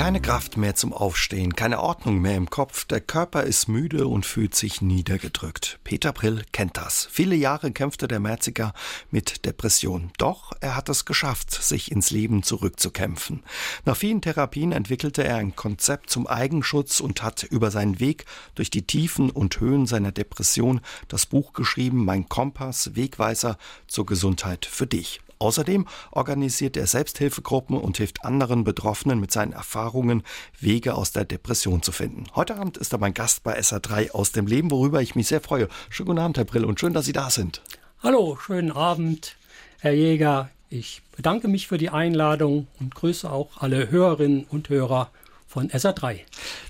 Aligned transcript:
Keine 0.00 0.22
Kraft 0.22 0.56
mehr 0.56 0.74
zum 0.74 0.94
Aufstehen, 0.94 1.54
keine 1.54 1.78
Ordnung 1.78 2.22
mehr 2.22 2.34
im 2.34 2.48
Kopf, 2.48 2.86
der 2.86 3.02
Körper 3.02 3.42
ist 3.42 3.68
müde 3.68 4.06
und 4.06 4.24
fühlt 4.24 4.54
sich 4.54 4.80
niedergedrückt. 4.80 5.78
Peter 5.84 6.14
Brill 6.14 6.42
kennt 6.52 6.78
das. 6.78 7.06
Viele 7.12 7.34
Jahre 7.34 7.70
kämpfte 7.70 8.08
der 8.08 8.18
Merziger 8.18 8.72
mit 9.10 9.44
Depression. 9.44 10.10
Doch 10.16 10.52
er 10.60 10.74
hat 10.74 10.88
es 10.88 11.04
geschafft, 11.04 11.50
sich 11.50 11.92
ins 11.92 12.10
Leben 12.10 12.42
zurückzukämpfen. 12.42 13.42
Nach 13.84 13.94
vielen 13.94 14.22
Therapien 14.22 14.72
entwickelte 14.72 15.22
er 15.22 15.36
ein 15.36 15.54
Konzept 15.54 16.08
zum 16.08 16.26
Eigenschutz 16.26 17.00
und 17.00 17.22
hat 17.22 17.42
über 17.42 17.70
seinen 17.70 18.00
Weg 18.00 18.24
durch 18.54 18.70
die 18.70 18.86
Tiefen 18.86 19.28
und 19.28 19.60
Höhen 19.60 19.84
seiner 19.84 20.12
Depression 20.12 20.80
das 21.08 21.26
Buch 21.26 21.52
geschrieben, 21.52 22.06
Mein 22.06 22.26
Kompass, 22.26 22.96
Wegweiser 22.96 23.58
zur 23.86 24.06
Gesundheit 24.06 24.64
für 24.64 24.86
dich. 24.86 25.20
Außerdem 25.42 25.86
organisiert 26.10 26.76
er 26.76 26.86
Selbsthilfegruppen 26.86 27.78
und 27.78 27.96
hilft 27.96 28.26
anderen 28.26 28.62
Betroffenen 28.62 29.20
mit 29.20 29.32
seinen 29.32 29.54
Erfahrungen, 29.54 30.22
Wege 30.60 30.94
aus 30.94 31.12
der 31.12 31.24
Depression 31.24 31.82
zu 31.82 31.92
finden. 31.92 32.24
Heute 32.34 32.56
Abend 32.56 32.76
ist 32.76 32.92
er 32.92 32.98
mein 32.98 33.14
Gast 33.14 33.42
bei 33.42 33.58
SA3 33.58 34.10
aus 34.10 34.32
dem 34.32 34.46
Leben, 34.46 34.70
worüber 34.70 35.00
ich 35.00 35.14
mich 35.14 35.28
sehr 35.28 35.40
freue. 35.40 35.68
Schönen 35.88 36.08
guten 36.08 36.18
Abend, 36.18 36.36
Herr 36.36 36.44
Brill, 36.44 36.66
und 36.66 36.78
schön, 36.78 36.92
dass 36.92 37.06
Sie 37.06 37.14
da 37.14 37.30
sind. 37.30 37.62
Hallo, 38.02 38.36
schönen 38.38 38.70
Abend, 38.70 39.36
Herr 39.78 39.94
Jäger. 39.94 40.50
Ich 40.68 41.00
bedanke 41.16 41.48
mich 41.48 41.68
für 41.68 41.78
die 41.78 41.88
Einladung 41.88 42.66
und 42.78 42.94
grüße 42.94 43.30
auch 43.32 43.62
alle 43.62 43.90
Hörerinnen 43.90 44.44
und 44.44 44.68
Hörer 44.68 45.10
von 45.46 45.70
SA3. 45.70 46.18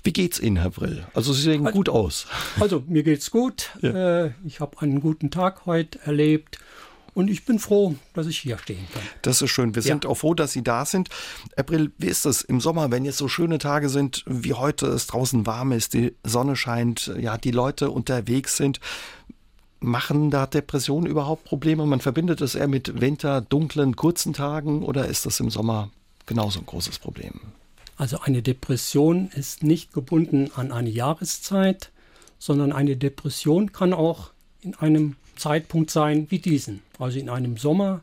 Wie 0.03 0.13
geht's 0.13 0.39
Ihnen, 0.39 0.55
Herr 0.55 0.69
Brill? 0.69 1.05
Also 1.13 1.33
Sie 1.33 1.41
sehen 1.41 1.65
gut 1.65 1.89
aus. 1.89 2.25
Also 2.57 2.85
mir 2.87 3.03
geht's 3.03 3.31
gut. 3.31 3.71
Ja. 3.81 4.27
Äh, 4.27 4.31
ich 4.45 4.61
habe 4.61 4.79
einen 4.79 5.01
guten 5.01 5.29
Tag 5.29 5.65
heute 5.65 5.99
erlebt 6.05 6.59
und 7.13 7.29
ich 7.29 7.45
bin 7.45 7.59
froh, 7.59 7.95
dass 8.13 8.27
ich 8.27 8.37
hier 8.37 8.57
stehen 8.57 8.87
kann. 8.93 9.03
Das 9.21 9.41
ist 9.41 9.49
schön. 9.49 9.75
Wir 9.75 9.81
ja. 9.81 9.87
sind 9.87 10.05
auch 10.05 10.15
froh, 10.15 10.33
dass 10.33 10.53
Sie 10.53 10.63
da 10.63 10.85
sind. 10.85 11.09
April, 11.57 11.91
wie 11.97 12.07
ist 12.07 12.25
es 12.25 12.41
im 12.41 12.61
Sommer, 12.61 12.91
wenn 12.91 13.05
jetzt 13.05 13.17
so 13.17 13.27
schöne 13.27 13.57
Tage 13.57 13.89
sind, 13.89 14.23
wie 14.27 14.53
heute 14.53 14.87
es 14.87 15.07
draußen 15.07 15.45
warm 15.45 15.71
ist, 15.71 15.93
die 15.93 16.13
Sonne 16.23 16.55
scheint, 16.55 17.11
ja, 17.19 17.37
die 17.37 17.51
Leute 17.51 17.91
unterwegs 17.91 18.57
sind? 18.57 18.79
Machen 19.79 20.29
da 20.29 20.45
Depressionen 20.45 21.09
überhaupt 21.09 21.43
Probleme? 21.43 21.85
Man 21.85 22.01
verbindet 22.01 22.39
es 22.41 22.55
eher 22.55 22.67
mit 22.67 23.01
Winter, 23.01 23.41
dunklen, 23.41 23.95
kurzen 23.95 24.33
Tagen 24.33 24.83
oder 24.83 25.07
ist 25.07 25.25
das 25.25 25.39
im 25.39 25.49
Sommer 25.49 25.89
genauso 26.27 26.59
ein 26.59 26.65
großes 26.65 26.99
Problem? 26.99 27.41
Also 27.97 28.19
eine 28.21 28.41
Depression 28.41 29.29
ist 29.29 29.63
nicht 29.63 29.93
gebunden 29.93 30.51
an 30.55 30.71
eine 30.71 30.89
Jahreszeit, 30.89 31.91
sondern 32.39 32.71
eine 32.71 32.95
Depression 32.95 33.71
kann 33.71 33.93
auch 33.93 34.31
in 34.61 34.75
einem 34.75 35.15
Zeitpunkt 35.41 35.89
sein 35.89 36.27
wie 36.29 36.39
diesen, 36.39 36.81
also 36.99 37.19
in 37.19 37.29
einem 37.29 37.57
Sommer, 37.57 38.01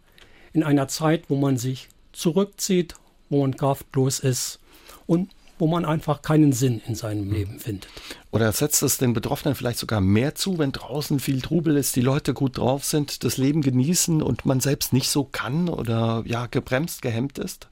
in 0.53 0.65
einer 0.65 0.89
Zeit, 0.89 1.25
wo 1.29 1.37
man 1.37 1.57
sich 1.57 1.89
zurückzieht, 2.13 2.95
wo 3.31 3.43
man 3.43 3.57
kraftlos 3.57 4.19
ist 4.19 4.59
und 5.07 5.31
wo 5.59 5.67
man 5.67 5.85
einfach 5.85 6.23
keinen 6.23 6.53
Sinn 6.53 6.81
in 6.87 6.95
seinem 6.95 7.27
hm. 7.27 7.33
Leben 7.33 7.59
findet. 7.61 7.89
Oder 8.31 8.51
setzt 8.53 8.83
es 8.83 8.99
den 8.99 9.13
Betroffenen 9.13 9.55
vielleicht 9.55 9.79
sogar 9.79 10.01
mehr 10.01 10.35
zu, 10.35 10.59
wenn 10.59 10.73
draußen 10.73 11.21
viel 11.21 11.41
Trubel 11.41 11.77
ist, 11.77 11.97
die 11.97 12.01
Leute 12.01 12.35
gut 12.35 12.59
drauf 12.59 12.85
sind, 12.85 13.25
das 13.25 13.37
Leben 13.37 13.63
genießen 13.63 14.23
und 14.23 14.45
man 14.45 14.61
selbst 14.61 14.93
nicht 14.93 15.09
so 15.09 15.25
kann 15.25 15.69
oder 15.69 16.23
ja 16.27 16.47
gebremst, 16.47 17.03
gehemmt 17.03 17.39
ist? 17.39 17.69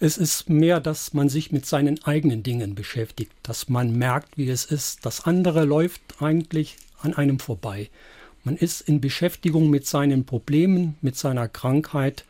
Es 0.00 0.18
ist 0.18 0.50
mehr, 0.50 0.80
dass 0.80 1.14
man 1.14 1.28
sich 1.28 1.52
mit 1.52 1.66
seinen 1.66 2.02
eigenen 2.04 2.42
Dingen 2.42 2.74
beschäftigt, 2.74 3.32
dass 3.42 3.68
man 3.68 3.96
merkt, 3.96 4.36
wie 4.36 4.48
es 4.48 4.64
ist. 4.64 5.06
Das 5.06 5.24
andere 5.24 5.64
läuft 5.64 6.00
eigentlich 6.20 6.76
an 7.00 7.14
einem 7.14 7.38
vorbei. 7.38 7.90
Man 8.44 8.56
ist 8.56 8.82
in 8.82 9.00
Beschäftigung 9.00 9.70
mit 9.70 9.86
seinen 9.86 10.24
Problemen, 10.24 10.96
mit 11.00 11.16
seiner 11.16 11.48
Krankheit 11.48 12.24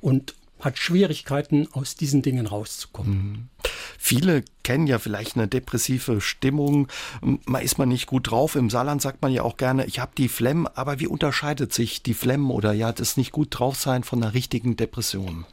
und 0.00 0.34
hat 0.60 0.78
Schwierigkeiten, 0.78 1.68
aus 1.72 1.94
diesen 1.94 2.22
Dingen 2.22 2.46
rauszukommen. 2.46 3.14
Mhm. 3.14 3.48
Viele 3.96 4.44
kennen 4.62 4.86
ja 4.86 4.98
vielleicht 4.98 5.36
eine 5.36 5.48
depressive 5.48 6.20
Stimmung. 6.20 6.88
Man 7.20 7.62
ist 7.62 7.78
man 7.78 7.88
nicht 7.88 8.06
gut 8.06 8.30
drauf. 8.30 8.54
Im 8.54 8.70
Saarland 8.70 9.02
sagt 9.02 9.22
man 9.22 9.32
ja 9.32 9.42
auch 9.42 9.56
gerne, 9.56 9.86
ich 9.86 9.98
habe 9.98 10.12
die 10.16 10.28
Flemm. 10.28 10.66
Aber 10.66 11.00
wie 11.00 11.06
unterscheidet 11.06 11.72
sich 11.72 12.02
die 12.02 12.14
Flemm 12.14 12.50
oder 12.50 12.72
ja 12.72 12.92
das 12.92 13.16
nicht 13.16 13.32
gut 13.32 13.48
drauf 13.50 13.76
sein 13.76 14.04
von 14.04 14.22
einer 14.22 14.34
richtigen 14.34 14.76
Depression? 14.76 15.46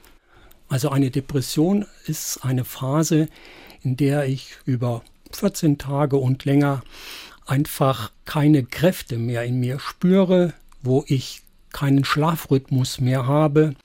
Also 0.69 0.89
eine 0.89 1.11
Depression 1.11 1.85
ist 2.05 2.43
eine 2.43 2.65
Phase, 2.65 3.29
in 3.83 3.97
der 3.97 4.25
ich 4.25 4.57
über 4.65 5.03
14 5.31 5.77
Tage 5.77 6.17
und 6.17 6.45
länger 6.45 6.81
einfach 7.45 8.11
keine 8.25 8.63
Kräfte 8.63 9.17
mehr 9.17 9.43
in 9.43 9.59
mir 9.59 9.79
spüre, 9.79 10.53
wo 10.81 11.03
ich 11.07 11.41
keinen 11.71 12.05
Schlafrhythmus 12.05 12.99
mehr 12.99 13.27
habe, 13.27 13.75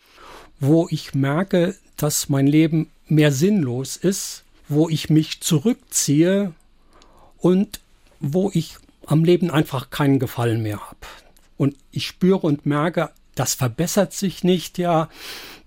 wo 0.60 0.86
ich 0.90 1.14
merke, 1.14 1.74
dass 1.96 2.28
mein 2.28 2.46
Leben 2.46 2.90
mehr 3.08 3.32
sinnlos 3.32 3.96
ist, 3.96 4.44
wo 4.68 4.88
ich 4.88 5.10
mich 5.10 5.40
zurückziehe 5.40 6.52
und 7.38 7.80
wo 8.20 8.50
ich 8.54 8.76
am 9.06 9.24
Leben 9.24 9.50
einfach 9.50 9.90
keinen 9.90 10.18
Gefallen 10.18 10.62
mehr 10.62 10.80
habe. 10.80 11.06
Und 11.56 11.76
ich 11.90 12.06
spüre 12.06 12.46
und 12.46 12.64
merke, 12.64 13.10
das 13.34 13.54
verbessert 13.54 14.12
sich 14.12 14.44
nicht, 14.44 14.78
ja, 14.78 15.08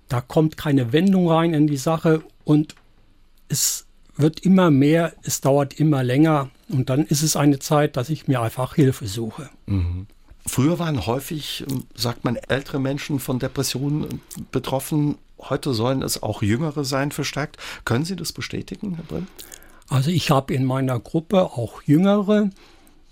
da 0.08 0.22
kommt 0.22 0.58
keine 0.58 0.94
Wendung 0.94 1.30
rein 1.30 1.54
in 1.54 1.68
die 1.68 1.78
Sache 1.78 2.24
und 2.44 2.76
es 3.50 3.86
wird 4.16 4.40
immer 4.42 4.72
mehr, 4.72 5.14
es 5.24 5.42
dauert 5.42 5.80
immer 5.80 6.04
länger 6.04 6.50
und 6.74 6.90
dann 6.90 7.06
ist 7.06 7.22
es 7.22 7.36
eine 7.36 7.60
Zeit, 7.60 7.96
dass 7.96 8.10
ich 8.10 8.28
mir 8.28 8.42
einfach 8.42 8.76
Hilfe 8.76 9.08
suche. 9.08 9.50
Mhm. 9.68 10.08
Früher 10.46 10.78
waren 10.80 11.06
häufig, 11.06 11.64
ähm, 11.70 11.86
sagt 11.96 12.26
man, 12.26 12.36
ältere 12.36 12.80
Menschen 12.80 13.20
von 13.20 13.40
Depressionen 13.40 14.04
äh, 14.04 14.42
betroffen. 14.52 15.18
Heute 15.40 15.74
sollen 15.74 16.02
es 16.02 16.22
auch 16.22 16.42
Jüngere 16.42 16.84
sein, 16.84 17.12
verstärkt. 17.12 17.58
Können 17.86 18.06
Sie 18.06 18.16
das 18.16 18.34
bestätigen, 18.34 18.96
Herr 18.96 19.06
Brill? 19.06 19.28
Also 19.88 20.10
ich 20.10 20.32
habe 20.32 20.54
in 20.54 20.66
meiner 20.66 21.00
Gruppe 21.00 21.44
auch 21.44 21.82
Jüngere, 21.84 22.50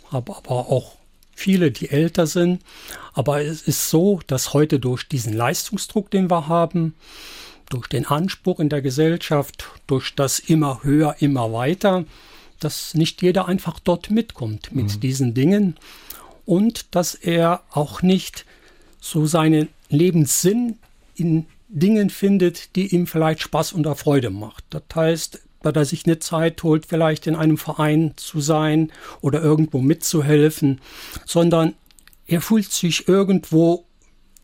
habe 0.09 0.35
aber 0.35 0.69
auch 0.69 0.95
viele, 1.33 1.71
die 1.71 1.89
älter 1.89 2.27
sind. 2.27 2.61
Aber 3.13 3.41
es 3.41 3.61
ist 3.61 3.89
so, 3.89 4.19
dass 4.27 4.53
heute 4.53 4.79
durch 4.79 5.07
diesen 5.07 5.33
Leistungsdruck, 5.33 6.11
den 6.11 6.29
wir 6.29 6.47
haben, 6.47 6.95
durch 7.69 7.87
den 7.87 8.05
Anspruch 8.05 8.59
in 8.59 8.69
der 8.69 8.81
Gesellschaft, 8.81 9.69
durch 9.87 10.13
das 10.15 10.39
immer 10.39 10.83
höher, 10.83 11.15
immer 11.19 11.53
weiter, 11.53 12.05
dass 12.63 12.93
nicht 12.93 13.21
jeder 13.21 13.47
einfach 13.47 13.79
dort 13.79 14.09
mitkommt 14.09 14.73
mit 14.73 14.95
mhm. 14.95 14.99
diesen 14.99 15.33
Dingen 15.33 15.75
und 16.45 16.95
dass 16.95 17.15
er 17.15 17.63
auch 17.71 18.01
nicht 18.01 18.45
so 18.99 19.25
seinen 19.25 19.69
Lebenssinn 19.89 20.77
in 21.15 21.45
Dingen 21.67 22.09
findet, 22.09 22.75
die 22.75 22.93
ihm 22.93 23.07
vielleicht 23.07 23.41
Spaß 23.41 23.73
und 23.73 23.87
Freude 23.95 24.29
macht. 24.29 24.63
Das 24.69 24.83
heißt, 24.93 25.41
weil 25.63 25.75
er 25.75 25.85
sich 25.85 26.05
eine 26.05 26.19
Zeit 26.19 26.63
holt, 26.63 26.85
vielleicht 26.85 27.27
in 27.27 27.35
einem 27.35 27.57
Verein 27.57 28.13
zu 28.15 28.41
sein 28.41 28.91
oder 29.21 29.41
irgendwo 29.41 29.79
mitzuhelfen, 29.79 30.81
sondern 31.25 31.75
er 32.27 32.41
fühlt 32.41 32.71
sich 32.71 33.07
irgendwo 33.07 33.85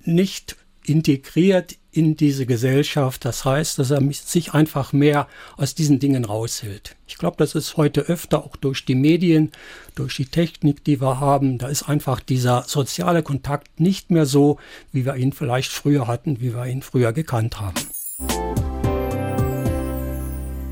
nicht 0.03 0.55
integriert 0.85 1.75
in 1.97 2.16
diese 2.16 2.46
Gesellschaft. 2.46 3.25
Das 3.25 3.44
heißt, 3.44 3.80
dass 3.80 3.90
er 3.90 4.02
sich 4.12 4.53
einfach 4.53 4.94
mehr 4.94 5.28
aus 5.58 5.74
diesen 5.74 6.00
Dingen 6.00 6.24
raushält. 6.24 6.96
Ich 7.08 7.18
glaube, 7.18 7.38
das 7.38 7.56
ist 7.56 7.75
heute 7.75 8.02
öfter 8.02 8.46
auch 8.46 8.56
durch 8.56 8.85
die 8.85 8.96
Medien, 8.96 9.52
durch 9.96 10.16
die 10.16 10.28
Technik, 10.28 10.84
die 10.84 11.02
wir 11.02 11.19
haben. 11.19 11.58
Da 11.58 11.68
ist 11.68 11.90
einfach 11.90 12.19
dieser 12.19 12.63
soziale 12.68 13.24
Kontakt 13.24 13.80
nicht 13.80 14.12
mehr 14.12 14.28
so, 14.28 14.59
wie 14.91 15.06
wir 15.06 15.16
ihn 15.16 15.34
vielleicht 15.34 15.72
früher 15.72 16.08
hatten, 16.08 16.40
wie 16.40 16.53
wir 16.53 16.68
ihn 16.68 16.84
früher 16.84 17.13
gekannt 17.13 17.59
haben. 17.59 17.81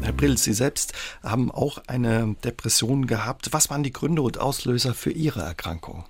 Herr 0.02 0.13
Brill, 0.13 0.38
Sie 0.38 0.53
selbst 0.53 0.94
haben 1.24 1.50
auch 1.50 1.80
eine 1.88 2.36
Depression 2.44 3.07
gehabt. 3.07 3.52
Was 3.52 3.72
waren 3.72 3.81
die 3.81 3.92
Gründe 3.92 4.22
und 4.22 4.38
Auslöser 4.38 4.94
für 4.94 5.12
Ihre 5.12 5.42
Erkrankung? 5.42 6.06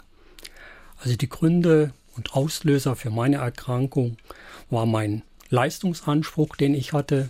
Also 1.00 1.16
die 1.16 1.30
Gründe 1.30 1.94
und 2.16 2.34
Auslöser 2.34 2.96
für 2.96 3.10
meine 3.10 3.38
Erkrankung 3.38 4.18
war 4.70 4.86
mein 4.86 5.24
Leistungsanspruch, 5.50 6.56
den 6.56 6.74
ich 6.74 6.94
hatte, 6.94 7.30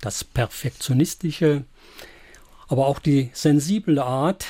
das 0.00 0.24
Perfektionistische, 0.24 1.64
aber 2.68 2.86
auch 2.86 2.98
die 2.98 3.30
sensible 3.32 4.02
Art 4.02 4.46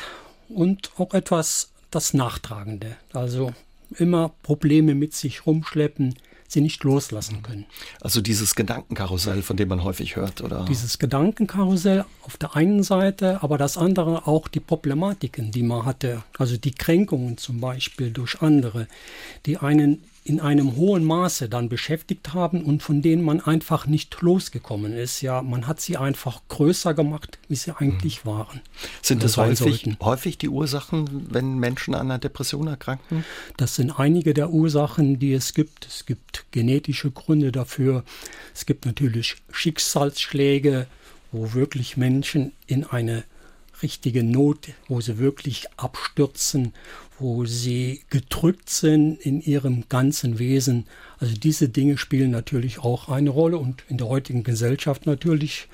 und 0.48 0.90
auch 0.98 1.14
etwas 1.14 1.72
das 1.90 2.14
Nachtragende. 2.14 2.96
Also 3.12 3.52
immer 3.96 4.30
Probleme 4.42 4.94
mit 4.94 5.14
sich 5.14 5.46
rumschleppen, 5.46 6.14
sie 6.48 6.62
nicht 6.62 6.82
loslassen 6.82 7.42
können. 7.42 7.66
Also 8.00 8.20
dieses 8.20 8.54
Gedankenkarussell, 8.54 9.42
von 9.42 9.56
dem 9.56 9.68
man 9.68 9.84
häufig 9.84 10.16
hört, 10.16 10.40
oder? 10.40 10.64
Dieses 10.64 10.98
Gedankenkarussell 10.98 12.04
auf 12.22 12.36
der 12.38 12.56
einen 12.56 12.82
Seite, 12.82 13.42
aber 13.42 13.58
das 13.58 13.76
andere 13.76 14.26
auch 14.26 14.48
die 14.48 14.60
Problematiken, 14.60 15.52
die 15.52 15.62
man 15.62 15.84
hatte, 15.84 16.24
also 16.38 16.56
die 16.56 16.72
Kränkungen 16.72 17.36
zum 17.36 17.60
Beispiel 17.60 18.10
durch 18.10 18.40
andere, 18.40 18.88
die 19.46 19.58
einen 19.58 20.02
in 20.28 20.40
einem 20.40 20.76
hohen 20.76 21.04
Maße 21.04 21.48
dann 21.48 21.70
beschäftigt 21.70 22.34
haben 22.34 22.62
und 22.62 22.82
von 22.82 23.00
denen 23.00 23.24
man 23.24 23.40
einfach 23.40 23.86
nicht 23.86 24.20
losgekommen 24.20 24.92
ist. 24.92 25.22
Ja, 25.22 25.40
man 25.40 25.66
hat 25.66 25.80
sie 25.80 25.96
einfach 25.96 26.42
größer 26.48 26.92
gemacht, 26.92 27.38
wie 27.48 27.54
sie 27.54 27.74
eigentlich 27.74 28.24
mhm. 28.24 28.28
waren. 28.28 28.60
Sind 29.00 29.24
das 29.24 29.38
häufig, 29.38 29.88
häufig 30.02 30.36
die 30.36 30.50
Ursachen, 30.50 31.32
wenn 31.32 31.58
Menschen 31.58 31.94
an 31.94 32.02
einer 32.02 32.18
Depression 32.18 32.66
erkranken? 32.66 33.24
Das 33.56 33.74
sind 33.74 33.98
einige 33.98 34.34
der 34.34 34.50
Ursachen, 34.50 35.18
die 35.18 35.32
es 35.32 35.54
gibt. 35.54 35.86
Es 35.86 36.04
gibt 36.04 36.44
genetische 36.50 37.10
Gründe 37.10 37.50
dafür. 37.50 38.04
Es 38.54 38.66
gibt 38.66 38.84
natürlich 38.84 39.36
Schicksalsschläge, 39.50 40.88
wo 41.32 41.54
wirklich 41.54 41.96
Menschen 41.96 42.52
in 42.66 42.84
eine 42.84 43.24
richtige 43.82 44.22
Not, 44.22 44.68
wo 44.88 45.00
sie 45.00 45.18
wirklich 45.18 45.68
abstürzen, 45.78 46.74
wo 47.18 47.44
sie 47.44 48.02
gedrückt 48.10 48.70
sind 48.70 49.20
in 49.20 49.40
ihrem 49.40 49.84
ganzen 49.88 50.38
Wesen. 50.38 50.86
Also 51.18 51.34
diese 51.34 51.68
Dinge 51.68 51.98
spielen 51.98 52.30
natürlich 52.30 52.78
auch 52.78 53.08
eine 53.08 53.30
Rolle 53.30 53.58
und 53.58 53.82
in 53.88 53.98
der 53.98 54.08
heutigen 54.08 54.44
Gesellschaft 54.44 55.06
natürlich 55.06 55.68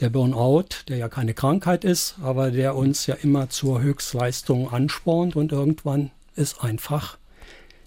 der 0.00 0.10
Burnout, 0.10 0.84
der 0.88 0.96
ja 0.98 1.08
keine 1.08 1.34
Krankheit 1.34 1.84
ist, 1.84 2.16
aber 2.22 2.50
der 2.50 2.76
uns 2.76 3.06
ja 3.06 3.14
immer 3.14 3.48
zur 3.48 3.80
Höchstleistung 3.80 4.70
anspornt 4.72 5.36
und 5.36 5.52
irgendwann 5.52 6.10
ist 6.36 6.62
einfach 6.62 7.16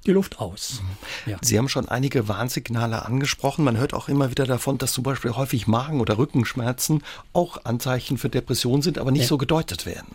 die 0.08 0.12
Luft 0.12 0.40
aus. 0.40 0.82
Mhm. 1.26 1.32
Ja. 1.32 1.38
Sie 1.42 1.58
haben 1.58 1.70
schon 1.70 1.88
einige 1.88 2.28
Warnsignale 2.28 3.06
angesprochen. 3.06 3.64
Man 3.64 3.78
hört 3.78 3.94
auch 3.94 4.10
immer 4.10 4.32
wieder 4.32 4.46
davon, 4.46 4.78
dass 4.78 4.94
zum 4.94 5.04
Beispiel 5.04 5.32
häufig 5.32 5.68
Magen- 5.68 6.02
oder 6.02 6.18
Rückenschmerzen 6.18 7.04
auch 7.34 7.66
Anzeichen 7.66 8.18
für 8.18 8.30
Depression 8.30 8.82
sind, 8.82 8.98
aber 8.98 9.12
nicht 9.12 9.24
ja. 9.24 9.28
so 9.28 9.38
gedeutet 9.38 9.86
werden. 9.86 10.08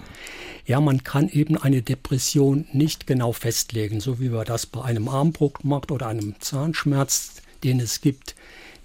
Ja, 0.64 0.80
man 0.80 1.02
kann 1.02 1.28
eben 1.28 1.56
eine 1.56 1.82
Depression 1.82 2.66
nicht 2.72 3.06
genau 3.06 3.32
festlegen, 3.32 4.00
so 4.00 4.20
wie 4.20 4.28
man 4.28 4.44
das 4.44 4.66
bei 4.66 4.82
einem 4.82 5.08
Armbruch 5.08 5.54
macht 5.62 5.90
oder 5.90 6.06
einem 6.06 6.36
Zahnschmerz, 6.40 7.42
den 7.64 7.80
es 7.80 8.00
gibt. 8.00 8.36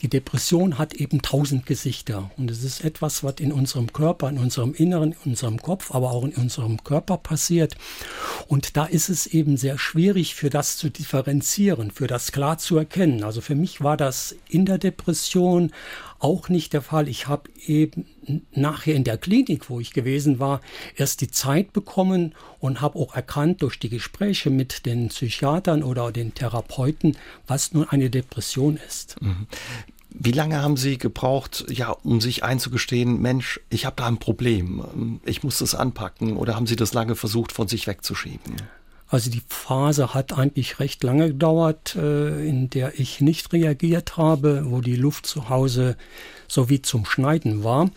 Die 0.02 0.10
Depression 0.10 0.78
hat 0.78 0.94
eben 0.94 1.24
tausend 1.24 1.66
Gesichter 1.66 2.30
und 2.38 2.52
es 2.52 2.64
ist 2.64 2.84
etwas, 2.84 3.24
was 3.24 3.36
in 3.40 3.52
unserem 3.52 3.92
Körper, 3.94 4.30
in 4.30 4.38
unserem 4.38 4.74
Inneren, 4.76 5.14
in 5.24 5.32
unserem 5.32 5.60
Kopf, 5.60 5.94
aber 5.94 6.12
auch 6.12 6.24
in 6.24 6.36
unserem 6.36 6.84
Körper 6.84 7.18
passiert. 7.18 7.76
Und 8.48 8.78
da 8.78 8.86
ist 8.86 9.10
es 9.10 9.26
eben 9.26 9.58
sehr 9.58 9.80
schwierig, 9.80 10.36
für 10.36 10.52
das 10.52 10.78
zu 10.78 10.90
differenzieren, 10.90 11.90
für 11.90 12.06
das 12.06 12.32
klar 12.32 12.60
zu 12.60 12.78
erkennen. 12.78 13.24
Also 13.24 13.42
für 13.42 13.56
mich 13.56 13.82
war 13.82 13.98
das 13.98 14.36
in 14.50 14.66
der 14.66 14.78
Depression 14.78 15.72
auch 16.20 16.50
nicht 16.50 16.74
der 16.74 16.82
Fall. 16.82 17.08
Ich 17.08 17.28
habe 17.28 17.50
eben 17.66 18.06
nachher 18.52 18.96
in 18.96 19.04
der 19.04 19.18
Klinik, 19.18 19.70
wo 19.70 19.80
ich 19.80 19.94
gewesen 19.94 20.40
war, 20.40 20.62
erst 20.96 21.22
die 21.22 21.30
Zeit 21.30 21.74
bekommen 21.74 22.34
und 22.60 22.82
habe 22.82 23.00
auch 23.00 23.16
erkannt 23.16 23.62
durch 23.62 23.80
die 23.80 23.90
Gespräche 23.90 24.50
mit 24.50 24.86
den 24.86 25.10
Psychiatern 25.10 25.84
oder 25.84 26.12
den 26.12 26.34
Therapeuten, 26.34 27.18
was 27.46 27.74
nun 27.74 27.88
eine 27.88 28.10
Depression 28.10 28.80
ist. 28.88 29.22
Mhm. 29.22 29.48
Wie 30.10 30.32
lange 30.32 30.62
haben 30.62 30.78
Sie 30.78 30.98
gebraucht, 30.98 31.66
ja, 31.70 31.92
um 31.92 32.22
sich 32.22 32.44
einzugestehen, 32.44 33.22
Mensch, 33.22 33.60
ich 33.70 33.86
habe 33.86 33.98
da 33.98 34.08
ein 34.08 34.18
Problem, 34.18 35.20
ich 35.26 35.44
muss 35.44 35.60
das 35.60 35.76
anpacken, 35.76 36.38
oder 36.38 36.56
haben 36.56 36.66
Sie 36.66 36.76
das 36.76 36.94
lange 36.94 37.16
versucht, 37.16 37.52
von 37.52 37.68
sich 37.68 37.86
wegzuschieben? 37.86 38.56
Also 39.10 39.30
die 39.32 39.42
Phase 39.48 40.14
hat 40.14 40.38
eigentlich 40.38 40.80
recht 40.80 41.04
lange 41.04 41.30
gedauert, 41.30 41.96
äh, 41.96 42.48
in 42.48 42.70
der 42.70 43.00
ich 43.00 43.22
nicht 43.22 43.54
reagiert 43.54 44.18
habe, 44.18 44.64
wo 44.66 44.82
die 44.82 44.98
Luft 44.98 45.26
zu 45.26 45.50
Hause 45.50 45.96
so 46.48 46.70
wie 46.70 46.82
zum 46.82 47.06
Schneiden 47.06 47.64
war. 47.64 47.90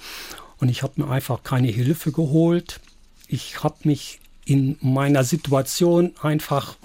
Und 0.59 0.69
ich 0.69 0.83
habe 0.83 1.03
mir 1.03 1.11
einfach 1.11 1.43
keine 1.43 1.69
Hilfe 1.69 2.13
geholt. 2.13 2.81
Ich 3.27 3.63
habe 3.63 3.77
mich 3.85 4.21
in 4.45 4.77
meiner 4.81 5.25
Situation 5.25 6.13
einfach 6.23 6.77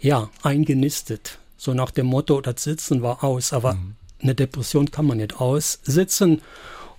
ja 0.00 0.30
eingenistet. 0.42 1.38
So 1.56 1.74
nach 1.74 1.90
dem 1.90 2.06
Motto, 2.06 2.40
das 2.40 2.62
Sitzen 2.62 3.02
war 3.02 3.24
aus. 3.24 3.52
Aber 3.52 3.74
mhm. 3.74 3.96
eine 4.22 4.34
Depression 4.34 4.90
kann 4.90 5.06
man 5.06 5.18
nicht 5.18 5.40
aussitzen. 5.40 6.42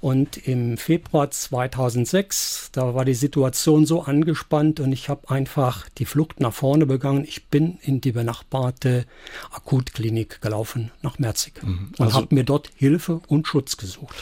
Und 0.01 0.37
im 0.47 0.77
Februar 0.77 1.29
2006, 1.29 2.69
da 2.71 2.95
war 2.95 3.03
die 3.03 3.13
Situation 3.13 3.85
so 3.85 4.03
angespannt 4.03 4.79
und 4.79 4.93
ich 4.93 5.09
habe 5.09 5.29
einfach 5.29 5.89
die 5.89 6.05
Flucht 6.05 6.39
nach 6.39 6.53
vorne 6.53 6.85
begangen. 6.85 7.25
Ich 7.25 7.47
bin 7.47 7.79
in 7.81 7.99
die 7.99 8.13
benachbarte 8.13 9.05
Akutklinik 9.51 10.41
gelaufen 10.41 10.91
nach 11.01 11.19
Merzig 11.19 11.61
mhm. 11.61 11.91
also, 11.97 12.03
und 12.03 12.13
habe 12.13 12.35
mir 12.35 12.45
dort 12.45 12.71
Hilfe 12.75 13.19
und 13.27 13.47
Schutz 13.47 13.75
gesucht. 13.75 14.15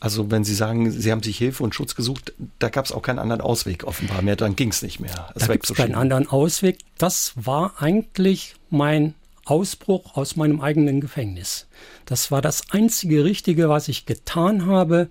Also 0.00 0.30
wenn 0.30 0.44
Sie 0.44 0.54
sagen, 0.54 0.92
Sie 0.92 1.10
haben 1.10 1.24
sich 1.24 1.36
Hilfe 1.36 1.64
und 1.64 1.74
Schutz 1.74 1.96
gesucht, 1.96 2.32
da 2.60 2.68
gab 2.68 2.84
es 2.84 2.92
auch 2.92 3.02
keinen 3.02 3.18
anderen 3.18 3.40
Ausweg 3.40 3.82
offenbar 3.82 4.22
mehr, 4.22 4.36
dann 4.36 4.54
ging 4.54 4.70
es 4.70 4.82
nicht 4.82 5.00
mehr. 5.00 5.30
Es 5.34 5.46
da 5.46 5.52
gibt 5.52 5.68
es 5.68 5.74
keinen 5.74 5.96
anderen 5.96 6.28
Ausweg. 6.28 6.78
Das 6.98 7.32
war 7.34 7.82
eigentlich 7.82 8.54
mein 8.70 9.14
Ausbruch 9.50 10.16
aus 10.16 10.36
meinem 10.36 10.60
eigenen 10.60 11.00
Gefängnis. 11.00 11.66
Das 12.04 12.30
war 12.30 12.42
das 12.42 12.70
einzige 12.70 13.24
Richtige, 13.24 13.68
was 13.68 13.88
ich 13.88 14.06
getan 14.06 14.66
habe, 14.66 15.10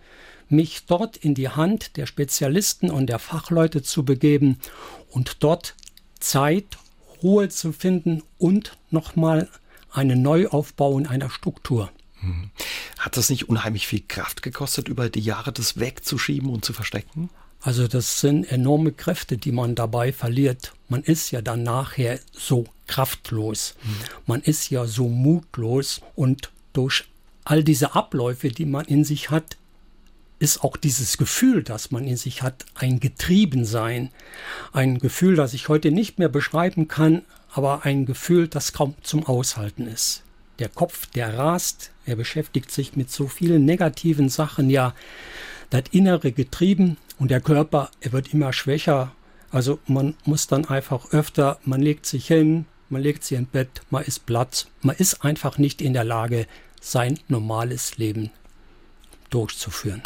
mich 0.50 0.86
dort 0.86 1.18
in 1.18 1.34
die 1.34 1.50
Hand 1.50 1.98
der 1.98 2.06
Spezialisten 2.06 2.90
und 2.90 3.08
der 3.08 3.20
Fachleute 3.20 3.82
zu 3.82 4.06
begeben 4.06 4.58
und 5.10 5.44
dort 5.44 5.76
Zeit, 6.20 6.78
Ruhe 7.22 7.50
zu 7.50 7.72
finden 7.74 8.24
und 8.38 8.78
nochmal 8.92 9.50
einen 9.92 10.22
Neuaufbau 10.22 10.98
in 10.98 11.08
einer 11.08 11.30
Struktur. 11.30 11.92
Hm. 12.20 12.52
Hat 13.00 13.18
das 13.18 13.30
nicht 13.30 13.50
unheimlich 13.50 13.88
viel 13.88 14.04
Kraft 14.08 14.42
gekostet, 14.42 14.88
über 14.88 15.10
die 15.10 15.20
Jahre 15.20 15.52
das 15.52 15.80
wegzuschieben 15.80 16.50
und 16.50 16.64
zu 16.64 16.74
verstecken? 16.74 17.30
Also 17.68 17.86
das 17.86 18.22
sind 18.22 18.50
enorme 18.50 18.94
Kräfte, 18.94 19.38
die 19.38 19.52
man 19.52 19.76
dabei 19.76 20.14
verliert. 20.14 20.72
Man 20.88 21.04
ist 21.04 21.32
ja 21.32 21.42
dann 21.42 21.64
nachher 21.64 22.18
so 22.32 22.64
kraftlos. 22.88 23.76
Mhm. 23.84 23.90
Man 24.26 24.42
ist 24.42 24.70
ja 24.70 24.86
so 24.86 25.10
mutlos 25.10 26.00
und 26.16 26.50
durch 26.72 27.04
all 27.44 27.66
diese 27.66 27.94
Abläufe, 27.94 28.48
die 28.48 28.64
man 28.64 28.86
in 28.86 29.04
sich 29.04 29.32
hat, 29.32 29.58
ist 30.40 30.64
auch 30.64 30.78
dieses 30.78 31.18
Gefühl, 31.18 31.62
das 31.62 31.92
man 31.92 32.08
in 32.08 32.16
sich 32.16 32.42
hat, 32.42 32.66
ein 32.74 33.02
Getriebensein. 33.02 34.12
Ein 34.72 35.00
Gefühl, 35.00 35.36
das 35.36 35.54
ich 35.54 35.68
heute 35.68 35.92
nicht 35.92 36.20
mehr 36.20 36.30
beschreiben 36.30 36.88
kann, 36.88 37.24
aber 37.52 37.84
ein 37.84 38.06
Gefühl, 38.06 38.48
das 38.48 38.72
kaum 38.72 38.96
zum 39.02 39.26
Aushalten 39.26 39.88
ist. 39.88 40.24
Der 40.60 40.70
Kopf, 40.70 41.08
der 41.08 41.38
rast, 41.38 41.92
er 42.06 42.16
beschäftigt 42.16 42.72
sich 42.72 42.96
mit 42.96 43.12
so 43.12 43.28
vielen 43.28 43.66
negativen 43.66 44.30
Sachen, 44.30 44.70
ja, 44.70 44.94
das 45.70 45.84
innere 45.92 46.32
Getrieben 46.32 46.98
und 47.20 47.32
der 47.32 47.42
Körper, 47.42 47.90
er 48.00 48.12
wird 48.12 48.34
immer 48.34 48.54
schwächer. 48.54 49.12
Also 49.52 49.80
man 49.88 50.16
muss 50.26 50.48
dann 50.48 50.66
einfach 50.66 51.12
öfter, 51.12 51.60
man 51.64 51.82
legt 51.82 52.06
sich 52.06 52.28
hin, 52.28 52.66
man 52.90 53.02
legt 53.02 53.24
sich 53.24 53.38
ins 53.38 53.50
Bett, 53.50 53.82
man 53.90 54.04
ist 54.04 54.26
platt, 54.26 54.68
man 54.82 54.96
ist 54.96 55.24
einfach 55.24 55.58
nicht 55.58 55.82
in 55.82 55.94
der 55.94 56.04
Lage, 56.04 56.48
sein 56.82 57.20
normales 57.28 57.98
Leben 57.98 58.32
durchzuführen. 59.30 60.02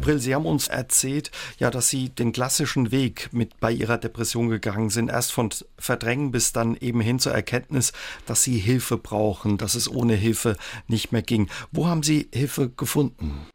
Herr 0.00 0.06
Brill, 0.06 0.18
Sie 0.18 0.34
haben 0.34 0.46
uns 0.46 0.68
erzählt, 0.68 1.30
ja, 1.58 1.70
dass 1.70 1.90
Sie 1.90 2.08
den 2.08 2.32
klassischen 2.32 2.90
Weg 2.90 3.28
mit 3.32 3.60
bei 3.60 3.70
Ihrer 3.70 3.98
Depression 3.98 4.48
gegangen 4.48 4.88
sind. 4.88 5.10
Erst 5.10 5.30
von 5.30 5.50
Verdrängen 5.76 6.30
bis 6.30 6.54
dann 6.54 6.74
eben 6.74 7.02
hin 7.02 7.18
zur 7.18 7.32
Erkenntnis, 7.32 7.92
dass 8.24 8.42
Sie 8.42 8.56
Hilfe 8.56 8.96
brauchen, 8.96 9.58
dass 9.58 9.74
es 9.74 9.90
ohne 9.90 10.14
Hilfe 10.14 10.56
nicht 10.88 11.12
mehr 11.12 11.20
ging. 11.20 11.50
Wo 11.70 11.86
haben 11.86 12.02
Sie 12.02 12.30
Hilfe 12.32 12.70
gefunden? 12.70 13.46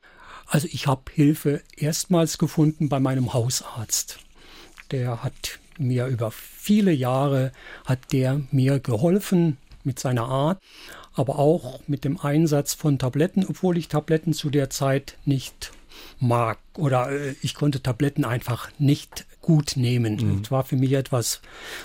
Also 0.45 0.67
ich 0.71 0.85
habe 0.85 1.11
Hilfe 1.11 1.63
erstmals 1.75 2.37
gefunden 2.37 2.89
bei 2.89 2.99
meinem 2.99 3.33
Hausarzt. 3.33 4.19
Der 4.91 5.23
hat 5.23 5.57
mir 5.79 6.05
über 6.05 6.29
viele 6.29 6.91
Jahre 6.91 7.53
hat 7.85 8.13
der 8.13 8.39
mir 8.51 8.79
geholfen 8.79 9.57
mit 9.83 9.97
seiner 9.97 10.25
Art, 10.25 10.61
aber 11.15 11.39
auch 11.39 11.79
mit 11.87 12.03
dem 12.03 12.19
Einsatz 12.19 12.75
von 12.75 12.99
Tabletten, 12.99 13.47
obwohl 13.49 13.79
ich 13.79 13.87
Tabletten 13.87 14.33
zu 14.33 14.51
der 14.51 14.69
Zeit 14.69 15.17
nicht 15.25 15.71
mag 16.19 16.59
oder 16.77 17.11
äh, 17.11 17.35
ich 17.41 17.55
konnte 17.55 17.81
Tabletten 17.81 18.25
einfach 18.25 18.69
nicht 18.79 19.25
gut 19.41 19.73
nehmen. 19.75 20.15
Mhm. 20.15 20.41
Das 20.41 20.51
war 20.51 20.63
für 20.63 20.75
mich 20.75 20.93
etwas, 20.93 21.41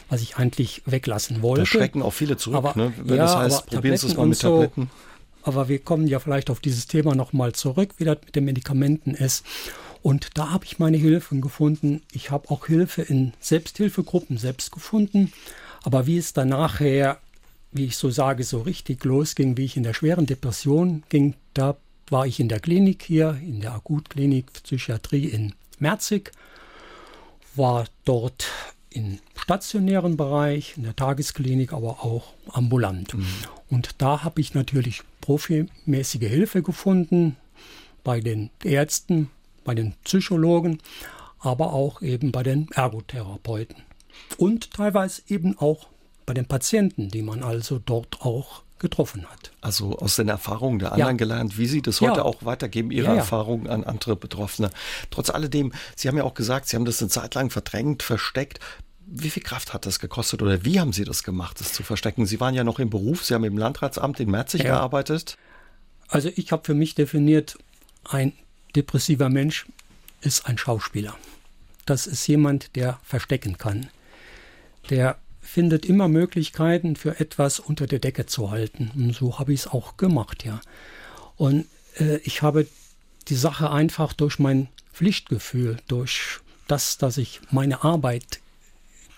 was 0.09 0.23
ich 0.23 0.37
eigentlich 0.37 0.83
weglassen 0.87 1.43
wollte. 1.43 1.63
Da 1.63 1.67
schrecken 1.67 2.03
auch 2.03 2.13
viele 2.13 2.37
zurück, 2.37 2.57
aber, 2.57 2.75
ne? 2.77 2.93
wenn 3.03 3.17
ja, 3.17 3.25
das 3.25 3.37
heißt, 3.37 3.67
probieren 3.67 3.97
Sie 3.97 4.07
es 4.07 4.17
mal 4.17 4.27
mit 4.27 4.41
Tabletten. 4.41 4.83
So, 4.83 5.49
aber 5.49 5.69
wir 5.69 5.79
kommen 5.79 6.07
ja 6.07 6.19
vielleicht 6.19 6.51
auf 6.51 6.61
dieses 6.61 6.87
Thema 6.87 7.15
nochmal 7.15 7.53
zurück, 7.53 7.95
wie 7.99 8.05
das 8.05 8.19
mit 8.25 8.37
den 8.37 8.45
Medikamenten 8.45 9.15
ist. 9.15 9.45
Und 10.03 10.39
da 10.39 10.51
habe 10.51 10.65
ich 10.65 10.79
meine 10.79 10.97
Hilfen 10.97 11.41
gefunden. 11.41 12.03
Ich 12.13 12.31
habe 12.31 12.51
auch 12.51 12.67
Hilfe 12.67 13.03
in 13.03 13.33
Selbsthilfegruppen 13.41 14.39
selbst 14.39 14.73
gefunden. 14.73 15.33
Aber 15.83 16.07
wie 16.07 16.19
es 16.19 16.33
dann 16.33 16.49
nachher, 16.49 17.19
wie 17.73 17.87
ich 17.87 17.97
so 17.97 18.11
sage, 18.11 18.45
so 18.45 18.61
richtig 18.61 19.05
losging, 19.05 19.57
wie 19.57 19.65
ich 19.65 19.77
in 19.77 19.83
der 19.83 19.95
schweren 19.95 20.27
Depression 20.27 21.03
ging, 21.09 21.35
da 21.55 21.77
war 22.11 22.27
ich 22.27 22.41
in 22.41 22.49
der 22.49 22.61
Klinik 22.61 23.03
hier, 23.03 23.39
in 23.43 23.61
der 23.61 23.75
Akutklinik 23.75 24.53
Psychiatrie 24.53 25.27
in 25.27 25.55
Merzig, 25.79 26.33
war 27.55 27.87
dort 28.05 28.49
im 28.91 29.19
stationären 29.35 30.17
Bereich, 30.17 30.75
in 30.77 30.83
der 30.83 30.97
Tagesklinik, 30.97 31.73
aber 31.73 32.05
auch 32.05 32.35
ambulant. 32.53 33.15
Mhm. 33.15 33.27
Und 33.69 33.91
da 33.99 34.25
habe 34.25 34.41
ich 34.41 34.55
natürlich 34.55 35.03
profimäßige 35.21 36.29
Hilfe 36.29 36.63
gefunden 36.63 37.37
bei 38.03 38.21
den 38.21 38.51
Ärzten, 38.65 39.31
bei 39.65 39.75
den 39.75 39.95
Psychologen, 40.05 40.79
aber 41.39 41.73
auch 41.73 42.03
eben 42.03 42.33
bei 42.33 42.43
den 42.43 42.69
Ergotherapeuten. 42.73 43.77
Und 44.37 44.73
teilweise 44.73 45.23
eben 45.29 45.57
auch 45.59 45.87
bei 46.27 46.35
den 46.35 46.47
Patienten, 46.47 47.09
die 47.09 47.23
man 47.23 47.43
also 47.43 47.79
dort 47.79 48.21
auch 48.23 48.63
getroffen 48.81 49.27
hat. 49.31 49.53
Also 49.61 49.97
aus 49.99 50.17
den 50.17 50.29
Erfahrungen 50.29 50.79
der 50.79 50.93
anderen 50.93 51.15
ja. 51.15 51.17
gelernt, 51.19 51.57
wie 51.59 51.67
Sie 51.67 51.83
das 51.83 52.01
heute 52.01 52.19
ja. 52.19 52.23
auch 52.23 52.45
weitergeben, 52.45 52.91
Ihre 52.91 53.09
ja, 53.09 53.17
Erfahrungen 53.17 53.69
an 53.69 53.85
andere 53.85 54.17
Betroffene. 54.17 54.71
Trotz 55.11 55.31
alledem, 55.31 55.73
Sie 55.95 56.09
haben 56.09 56.17
ja 56.17 56.25
auch 56.25 56.35
gesagt, 56.35 56.69
Sie 56.69 56.77
haben 56.77 56.85
das 56.85 57.01
eine 57.01 57.11
Zeit 57.11 57.35
lang 57.35 57.51
verdrängt, 57.51 58.03
versteckt. 58.03 58.59
Wie 59.07 59.31
viel 59.31 59.43
Kraft 59.43 59.73
hat 59.73 59.87
das 59.87 59.99
gekostet 60.01 60.43
oder 60.43 60.65
wie 60.65 60.81
haben 60.81 60.93
Sie 60.93 61.05
das 61.05 61.23
gemacht, 61.23 61.61
das 61.61 61.73
zu 61.73 61.83
verstecken? 61.83 62.27
Sie 62.27 62.41
waren 62.41 62.55
ja 62.55 62.65
noch 62.65 62.79
im 62.79 62.91
Beruf, 62.91 63.25
Sie 63.25 63.35
haben 63.35 63.45
im 63.45 63.59
Landratsamt 63.59 64.19
in 64.19 64.31
Merzig 64.31 64.63
gearbeitet. 64.63 65.37
Also 66.09 66.31
ich 66.35 66.51
habe 66.51 66.65
für 66.65 66.75
mich 66.75 66.95
definiert, 66.95 67.57
ein 68.05 68.33
depressiver 68.75 69.29
Mensch 69.29 69.67
ist 70.23 70.47
ein 70.47 70.59
Schauspieler. 70.59 71.17
Das 71.87 72.07
ist 72.07 72.27
jemand, 72.27 72.77
der 72.77 72.99
verstecken 73.03 73.59
kann. 73.59 73.89
Der 74.91 75.19
findet 75.51 75.85
immer 75.85 76.07
Möglichkeiten 76.07 76.95
für 76.95 77.19
etwas 77.19 77.59
unter 77.59 77.89
der 77.89 77.99
Decke 77.99 78.27
zu 78.27 78.53
halten. 78.53 78.93
Und 78.95 79.15
so 79.15 79.39
habe 79.41 79.53
ich 79.53 79.61
es 79.61 79.67
auch 79.67 79.97
gemacht, 79.97 80.45
ja. 80.45 80.61
Und 81.37 81.67
äh, 81.99 82.19
ich 82.19 82.43
habe 82.43 82.69
die 83.29 83.35
Sache 83.35 83.71
einfach 83.71 84.13
durch 84.13 84.39
mein 84.39 84.69
Pflichtgefühl, 84.93 85.79
durch 85.89 86.39
das, 86.69 86.99
dass 86.99 87.17
ich 87.17 87.41
meine 87.51 87.83
Arbeit 87.83 88.41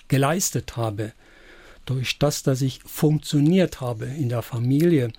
geleistet 0.08 0.76
habe, 0.76 1.12
durch 1.84 2.18
das, 2.18 2.42
dass 2.42 2.62
ich 2.62 2.80
funktioniert 2.82 3.80
habe 3.80 4.06
in 4.06 4.30
der 4.30 4.42
Familie, 4.42 5.12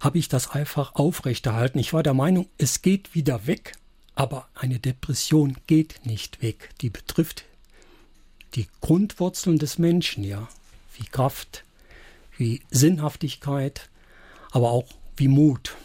habe 0.00 0.18
ich 0.18 0.28
das 0.28 0.50
einfach 0.50 0.94
aufrechterhalten. 0.94 1.78
Ich 1.78 1.92
war 1.92 2.02
der 2.02 2.14
Meinung, 2.14 2.48
es 2.56 2.80
geht 2.80 3.14
wieder 3.14 3.46
weg, 3.46 3.74
aber 4.14 4.48
eine 4.54 4.78
Depression 4.78 5.56
geht 5.66 6.06
nicht 6.06 6.40
weg. 6.40 6.70
Die 6.80 6.90
betrifft 6.90 7.44
die 8.54 8.68
Grundwurzeln 8.80 9.58
des 9.58 9.78
Menschen, 9.78 10.24
ja, 10.24 10.48
wie 10.96 11.06
Kraft, 11.06 11.64
wie 12.36 12.62
Sinnhaftigkeit, 12.70 13.88
aber 14.50 14.70
auch 14.70 14.86
wie 15.16 15.28
Mut. 15.28 15.76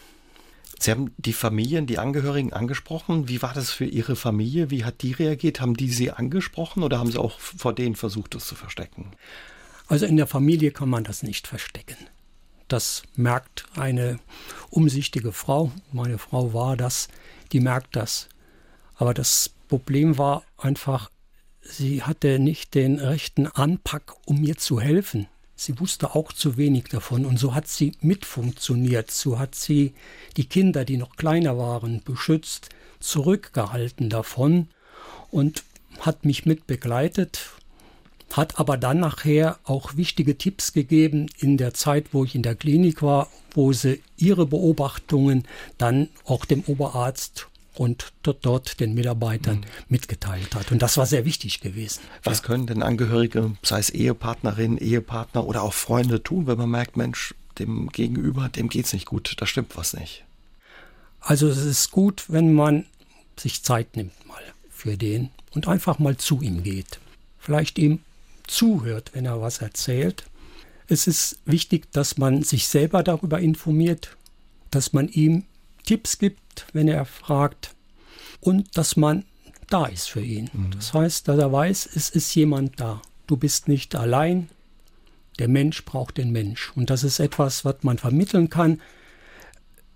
Sie 0.79 0.91
haben 0.91 1.13
die 1.17 1.33
Familien, 1.33 1.87
die 1.87 1.99
Angehörigen 1.99 2.53
angesprochen. 2.53 3.27
Wie 3.27 3.41
war 3.41 3.53
das 3.53 3.69
für 3.69 3.85
Ihre 3.85 4.15
Familie? 4.15 4.69
Wie 4.71 4.85
hat 4.85 5.01
die 5.01 5.11
reagiert? 5.11 5.59
Haben 5.59 5.75
die 5.75 5.89
Sie 5.89 6.11
angesprochen 6.11 6.83
oder 6.83 6.99
haben 6.99 7.11
Sie 7.11 7.17
auch 7.17 7.39
vor 7.39 7.73
denen 7.73 7.95
versucht, 7.95 8.33
das 8.33 8.45
zu 8.45 8.55
verstecken? 8.55 9.11
Also 9.87 10.05
in 10.05 10.15
der 10.15 10.27
Familie 10.27 10.71
kann 10.71 10.87
man 10.87 11.03
das 11.03 11.21
nicht 11.21 11.47
verstecken. 11.47 11.97
Das 12.69 13.03
merkt 13.15 13.65
eine 13.75 14.19
umsichtige 14.69 15.33
Frau. 15.33 15.71
Meine 15.91 16.17
Frau 16.17 16.53
war 16.53 16.77
das, 16.77 17.09
die 17.51 17.59
merkt 17.59 17.95
das. 17.95 18.29
Aber 18.95 19.13
das 19.13 19.51
Problem 19.67 20.17
war 20.17 20.43
einfach, 20.57 21.09
sie 21.69 22.03
hatte 22.03 22.39
nicht 22.39 22.75
den 22.75 22.99
rechten 22.99 23.47
Anpack, 23.47 24.15
um 24.25 24.41
mir 24.41 24.57
zu 24.57 24.79
helfen. 24.79 25.27
Sie 25.55 25.79
wusste 25.79 26.15
auch 26.15 26.31
zu 26.31 26.55
wenig 26.55 26.85
davon 26.85 27.25
und 27.25 27.37
so 27.37 27.53
hat 27.53 27.67
sie 27.67 27.91
mitfunktioniert. 27.99 29.11
So 29.11 29.39
hat 29.39 29.55
sie 29.55 29.93
die 30.37 30.45
Kinder, 30.45 30.85
die 30.85 30.95
noch 30.97 31.17
kleiner 31.17 31.57
waren, 31.57 32.01
beschützt, 32.03 32.69
zurückgehalten 33.01 34.09
davon 34.09 34.69
und 35.31 35.63
hat 35.99 36.23
mich 36.23 36.45
mitbegleitet, 36.45 37.41
hat 38.31 38.57
aber 38.57 38.77
dann 38.77 39.01
nachher 39.01 39.59
auch 39.65 39.97
wichtige 39.97 40.37
Tipps 40.37 40.71
gegeben 40.71 41.27
in 41.39 41.57
der 41.57 41.73
Zeit, 41.73 42.13
wo 42.13 42.23
ich 42.23 42.35
in 42.35 42.43
der 42.43 42.55
Klinik 42.55 43.01
war, 43.01 43.27
wo 43.51 43.73
sie 43.73 44.01
ihre 44.15 44.45
Beobachtungen 44.45 45.43
dann 45.77 46.07
auch 46.23 46.45
dem 46.45 46.63
Oberarzt 46.67 47.48
und 47.79 48.11
dort, 48.23 48.81
den 48.81 48.93
Mitarbeitern 48.93 49.59
mhm. 49.59 49.65
mitgeteilt 49.87 50.53
hat. 50.53 50.69
Und 50.73 50.81
das 50.81 50.97
war 50.97 51.05
sehr 51.05 51.23
wichtig 51.23 51.61
gewesen. 51.61 52.01
Was 52.23 52.43
können 52.43 52.67
denn 52.67 52.83
Angehörige, 52.83 53.55
sei 53.63 53.79
es 53.79 53.89
Ehepartnerin, 53.89 54.77
Ehepartner 54.77 55.47
oder 55.47 55.63
auch 55.63 55.73
Freunde 55.73 56.21
tun, 56.21 56.45
wenn 56.45 56.57
man 56.57 56.69
merkt, 56.69 56.97
Mensch, 56.97 57.33
dem 57.57 57.87
Gegenüber, 57.89 58.49
dem 58.49 58.67
geht 58.67 58.85
es 58.85 58.91
nicht 58.91 59.05
gut, 59.05 59.33
da 59.37 59.45
stimmt 59.45 59.77
was 59.77 59.93
nicht? 59.93 60.25
Also 61.21 61.47
es 61.47 61.59
ist 61.59 61.91
gut, 61.91 62.25
wenn 62.27 62.53
man 62.53 62.85
sich 63.37 63.63
Zeit 63.63 63.95
nimmt 63.95 64.27
mal 64.27 64.43
für 64.69 64.97
den 64.97 65.29
und 65.51 65.69
einfach 65.69 65.99
mal 65.99 66.17
zu 66.17 66.41
ihm 66.41 66.63
geht. 66.63 66.99
Vielleicht 67.37 67.79
ihm 67.79 67.99
zuhört, 68.45 69.11
wenn 69.13 69.25
er 69.25 69.41
was 69.41 69.59
erzählt. 69.59 70.25
Es 70.87 71.07
ist 71.07 71.39
wichtig, 71.45 71.89
dass 71.93 72.17
man 72.17 72.43
sich 72.43 72.67
selber 72.67 73.03
darüber 73.03 73.39
informiert, 73.39 74.17
dass 74.69 74.91
man 74.91 75.07
ihm 75.07 75.45
Tipps 75.83 76.17
gibt, 76.17 76.67
wenn 76.73 76.87
er 76.87 77.05
fragt 77.05 77.75
und 78.39 78.77
dass 78.77 78.95
man 78.95 79.25
da 79.69 79.85
ist 79.85 80.09
für 80.09 80.21
ihn. 80.21 80.49
Mhm. 80.53 80.71
Das 80.71 80.93
heißt, 80.93 81.27
dass 81.27 81.37
er 81.37 81.51
weiß, 81.51 81.89
es 81.95 82.09
ist 82.09 82.33
jemand 82.35 82.79
da. 82.79 83.01
Du 83.27 83.37
bist 83.37 83.67
nicht 83.67 83.95
allein. 83.95 84.49
Der 85.37 85.47
Mensch 85.47 85.85
braucht 85.85 86.17
den 86.17 86.31
Mensch. 86.31 86.71
Und 86.75 86.89
das 86.89 87.03
ist 87.03 87.19
etwas, 87.19 87.63
was 87.65 87.75
man 87.83 87.97
vermitteln 87.97 88.49
kann. 88.49 88.81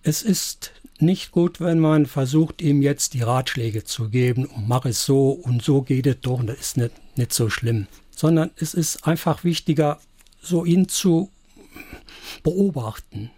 Es 0.03 0.21
ist 0.21 0.71
nicht 0.99 1.31
gut, 1.31 1.59
wenn 1.59 1.79
man 1.79 2.05
versucht, 2.05 2.61
ihm 2.61 2.81
jetzt 2.81 3.13
die 3.13 3.21
Ratschläge 3.21 3.83
zu 3.83 4.09
geben 4.09 4.45
und 4.45 4.67
mach 4.67 4.85
es 4.85 5.05
so 5.05 5.31
und 5.31 5.63
so 5.63 5.81
geht 5.81 6.07
es 6.07 6.21
doch 6.21 6.39
und 6.39 6.47
das 6.47 6.59
ist 6.59 6.77
nicht, 6.77 7.17
nicht 7.17 7.33
so 7.33 7.49
schlimm. 7.49 7.87
Sondern 8.15 8.51
es 8.57 8.73
ist 8.73 9.07
einfach 9.07 9.43
wichtiger, 9.43 9.99
so 10.41 10.65
ihn 10.65 10.87
zu 10.87 11.29
beobachten 12.43 13.31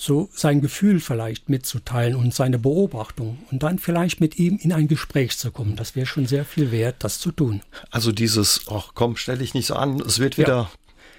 so 0.00 0.30
sein 0.32 0.60
Gefühl 0.60 1.00
vielleicht 1.00 1.48
mitzuteilen 1.48 2.16
und 2.16 2.34
seine 2.34 2.58
Beobachtung 2.58 3.38
und 3.50 3.62
dann 3.62 3.78
vielleicht 3.78 4.20
mit 4.20 4.38
ihm 4.38 4.58
in 4.60 4.72
ein 4.72 4.88
Gespräch 4.88 5.36
zu 5.36 5.50
kommen. 5.50 5.76
Das 5.76 5.94
wäre 5.94 6.06
schon 6.06 6.26
sehr 6.26 6.44
viel 6.44 6.72
wert, 6.72 6.96
das 7.00 7.18
zu 7.18 7.32
tun. 7.32 7.60
Also 7.90 8.10
dieses, 8.10 8.62
ach 8.70 8.92
komm, 8.94 9.16
stell 9.16 9.38
dich 9.38 9.54
nicht 9.54 9.66
so 9.66 9.74
an, 9.74 10.00
es 10.00 10.18
wird 10.18 10.38
wieder, 10.38 10.70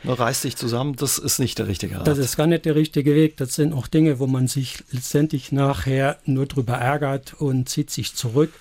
ja. 0.04 0.14
reiß 0.14 0.42
dich 0.42 0.56
zusammen, 0.58 0.96
das 0.96 1.20
ist 1.20 1.40
nicht 1.40 1.60
der 1.60 1.68
richtige 1.68 1.98
Rat. 1.98 2.08
Das 2.08 2.18
ist 2.18 2.38
gar 2.38 2.48
nicht 2.48 2.66
der 2.66 2.76
richtige 2.76 3.14
Weg. 3.14 3.38
Das 3.38 3.54
sind 3.54 3.74
auch 3.74 3.88
Dinge, 3.88 4.20
wo 4.20 4.28
man 4.28 4.48
sich 4.48 4.84
letztendlich 4.92 5.52
nachher 5.52 6.18
nur 6.26 6.48
drüber 6.48 6.74
ärgert 6.74 7.36
und 7.36 7.70
zieht 7.70 7.92
sich 7.92 8.16
zurück, 8.16 8.52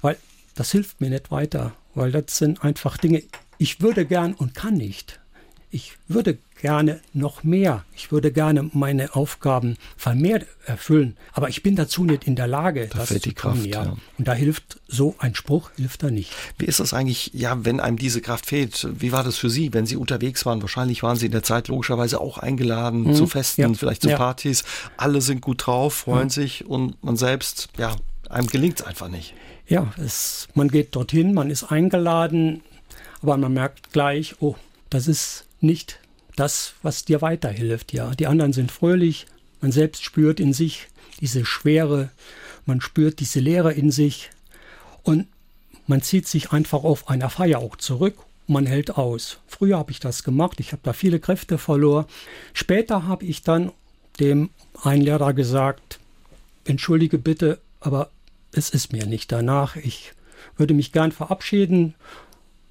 weil 0.00 0.16
das 0.54 0.72
hilft 0.72 1.02
mir 1.02 1.10
nicht 1.10 1.30
weiter, 1.30 1.72
weil 1.94 2.12
das 2.12 2.38
sind 2.38 2.64
einfach 2.64 2.96
Dinge, 2.96 3.22
ich 3.58 3.80
würde 3.80 4.06
gern 4.06 4.34
und 4.34 4.54
kann 4.54 4.74
nicht 4.74 5.20
ich 5.70 5.92
würde 6.08 6.38
gerne 6.60 7.00
noch 7.12 7.44
mehr, 7.44 7.84
ich 7.94 8.10
würde 8.10 8.32
gerne 8.32 8.70
meine 8.72 9.14
Aufgaben 9.14 9.76
vermehrt 9.96 10.46
erfüllen, 10.64 11.16
aber 11.32 11.48
ich 11.48 11.62
bin 11.62 11.76
dazu 11.76 12.04
nicht 12.04 12.24
in 12.24 12.34
der 12.34 12.46
Lage, 12.46 12.88
da 12.88 12.98
das 12.98 13.08
fällt 13.08 13.22
zu 13.22 13.28
die 13.28 13.34
Kraft, 13.34 13.62
tun, 13.62 13.68
ja. 13.68 13.84
ja. 13.84 13.96
Und 14.16 14.26
da 14.26 14.32
hilft 14.32 14.80
so 14.88 15.14
ein 15.18 15.34
Spruch, 15.34 15.70
hilft 15.76 16.02
da 16.02 16.10
nicht. 16.10 16.32
Wie 16.58 16.64
ist 16.64 16.80
das 16.80 16.94
eigentlich, 16.94 17.30
ja, 17.34 17.64
wenn 17.64 17.80
einem 17.80 17.98
diese 17.98 18.20
Kraft 18.20 18.46
fehlt? 18.46 18.88
Wie 18.98 19.12
war 19.12 19.22
das 19.22 19.36
für 19.36 19.50
Sie, 19.50 19.74
wenn 19.74 19.86
Sie 19.86 19.96
unterwegs 19.96 20.46
waren? 20.46 20.62
Wahrscheinlich 20.62 21.02
waren 21.02 21.16
Sie 21.16 21.26
in 21.26 21.32
der 21.32 21.42
Zeit 21.42 21.68
logischerweise 21.68 22.20
auch 22.20 22.38
eingeladen 22.38 23.02
mhm. 23.02 23.14
zu 23.14 23.26
Festen, 23.26 23.60
ja. 23.60 23.72
vielleicht 23.74 24.02
zu 24.02 24.10
ja. 24.10 24.16
Partys. 24.16 24.64
Alle 24.96 25.20
sind 25.20 25.42
gut 25.42 25.66
drauf, 25.66 25.94
freuen 25.94 26.24
mhm. 26.24 26.30
sich 26.30 26.66
und 26.66 27.02
man 27.04 27.16
selbst, 27.16 27.68
ja, 27.76 27.96
einem 28.30 28.46
gelingt 28.46 28.80
es 28.80 28.86
einfach 28.86 29.08
nicht. 29.08 29.34
Ja, 29.68 29.92
es, 29.98 30.48
man 30.54 30.68
geht 30.68 30.94
dorthin, 30.94 31.34
man 31.34 31.50
ist 31.50 31.64
eingeladen, 31.64 32.62
aber 33.20 33.36
man 33.36 33.52
merkt 33.52 33.92
gleich, 33.92 34.36
oh, 34.40 34.54
das 34.90 35.08
ist 35.08 35.45
nicht 35.60 36.00
das, 36.36 36.74
was 36.82 37.04
dir 37.04 37.22
weiterhilft. 37.22 37.92
Ja, 37.92 38.14
die 38.14 38.26
anderen 38.26 38.52
sind 38.52 38.70
fröhlich, 38.70 39.26
man 39.60 39.72
selbst 39.72 40.04
spürt 40.04 40.38
in 40.38 40.52
sich 40.52 40.88
diese 41.20 41.44
Schwere, 41.44 42.10
man 42.66 42.80
spürt 42.80 43.20
diese 43.20 43.40
Leere 43.40 43.72
in 43.72 43.90
sich 43.90 44.30
und 45.02 45.26
man 45.86 46.02
zieht 46.02 46.26
sich 46.26 46.52
einfach 46.52 46.84
auf 46.84 47.08
einer 47.08 47.30
Feier 47.30 47.60
auch 47.60 47.76
zurück. 47.76 48.16
Man 48.48 48.66
hält 48.66 48.96
aus. 48.96 49.38
Früher 49.46 49.78
habe 49.78 49.90
ich 49.90 49.98
das 49.98 50.22
gemacht, 50.22 50.60
ich 50.60 50.72
habe 50.72 50.82
da 50.84 50.92
viele 50.92 51.18
Kräfte 51.18 51.58
verloren. 51.58 52.06
Später 52.52 53.06
habe 53.06 53.24
ich 53.24 53.42
dann 53.42 53.72
dem 54.20 54.50
Einlehrer 54.82 55.32
gesagt, 55.32 55.98
entschuldige 56.64 57.18
bitte, 57.18 57.60
aber 57.80 58.10
es 58.52 58.70
ist 58.70 58.92
mir 58.92 59.06
nicht 59.06 59.32
danach. 59.32 59.76
Ich 59.76 60.12
würde 60.56 60.74
mich 60.74 60.92
gern 60.92 61.12
verabschieden, 61.12 61.94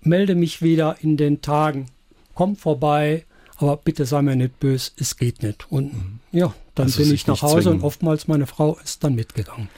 melde 0.02 0.36
mich 0.36 0.62
wieder 0.62 0.98
in 1.02 1.18
den 1.18 1.42
Tagen 1.42 1.88
komm 2.36 2.56
vorbei, 2.56 3.26
aber 3.58 3.78
bitte 3.78 4.06
sei 4.06 4.22
mir 4.22 4.36
nicht 4.36 4.60
böse, 4.60 4.92
es 4.98 5.18
geht 5.18 5.42
nicht. 5.42 5.72
Und 5.72 5.94
mhm. 5.94 6.20
ja, 6.32 6.54
dann 6.76 6.88
also 6.88 7.02
bin 7.02 7.14
ich 7.14 7.26
nach 7.26 7.42
Hause 7.42 7.64
zwingen. 7.64 7.80
und 7.80 7.86
oftmals 7.86 8.28
meine 8.28 8.48
Frau 8.48 8.78
ist 8.84 9.04
dann 9.04 9.16
mitgegangen. 9.16 9.70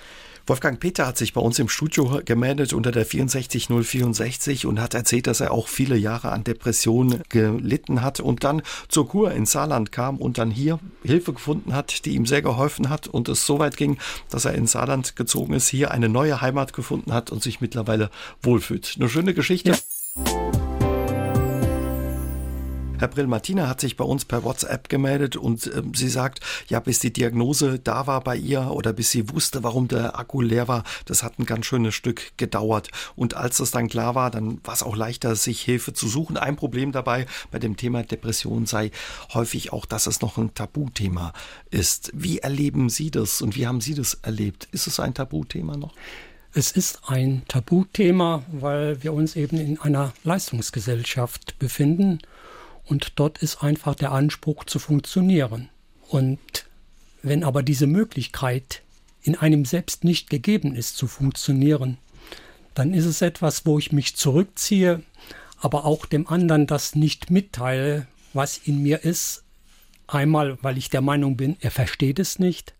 Wolfgang 0.47 0.79
Peter 0.79 1.05
hat 1.05 1.17
sich 1.17 1.33
bei 1.33 1.41
uns 1.41 1.59
im 1.59 1.67
Studio 1.67 2.21
gemeldet 2.23 2.71
unter 2.71 2.93
der 2.93 3.03
64064 3.03 4.65
und 4.65 4.79
hat 4.79 4.93
erzählt, 4.93 5.27
dass 5.27 5.41
er 5.41 5.51
auch 5.51 5.67
viele 5.67 5.97
Jahre 5.97 6.31
an 6.31 6.45
Depressionen 6.45 7.21
gelitten 7.27 8.01
hat 8.01 8.21
und 8.21 8.45
dann 8.45 8.61
zur 8.87 9.09
Kur 9.09 9.33
in 9.33 9.45
Saarland 9.45 9.91
kam 9.91 10.17
und 10.17 10.37
dann 10.37 10.49
hier 10.49 10.79
Hilfe 11.03 11.33
gefunden 11.33 11.73
hat, 11.73 12.05
die 12.05 12.15
ihm 12.15 12.25
sehr 12.25 12.41
geholfen 12.41 12.87
hat 12.87 13.07
und 13.07 13.27
es 13.27 13.45
so 13.45 13.59
weit 13.59 13.75
ging, 13.75 13.97
dass 14.29 14.45
er 14.45 14.53
in 14.53 14.67
Saarland 14.67 15.17
gezogen 15.17 15.53
ist, 15.53 15.67
hier 15.67 15.91
eine 15.91 16.07
neue 16.07 16.39
Heimat 16.39 16.71
gefunden 16.71 17.11
hat 17.11 17.29
und 17.29 17.43
sich 17.43 17.59
mittlerweile 17.59 18.09
wohlfühlt. 18.41 18.95
Eine 18.97 19.09
schöne 19.09 19.33
Geschichte. 19.33 19.71
Ja. 19.71 20.66
Herr 22.99 23.09
Brill, 23.09 23.27
Martina 23.27 23.67
hat 23.67 23.79
sich 23.79 23.95
bei 23.95 24.03
uns 24.03 24.25
per 24.25 24.43
WhatsApp 24.43 24.89
gemeldet 24.89 25.35
und 25.35 25.67
äh, 25.67 25.83
sie 25.93 26.09
sagt, 26.09 26.39
ja, 26.67 26.79
bis 26.79 26.97
die 26.97 27.13
Diagnose 27.13 27.77
da 27.77 28.07
war 28.07 28.21
bei 28.21 28.35
ihr 28.35 28.71
oder 28.71 28.91
bis 28.91 29.11
sie 29.11 29.29
wusste, 29.29 29.61
warum 29.61 29.87
der 29.87 30.17
Akku 30.17 30.41
leer 30.41 30.67
war, 30.67 30.83
das 31.05 31.21
hat 31.21 31.37
ein 31.37 31.45
ganz 31.45 31.67
schönes 31.67 31.93
Stück 31.93 32.31
gedauert. 32.37 32.89
Und 33.15 33.35
als 33.35 33.59
es 33.59 33.69
dann 33.69 33.87
klar 33.87 34.15
war, 34.15 34.31
dann 34.31 34.59
war 34.63 34.73
es 34.73 34.81
auch 34.81 34.95
leichter, 34.95 35.35
sich 35.35 35.61
Hilfe 35.61 35.93
zu 35.93 36.07
suchen. 36.07 36.37
Ein 36.37 36.55
Problem 36.55 36.91
dabei 36.91 37.27
bei 37.51 37.59
dem 37.59 37.77
Thema 37.77 38.01
Depression 38.01 38.65
sei 38.65 38.89
häufig 39.31 39.71
auch, 39.71 39.85
dass 39.85 40.07
es 40.07 40.21
noch 40.21 40.39
ein 40.39 40.55
Tabuthema 40.55 41.33
ist. 41.69 42.09
Wie 42.15 42.39
erleben 42.39 42.89
Sie 42.89 43.11
das 43.11 43.43
und 43.43 43.55
wie 43.55 43.67
haben 43.67 43.79
Sie 43.79 43.93
das 43.93 44.15
erlebt? 44.23 44.69
Ist 44.71 44.87
es 44.87 44.99
ein 44.99 45.13
Tabuthema 45.13 45.77
noch? 45.77 45.93
Es 46.55 46.71
ist 46.71 47.01
ein 47.05 47.43
Tabuthema, 47.47 48.41
weil 48.51 49.03
wir 49.03 49.13
uns 49.13 49.35
eben 49.35 49.59
in 49.59 49.79
einer 49.79 50.13
Leistungsgesellschaft 50.23 51.59
befinden 51.59 52.17
und 52.87 53.13
dort 53.17 53.39
ist 53.39 53.63
einfach 53.63 53.95
der 53.95 54.11
Anspruch 54.11 54.63
zu 54.63 54.79
funktionieren. 54.79 55.69
Und 56.07 56.39
wenn 57.21 57.43
aber 57.43 57.61
diese 57.61 57.87
Möglichkeit 57.87 58.81
in 59.21 59.35
einem 59.35 59.65
selbst 59.65 60.03
nicht 60.03 60.29
gegeben 60.29 60.73
ist 60.73 60.95
zu 60.95 61.07
funktionieren, 61.07 61.97
dann 62.75 62.93
ist 62.93 63.05
es 63.05 63.21
etwas, 63.21 63.65
wo 63.65 63.77
ich 63.77 63.91
mich 63.91 64.15
zurückziehe, 64.15 65.03
aber 65.59 65.85
auch 65.85 66.05
dem 66.05 66.27
anderen 66.27 66.65
das 66.67 66.95
nicht 66.95 67.29
mitteile, 67.29 68.07
was 68.33 68.57
in 68.57 68.81
mir 68.83 69.03
ist. 69.03 69.43
Einmal, 70.05 70.57
weil 70.61 70.77
ich 70.77 70.89
der 70.89 71.01
Meinung 71.01 71.35
bin, 71.35 71.57
er 71.59 71.71
versteht 71.71 72.19
es 72.19 72.39
nicht. 72.39 72.73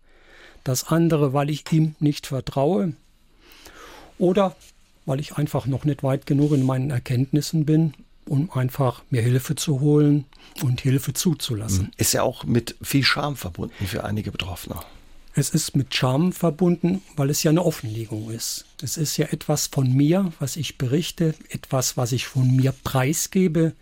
Das 0.64 0.84
andere, 0.84 1.34
weil 1.34 1.50
ich 1.50 1.70
ihm 1.70 1.96
nicht 2.00 2.28
vertraue. 2.28 2.94
Oder 4.16 4.56
weil 5.04 5.20
ich 5.20 5.36
einfach 5.36 5.66
noch 5.66 5.84
nicht 5.84 6.02
weit 6.02 6.24
genug 6.24 6.52
in 6.52 6.64
meinen 6.64 6.90
Erkenntnissen 6.90 7.66
bin 7.66 7.92
um 8.28 8.50
einfach 8.52 9.02
mir 9.10 9.22
Hilfe 9.22 9.56
zu 9.56 9.80
holen 9.80 10.24
und 10.62 10.80
Hilfe 10.80 11.12
zuzulassen. 11.12 11.84
Mhm. 11.84 11.90
Ist 11.96 12.12
ja 12.12 12.22
auch 12.22 12.44
mit 12.44 12.76
viel 12.82 13.04
Scham 13.04 13.36
verbunden 13.36 13.86
für 13.86 14.04
einige 14.04 14.30
Betroffene. 14.30 14.80
Es 15.34 15.50
ist 15.50 15.76
mit 15.76 15.94
Scham 15.94 16.32
verbunden, 16.32 17.00
weil 17.16 17.30
es 17.30 17.44
ja 17.44 17.50
eine 17.50 17.64
Offenlegung 17.64 18.30
ist. 18.30 18.64
Es 18.82 18.96
ist 18.96 19.16
ja 19.18 19.26
etwas 19.26 19.68
von 19.68 19.92
mir, 19.92 20.32
was 20.40 20.56
ich 20.56 20.78
berichte, 20.78 21.34
etwas, 21.48 21.96
was 21.96 22.12
ich 22.12 22.26
von 22.26 22.56
mir 22.56 22.72
preisgebe, 22.82 23.72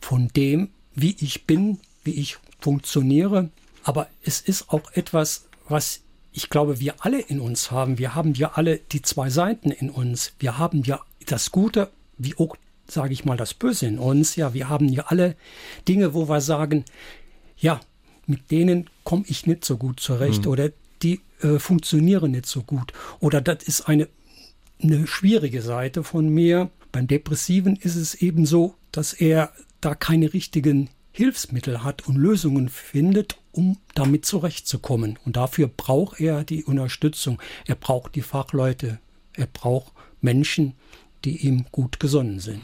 von 0.00 0.28
dem, 0.28 0.70
wie 0.94 1.16
ich 1.18 1.46
bin, 1.46 1.80
wie 2.04 2.12
ich 2.12 2.38
funktioniere. 2.60 3.50
Aber 3.82 4.08
es 4.22 4.40
ist 4.40 4.70
auch 4.70 4.92
etwas, 4.92 5.46
was 5.68 6.00
ich 6.32 6.50
glaube, 6.50 6.78
wir 6.78 6.94
alle 7.00 7.20
in 7.20 7.40
uns 7.40 7.72
haben. 7.72 7.98
Wir 7.98 8.14
haben 8.14 8.34
ja 8.34 8.52
alle 8.54 8.78
die 8.78 9.02
zwei 9.02 9.30
Seiten 9.30 9.72
in 9.72 9.90
uns. 9.90 10.32
Wir 10.38 10.58
haben 10.58 10.84
ja 10.84 11.00
das 11.26 11.50
Gute 11.50 11.90
wie 12.18 12.36
auch 12.36 12.56
sage 12.90 13.12
ich 13.12 13.24
mal, 13.24 13.36
das 13.36 13.54
Böse 13.54 13.86
in 13.86 13.98
uns. 13.98 14.36
Ja, 14.36 14.54
wir 14.54 14.68
haben 14.68 14.88
ja 14.88 15.04
alle 15.06 15.36
Dinge, 15.86 16.14
wo 16.14 16.28
wir 16.28 16.40
sagen, 16.40 16.84
ja, 17.56 17.80
mit 18.26 18.50
denen 18.50 18.88
komme 19.04 19.24
ich 19.26 19.46
nicht 19.46 19.64
so 19.64 19.76
gut 19.76 20.00
zurecht 20.00 20.44
mhm. 20.44 20.50
oder 20.50 20.70
die 21.02 21.20
äh, 21.40 21.58
funktionieren 21.58 22.32
nicht 22.32 22.46
so 22.46 22.62
gut. 22.62 22.92
Oder 23.20 23.40
das 23.40 23.62
ist 23.64 23.88
eine, 23.88 24.08
eine 24.82 25.06
schwierige 25.06 25.62
Seite 25.62 26.04
von 26.04 26.28
mir. 26.28 26.70
Beim 26.92 27.06
Depressiven 27.06 27.76
ist 27.76 27.96
es 27.96 28.14
eben 28.14 28.46
so, 28.46 28.74
dass 28.92 29.12
er 29.12 29.52
da 29.80 29.94
keine 29.94 30.32
richtigen 30.32 30.90
Hilfsmittel 31.12 31.82
hat 31.82 32.06
und 32.06 32.16
Lösungen 32.16 32.68
findet, 32.68 33.38
um 33.52 33.78
damit 33.94 34.24
zurechtzukommen. 34.24 35.18
Und 35.24 35.36
dafür 35.36 35.68
braucht 35.68 36.20
er 36.20 36.44
die 36.44 36.64
Unterstützung. 36.64 37.40
Er 37.66 37.74
braucht 37.74 38.14
die 38.14 38.22
Fachleute. 38.22 38.98
Er 39.34 39.46
braucht 39.46 39.92
Menschen, 40.20 40.74
die 41.24 41.46
ihm 41.46 41.66
gut 41.70 42.00
gesonnen 42.00 42.40
sind. 42.40 42.62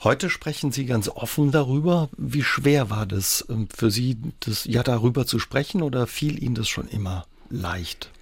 Heute 0.00 0.30
sprechen 0.30 0.70
Sie 0.70 0.86
ganz 0.86 1.08
offen 1.08 1.50
darüber. 1.50 2.08
Wie 2.16 2.44
schwer 2.44 2.88
war 2.88 3.04
das 3.04 3.44
ähm, 3.48 3.68
für 3.74 3.90
Sie, 3.90 4.16
das 4.40 4.64
ja 4.64 4.82
darüber 4.82 5.26
zu 5.26 5.38
sprechen 5.40 5.82
oder 5.82 6.06
fiel 6.06 6.42
Ihnen 6.42 6.54
das 6.54 6.68
schon 6.68 6.86
immer 6.88 7.26
leicht? 7.50 8.12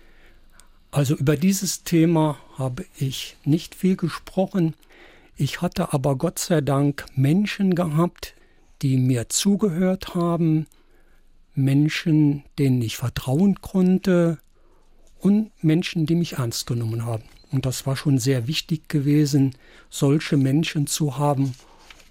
Also 0.90 1.14
über 1.14 1.36
dieses 1.36 1.84
Thema 1.84 2.38
habe 2.56 2.86
ich 2.98 3.36
nicht 3.44 3.74
viel 3.74 3.96
gesprochen. 3.96 4.74
Ich 5.36 5.60
hatte 5.60 5.92
aber 5.92 6.16
Gott 6.16 6.38
sei 6.38 6.62
Dank 6.62 7.04
Menschen 7.14 7.74
gehabt, 7.74 8.34
die 8.80 8.96
mir 8.96 9.28
zugehört 9.28 10.14
haben, 10.14 10.66
Menschen, 11.54 12.44
denen 12.58 12.80
ich 12.80 12.96
vertrauen 12.96 13.60
konnte 13.60 14.38
und 15.18 15.50
Menschen, 15.62 16.06
die 16.06 16.14
mich 16.14 16.34
ernst 16.34 16.66
genommen 16.66 17.04
haben. 17.04 17.24
Und 17.56 17.64
das 17.64 17.86
war 17.86 17.96
schon 17.96 18.18
sehr 18.18 18.46
wichtig 18.48 18.86
gewesen, 18.90 19.54
solche 19.88 20.36
Menschen 20.36 20.86
zu 20.86 21.16
haben, 21.16 21.54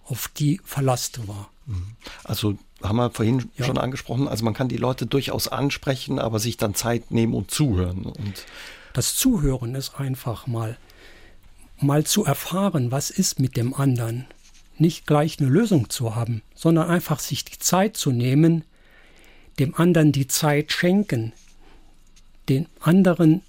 auf 0.05 0.27
die 0.27 0.59
Verlass 0.63 1.11
war. 1.27 1.51
Mhm. 1.67 1.95
Also 2.23 2.57
haben 2.81 2.95
wir 2.95 3.11
vorhin 3.11 3.47
ja. 3.55 3.63
schon 3.63 3.77
angesprochen, 3.77 4.27
also 4.27 4.43
man 4.43 4.55
kann 4.55 4.69
die 4.69 4.77
Leute 4.77 5.05
durchaus 5.05 5.47
ansprechen, 5.47 6.17
aber 6.17 6.39
sich 6.39 6.57
dann 6.57 6.73
Zeit 6.73 7.11
nehmen 7.11 7.35
und 7.35 7.51
zuhören. 7.51 8.05
Und 8.05 8.43
das 8.93 9.15
Zuhören 9.15 9.75
ist 9.75 9.99
einfach 9.99 10.47
mal, 10.47 10.79
mal 11.79 12.07
zu 12.07 12.25
erfahren, 12.25 12.89
was 12.89 13.11
ist 13.11 13.39
mit 13.39 13.55
dem 13.55 13.75
anderen. 13.75 14.25
Nicht 14.79 15.05
gleich 15.05 15.39
eine 15.39 15.47
Lösung 15.47 15.91
zu 15.91 16.15
haben, 16.15 16.41
sondern 16.55 16.89
einfach 16.89 17.19
sich 17.19 17.45
die 17.45 17.59
Zeit 17.59 17.97
zu 17.97 18.11
nehmen, 18.11 18.63
dem 19.59 19.75
anderen 19.75 20.11
die 20.11 20.25
Zeit 20.25 20.71
schenken, 20.71 21.33
den 22.49 22.67
anderen 22.79 23.43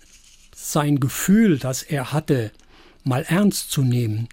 sein 0.56 1.00
Gefühl, 1.00 1.58
das 1.58 1.82
er 1.82 2.12
hatte, 2.12 2.50
mal 3.04 3.24
ernst 3.28 3.70
zu 3.70 3.82
nehmen, 3.82 4.28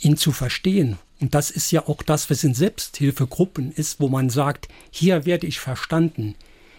ihn 0.00 0.16
zu 0.16 0.32
verstehen. 0.32 0.98
Und 1.20 1.34
das 1.34 1.50
ist 1.50 1.70
ja 1.70 1.86
auch 1.86 2.02
das, 2.02 2.28
was 2.30 2.44
in 2.44 2.52
Selbsthilfegruppen 2.52 3.72
ist, 3.72 4.00
wo 4.00 4.08
man 4.08 4.28
sagt, 4.28 4.68
hier 4.90 5.24
werde 5.24 5.46
ich 5.46 5.60
verstanden, 5.60 6.34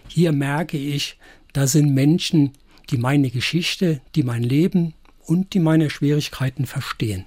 hier 0.06 0.32
merke 0.32 0.76
ich, 0.76 1.18
da 1.52 1.66
sind 1.66 1.94
Menschen, 1.94 2.52
die 2.90 2.98
meine 2.98 3.30
Geschichte, 3.30 4.00
die 4.14 4.22
mein 4.22 4.42
Leben 4.42 4.94
und 5.24 5.54
die 5.54 5.60
meine 5.60 5.88
Schwierigkeiten 5.88 6.66
verstehen 6.66 7.26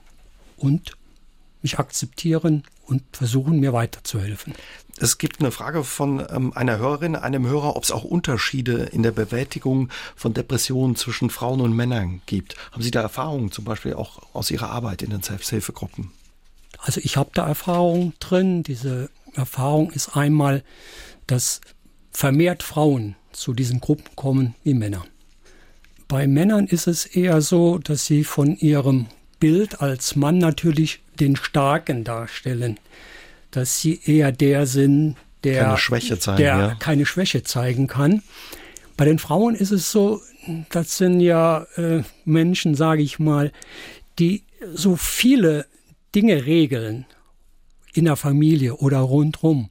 und 0.57 0.95
mich 1.61 1.79
akzeptieren 1.79 2.63
und 2.85 3.03
versuchen, 3.11 3.59
mir 3.59 3.73
weiterzuhelfen. 3.73 4.53
Es 4.97 5.17
gibt 5.17 5.39
eine 5.39 5.51
Frage 5.51 5.83
von 5.83 6.25
ähm, 6.29 6.53
einer 6.53 6.77
Hörerin, 6.77 7.15
einem 7.15 7.47
Hörer, 7.47 7.75
ob 7.75 7.83
es 7.83 7.91
auch 7.91 8.03
Unterschiede 8.03 8.83
in 8.91 9.03
der 9.03 9.11
Bewältigung 9.11 9.89
von 10.15 10.33
Depressionen 10.33 10.95
zwischen 10.95 11.29
Frauen 11.29 11.61
und 11.61 11.75
Männern 11.75 12.21
gibt. 12.25 12.55
Haben 12.71 12.83
Sie 12.83 12.91
da 12.91 13.01
Erfahrungen 13.01 13.51
zum 13.51 13.65
Beispiel 13.65 13.93
auch 13.93 14.21
aus 14.33 14.51
Ihrer 14.51 14.69
Arbeit 14.69 15.01
in 15.01 15.09
den 15.09 15.23
Selbsthilfegruppen? 15.23 16.11
Also 16.79 17.01
ich 17.03 17.17
habe 17.17 17.31
da 17.33 17.47
Erfahrung 17.47 18.13
drin. 18.19 18.63
Diese 18.63 19.09
Erfahrung 19.33 19.91
ist 19.91 20.15
einmal, 20.15 20.63
dass 21.27 21.61
vermehrt 22.11 22.61
Frauen 22.61 23.15
zu 23.31 23.53
diesen 23.53 23.79
Gruppen 23.79 24.15
kommen 24.15 24.55
wie 24.63 24.73
Männer. 24.73 25.05
Bei 26.07 26.27
Männern 26.27 26.67
ist 26.67 26.85
es 26.85 27.05
eher 27.05 27.41
so, 27.41 27.79
dass 27.79 28.05
sie 28.05 28.23
von 28.23 28.55
ihrem 28.57 29.07
Bild 29.43 29.81
als 29.81 30.15
Mann 30.15 30.37
natürlich 30.37 31.01
den 31.19 31.35
Starken 31.35 32.03
darstellen 32.03 32.77
dass 33.53 33.79
sie 33.79 33.99
eher 34.03 34.31
der 34.31 34.65
sind, 34.65 35.15
der 35.43 35.63
keine 35.63 35.77
Schwäche 35.77 36.19
zeigen, 36.19 36.37
der 36.37 36.57
ja. 36.57 36.75
keine 36.75 37.05
Schwäche 37.05 37.43
zeigen 37.43 37.87
kann. 37.87 38.23
Bei 38.97 39.05
den 39.05 39.19
Frauen 39.19 39.55
ist 39.55 39.71
es 39.71 39.91
so, 39.91 40.21
das 40.69 40.97
sind 40.97 41.19
ja 41.19 41.65
äh, 41.75 42.03
Menschen, 42.25 42.75
sage 42.75 43.01
ich 43.01 43.19
mal, 43.19 43.51
die 44.19 44.43
so 44.73 44.95
viele 44.95 45.65
Dinge 46.15 46.45
regeln 46.45 47.05
in 47.93 48.05
der 48.05 48.15
Familie 48.15 48.75
oder 48.75 48.99
rundherum. 48.99 49.69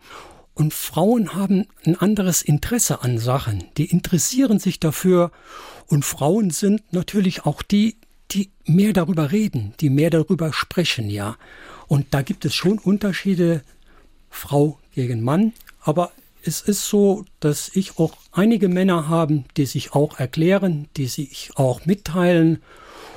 Und 0.54 0.74
Frauen 0.74 1.34
haben 1.34 1.66
ein 1.84 1.96
anderes 1.96 2.42
Interesse 2.42 3.02
an 3.02 3.18
Sachen. 3.18 3.64
Die 3.78 3.86
interessieren 3.86 4.58
sich 4.58 4.78
dafür. 4.78 5.32
Und 5.86 6.04
Frauen 6.04 6.50
sind 6.50 6.82
natürlich 6.92 7.46
auch 7.46 7.62
die, 7.62 7.96
die 8.30 8.50
mehr 8.64 8.92
darüber 8.92 9.32
reden, 9.32 9.74
die 9.80 9.90
mehr 9.90 10.10
darüber 10.10 10.52
sprechen, 10.52 11.10
ja. 11.10 11.36
Und 11.86 12.06
da 12.14 12.22
gibt 12.22 12.44
es 12.44 12.54
schon 12.54 12.78
Unterschiede 12.78 13.62
Frau 14.30 14.78
gegen 14.94 15.22
Mann. 15.22 15.52
Aber 15.80 16.12
es 16.42 16.60
ist 16.60 16.88
so, 16.88 17.24
dass 17.40 17.70
ich 17.74 17.98
auch 17.98 18.14
einige 18.32 18.68
Männer 18.68 19.08
haben, 19.08 19.44
die 19.56 19.66
sich 19.66 19.92
auch 19.92 20.18
erklären, 20.18 20.88
die 20.96 21.06
sich 21.06 21.50
auch 21.54 21.84
mitteilen 21.86 22.62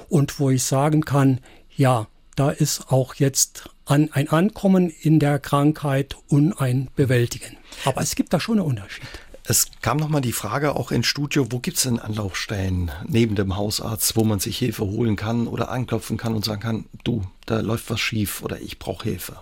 und 0.09 0.39
wo 0.39 0.49
ich 0.49 0.63
sagen 0.63 1.01
kann, 1.05 1.39
ja, 1.75 2.07
da 2.35 2.49
ist 2.49 2.91
auch 2.91 3.15
jetzt 3.15 3.69
an 3.85 4.09
ein 4.11 4.29
Ankommen 4.29 4.89
in 4.89 5.19
der 5.19 5.39
Krankheit 5.39 6.17
und 6.27 6.53
ein 6.53 6.89
Bewältigen. 6.95 7.57
Aber 7.85 8.01
es 8.01 8.15
gibt 8.15 8.33
da 8.33 8.39
schon 8.39 8.59
einen 8.59 8.67
Unterschied. 8.67 9.07
Es 9.47 9.67
kam 9.81 9.97
nochmal 9.97 10.21
die 10.21 10.31
Frage 10.31 10.75
auch 10.75 10.91
ins 10.91 11.05
Studio, 11.05 11.51
wo 11.51 11.59
gibt 11.59 11.77
es 11.77 11.83
denn 11.83 11.99
Anlaufstellen 11.99 12.91
neben 13.07 13.35
dem 13.35 13.55
Hausarzt, 13.55 14.15
wo 14.15 14.23
man 14.23 14.39
sich 14.39 14.57
Hilfe 14.57 14.85
holen 14.85 15.15
kann 15.15 15.47
oder 15.47 15.69
anklopfen 15.69 16.17
kann 16.17 16.33
und 16.33 16.43
sagen 16.43 16.61
kann, 16.61 16.85
du, 17.03 17.21
da 17.45 17.59
läuft 17.59 17.91
was 17.91 17.99
schief 17.99 18.41
oder 18.41 18.59
ich 18.59 18.79
brauche 18.79 19.07
Hilfe. 19.07 19.37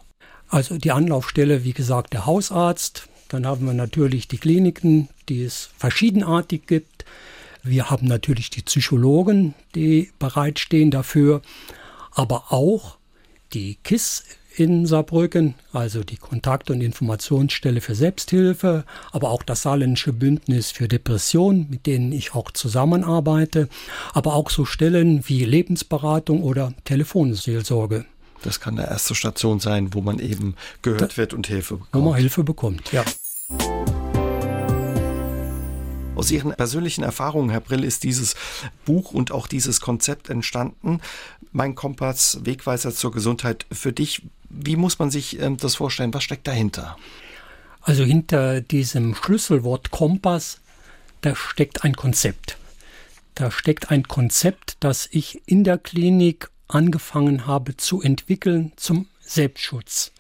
Also 0.50 0.78
die 0.78 0.92
Anlaufstelle, 0.92 1.64
wie 1.64 1.72
gesagt, 1.72 2.12
der 2.12 2.26
Hausarzt. 2.26 3.08
Dann 3.30 3.48
haben 3.48 3.66
wir 3.66 3.74
natürlich 3.74 4.28
die 4.28 4.38
Kliniken, 4.38 5.08
die 5.30 5.44
es 5.44 5.70
verschiedenartig 5.78 6.68
gibt. 6.68 7.06
Wir 7.64 7.90
haben 7.90 8.06
natürlich 8.06 8.50
die 8.50 8.62
Psychologen, 8.62 9.56
die 9.74 10.12
bereitstehen 10.20 10.92
dafür, 10.92 11.42
aber 12.12 12.52
auch 12.52 12.98
die 13.54 13.78
KISS 13.84 14.26
in 14.56 14.86
Saarbrücken, 14.86 15.56
also 15.72 16.04
die 16.04 16.18
Kontakt- 16.18 16.70
und 16.70 16.82
Informationsstelle 16.82 17.82
für 17.82 17.96
Selbsthilfe, 17.96 18.86
aber 19.12 19.32
auch 19.32 19.44
das 19.44 19.64
Saarländische 19.64 20.14
Bündnis 20.14 20.72
für 20.72 20.88
Depression, 20.88 21.68
mit 21.70 21.86
denen 21.86 22.12
ich 22.12 22.36
auch 22.36 22.52
zusammenarbeite, 22.52 23.68
aber 24.14 24.36
auch 24.36 24.50
so 24.50 24.66
Stellen 24.66 25.28
wie 25.28 25.44
Lebensberatung 25.46 26.44
oder 26.44 26.74
Telefonseelsorge. 26.86 28.06
Das 28.44 28.60
kann 28.60 28.78
eine 28.78 28.90
erste 28.90 29.16
Station 29.16 29.60
sein, 29.60 29.94
wo 29.94 30.02
man 30.02 30.20
eben 30.20 30.56
gehört 30.82 31.14
da, 31.14 31.18
wird 31.18 31.34
und 31.34 31.48
Hilfe 31.48 31.76
bekommt. 31.76 31.94
Wo 31.94 32.10
man 32.10 32.20
Hilfe 32.20 32.44
bekommt, 32.44 32.92
ja. 32.92 33.04
Aus 36.24 36.32
Ihren 36.32 36.54
persönlichen 36.54 37.04
Erfahrungen, 37.04 37.50
Herr 37.50 37.60
Brill, 37.60 37.84
ist 37.84 38.06
dieses 38.06 38.36
Buch 38.86 39.12
und 39.12 39.34
auch 39.34 39.46
dieses 39.46 39.82
Konzept 39.82 40.30
entstanden. 40.30 41.02
Mein 41.52 41.76
Kompass, 41.76 42.40
Wegweiser 42.46 42.96
zur 42.96 43.12
Gesundheit 43.12 43.66
für 43.74 43.92
dich. 43.92 44.22
Wie 44.50 44.78
muss 44.78 45.00
man 45.00 45.12
sich 45.12 45.38
ähm, 45.42 45.58
das 45.58 45.76
vorstellen? 45.76 46.14
Was 46.14 46.24
steckt 46.24 46.48
dahinter? 46.48 46.96
Also 47.82 48.06
hinter 48.06 48.62
diesem 48.62 49.16
Schlüsselwort 49.16 49.92
Kompass, 49.92 50.62
da 51.20 51.36
steckt 51.36 51.84
ein 51.84 51.98
Konzept. 51.98 52.58
Da 53.36 53.52
steckt 53.52 53.92
ein 53.92 54.04
Konzept, 54.08 54.78
das 54.80 55.10
ich 55.12 55.42
in 55.46 55.66
der 55.66 55.78
Klinik 55.78 56.50
angefangen 56.70 57.48
habe 57.48 57.76
zu 57.76 58.02
entwickeln 58.02 58.72
zum 58.78 59.08
Selbstschutz. 59.20 60.14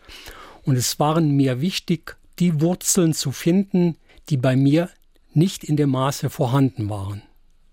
Und 0.63 0.75
es 0.75 0.99
waren 0.99 1.31
mir 1.31 1.61
wichtig, 1.61 2.17
die 2.39 2.59
Wurzeln 2.59 3.13
zu 3.13 3.31
finden, 3.31 3.95
die 4.27 4.35
bei 4.35 4.57
mir 4.57 4.89
nicht 5.36 5.63
in 5.63 5.78
dem 5.78 5.91
Maße 5.91 6.30
vorhanden 6.30 6.89
waren. 6.89 7.22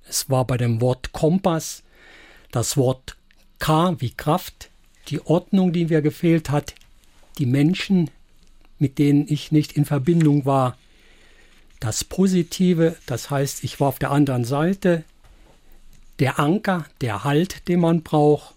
Es 0.09 0.31
war 0.31 0.47
bei 0.47 0.57
dem 0.57 0.81
Wort 0.81 1.13
Kompass 1.13 1.83
das 2.51 2.77
Wort 2.77 3.17
K 3.59 4.01
wie 4.01 4.11
Kraft, 4.11 4.71
die 5.09 5.21
Ordnung, 5.21 5.73
die 5.73 5.87
mir 5.87 6.03
gefehlt 6.03 6.51
hat, 6.51 6.75
die 7.39 7.47
Menschen, 7.47 8.11
mit 8.79 8.99
denen 8.99 9.27
ich 9.29 9.53
nicht 9.53 9.73
in 9.73 9.85
Verbindung 9.85 10.45
war, 10.45 10.77
das 11.79 12.05
Positive, 12.05 12.97
das 13.07 13.31
heißt, 13.31 13.65
ich 13.65 13.81
war 13.81 13.89
auf 13.89 13.99
der 13.99 14.11
anderen 14.11 14.45
Seite, 14.45 15.05
der 16.19 16.39
Anker, 16.39 16.85
der 17.01 17.25
Halt, 17.25 17.69
den 17.69 17.81
man 17.81 18.03
braucht, 18.03 18.55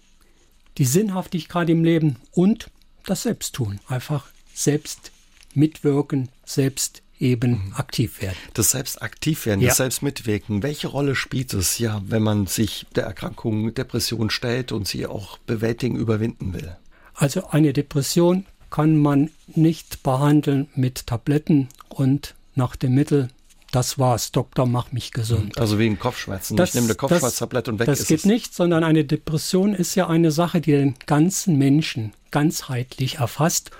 die 0.76 0.84
Sinnhaftigkeit 0.84 1.70
im 1.70 1.84
Leben 1.84 2.16
und 2.32 2.70
das 3.06 3.22
Selbsttun, 3.22 3.80
einfach 3.88 4.26
selbst 4.52 5.12
mitwirken, 5.54 6.28
selbst 6.44 7.03
eben 7.18 7.50
mhm. 7.50 7.72
aktiv 7.74 8.20
werden. 8.20 8.36
Das 8.54 8.72
selbst 8.72 9.02
aktiv 9.02 9.46
werden, 9.46 9.60
ja. 9.60 9.68
das 9.68 9.78
selbst 9.78 10.02
mitwirken. 10.02 10.62
Welche 10.62 10.88
Rolle 10.88 11.14
spielt 11.14 11.54
es 11.54 11.78
ja, 11.78 12.02
wenn 12.06 12.22
man 12.22 12.46
sich 12.46 12.86
der 12.94 13.04
Erkrankung 13.04 13.74
Depression 13.74 14.30
stellt 14.30 14.72
und 14.72 14.86
sie 14.86 15.06
auch 15.06 15.38
bewältigen, 15.38 15.96
überwinden 15.96 16.54
will? 16.54 16.76
Also 17.14 17.48
eine 17.48 17.72
Depression 17.72 18.46
kann 18.70 18.96
man 18.96 19.30
nicht 19.46 20.02
behandeln 20.02 20.68
mit 20.74 21.06
Tabletten 21.06 21.68
und 21.88 22.34
nach 22.56 22.76
dem 22.76 22.94
Mittel 22.94 23.28
das 23.74 23.98
war's, 23.98 24.30
Doktor, 24.30 24.66
mach 24.66 24.92
mich 24.92 25.10
gesund. 25.10 25.58
Also 25.58 25.80
wegen 25.80 25.98
Kopfschmerzen. 25.98 26.56
Das, 26.56 26.68
ich 26.68 26.74
nehme 26.76 26.86
eine 26.86 26.94
Kopfschmerztablette 26.94 27.72
und 27.72 27.80
weg 27.80 27.86
das 27.86 28.00
ist 28.00 28.06
geht 28.06 28.20
es. 28.20 28.24
nicht, 28.24 28.54
sondern 28.54 28.84
eine 28.84 29.04
Depression 29.04 29.74
ist 29.74 29.96
ja 29.96 30.06
eine 30.06 30.30
Sache, 30.30 30.60
die 30.60 30.70
den 30.70 30.94
ganzen 31.06 31.58
Menschen 31.58 32.12
ganzheitlich 32.30 33.16
erfasst. 33.16 33.72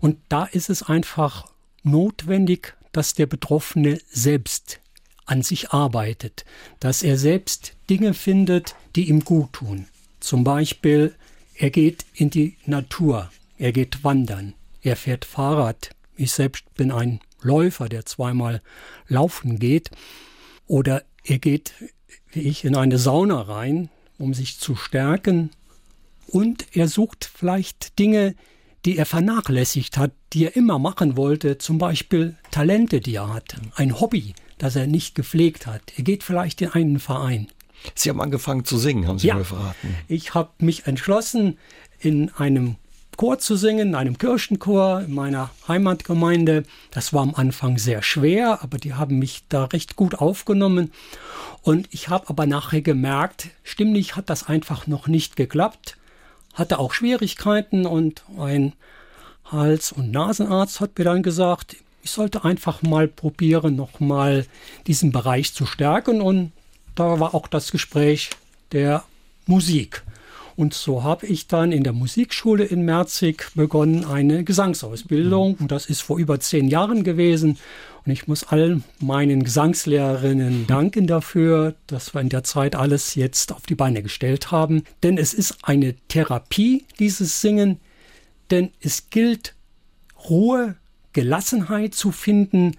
Und 0.00 0.18
da 0.28 0.46
ist 0.46 0.68
es 0.68 0.82
einfach 0.82 1.46
notwendig, 1.86 2.74
dass 2.92 3.14
der 3.14 3.26
Betroffene 3.26 3.98
selbst 4.08 4.80
an 5.26 5.42
sich 5.42 5.70
arbeitet, 5.70 6.44
dass 6.80 7.02
er 7.02 7.18
selbst 7.18 7.74
Dinge 7.90 8.14
findet, 8.14 8.74
die 8.94 9.08
ihm 9.08 9.24
gut 9.24 9.52
tun. 9.52 9.86
Zum 10.20 10.44
Beispiel, 10.44 11.14
er 11.54 11.70
geht 11.70 12.06
in 12.14 12.30
die 12.30 12.56
Natur, 12.64 13.30
er 13.58 13.72
geht 13.72 14.04
wandern, 14.04 14.54
er 14.82 14.96
fährt 14.96 15.24
Fahrrad. 15.24 15.90
Ich 16.16 16.32
selbst 16.32 16.72
bin 16.74 16.90
ein 16.90 17.20
Läufer, 17.42 17.88
der 17.88 18.06
zweimal 18.06 18.62
laufen 19.08 19.58
geht. 19.58 19.90
Oder 20.66 21.02
er 21.24 21.38
geht, 21.38 21.74
wie 22.32 22.40
ich, 22.40 22.64
in 22.64 22.76
eine 22.76 22.98
Sauna 22.98 23.40
rein, 23.42 23.90
um 24.18 24.34
sich 24.34 24.58
zu 24.58 24.76
stärken. 24.76 25.50
Und 26.26 26.66
er 26.76 26.88
sucht 26.88 27.30
vielleicht 27.32 27.98
Dinge, 27.98 28.34
die 28.86 28.96
er 28.96 29.04
vernachlässigt 29.04 29.98
hat, 29.98 30.12
die 30.32 30.44
er 30.44 30.56
immer 30.56 30.78
machen 30.78 31.16
wollte, 31.16 31.58
zum 31.58 31.76
Beispiel 31.76 32.36
Talente, 32.52 33.00
die 33.00 33.16
er 33.16 33.34
hat, 33.34 33.56
ein 33.74 34.00
Hobby, 34.00 34.34
das 34.58 34.76
er 34.76 34.86
nicht 34.86 35.16
gepflegt 35.16 35.66
hat. 35.66 35.82
Er 35.96 36.04
geht 36.04 36.22
vielleicht 36.22 36.62
in 36.62 36.70
einen 36.70 37.00
Verein. 37.00 37.48
Sie 37.96 38.08
haben 38.08 38.20
angefangen 38.20 38.64
zu 38.64 38.78
singen, 38.78 39.08
haben 39.08 39.18
Sie 39.18 39.26
ja, 39.26 39.34
mir 39.34 39.44
verraten. 39.44 39.94
Ich 40.06 40.34
habe 40.34 40.50
mich 40.58 40.86
entschlossen, 40.86 41.58
in 41.98 42.30
einem 42.30 42.76
Chor 43.16 43.38
zu 43.38 43.56
singen, 43.56 43.88
in 43.88 43.94
einem 43.96 44.18
Kirchenchor 44.18 45.00
in 45.00 45.14
meiner 45.14 45.50
Heimatgemeinde. 45.66 46.62
Das 46.90 47.12
war 47.12 47.22
am 47.22 47.34
Anfang 47.34 47.78
sehr 47.78 48.02
schwer, 48.02 48.62
aber 48.62 48.78
die 48.78 48.94
haben 48.94 49.18
mich 49.18 49.44
da 49.48 49.64
recht 49.64 49.96
gut 49.96 50.14
aufgenommen. 50.14 50.92
Und 51.62 51.88
ich 51.90 52.08
habe 52.08 52.28
aber 52.28 52.46
nachher 52.46 52.82
gemerkt, 52.82 53.48
stimmlich 53.64 54.14
hat 54.14 54.30
das 54.30 54.46
einfach 54.46 54.86
noch 54.86 55.08
nicht 55.08 55.34
geklappt 55.34 55.96
hatte 56.56 56.78
auch 56.78 56.92
Schwierigkeiten 56.92 57.86
und 57.86 58.24
ein 58.38 58.72
Hals- 59.44 59.92
und 59.92 60.10
Nasenarzt 60.10 60.80
hat 60.80 60.98
mir 60.98 61.04
dann 61.04 61.22
gesagt, 61.22 61.76
ich 62.02 62.10
sollte 62.10 62.44
einfach 62.44 62.82
mal 62.82 63.06
probieren, 63.06 63.76
nochmal 63.76 64.46
diesen 64.86 65.12
Bereich 65.12 65.54
zu 65.54 65.66
stärken. 65.66 66.20
Und 66.20 66.52
da 66.94 67.20
war 67.20 67.34
auch 67.34 67.46
das 67.46 67.70
Gespräch 67.70 68.30
der 68.72 69.04
Musik. 69.46 70.02
Und 70.56 70.72
so 70.72 71.04
habe 71.04 71.26
ich 71.26 71.48
dann 71.48 71.70
in 71.70 71.84
der 71.84 71.92
Musikschule 71.92 72.64
in 72.64 72.82
Merzig 72.82 73.50
begonnen, 73.54 74.06
eine 74.06 74.42
Gesangsausbildung. 74.42 75.56
Und 75.60 75.70
das 75.70 75.86
ist 75.86 76.00
vor 76.00 76.18
über 76.18 76.40
zehn 76.40 76.68
Jahren 76.68 77.04
gewesen. 77.04 77.58
Und 78.06 78.12
ich 78.12 78.26
muss 78.26 78.44
all 78.44 78.80
meinen 78.98 79.44
Gesangslehrerinnen 79.44 80.66
danken 80.66 81.06
dafür, 81.06 81.74
dass 81.86 82.14
wir 82.14 82.22
in 82.22 82.30
der 82.30 82.42
Zeit 82.42 82.74
alles 82.74 83.16
jetzt 83.16 83.52
auf 83.52 83.62
die 83.62 83.74
Beine 83.74 84.02
gestellt 84.02 84.50
haben. 84.50 84.84
Denn 85.02 85.18
es 85.18 85.34
ist 85.34 85.58
eine 85.62 85.94
Therapie, 86.08 86.84
dieses 86.98 87.42
Singen. 87.42 87.78
Denn 88.50 88.70
es 88.80 89.10
gilt, 89.10 89.54
Ruhe, 90.30 90.76
Gelassenheit 91.12 91.94
zu 91.94 92.12
finden 92.12 92.76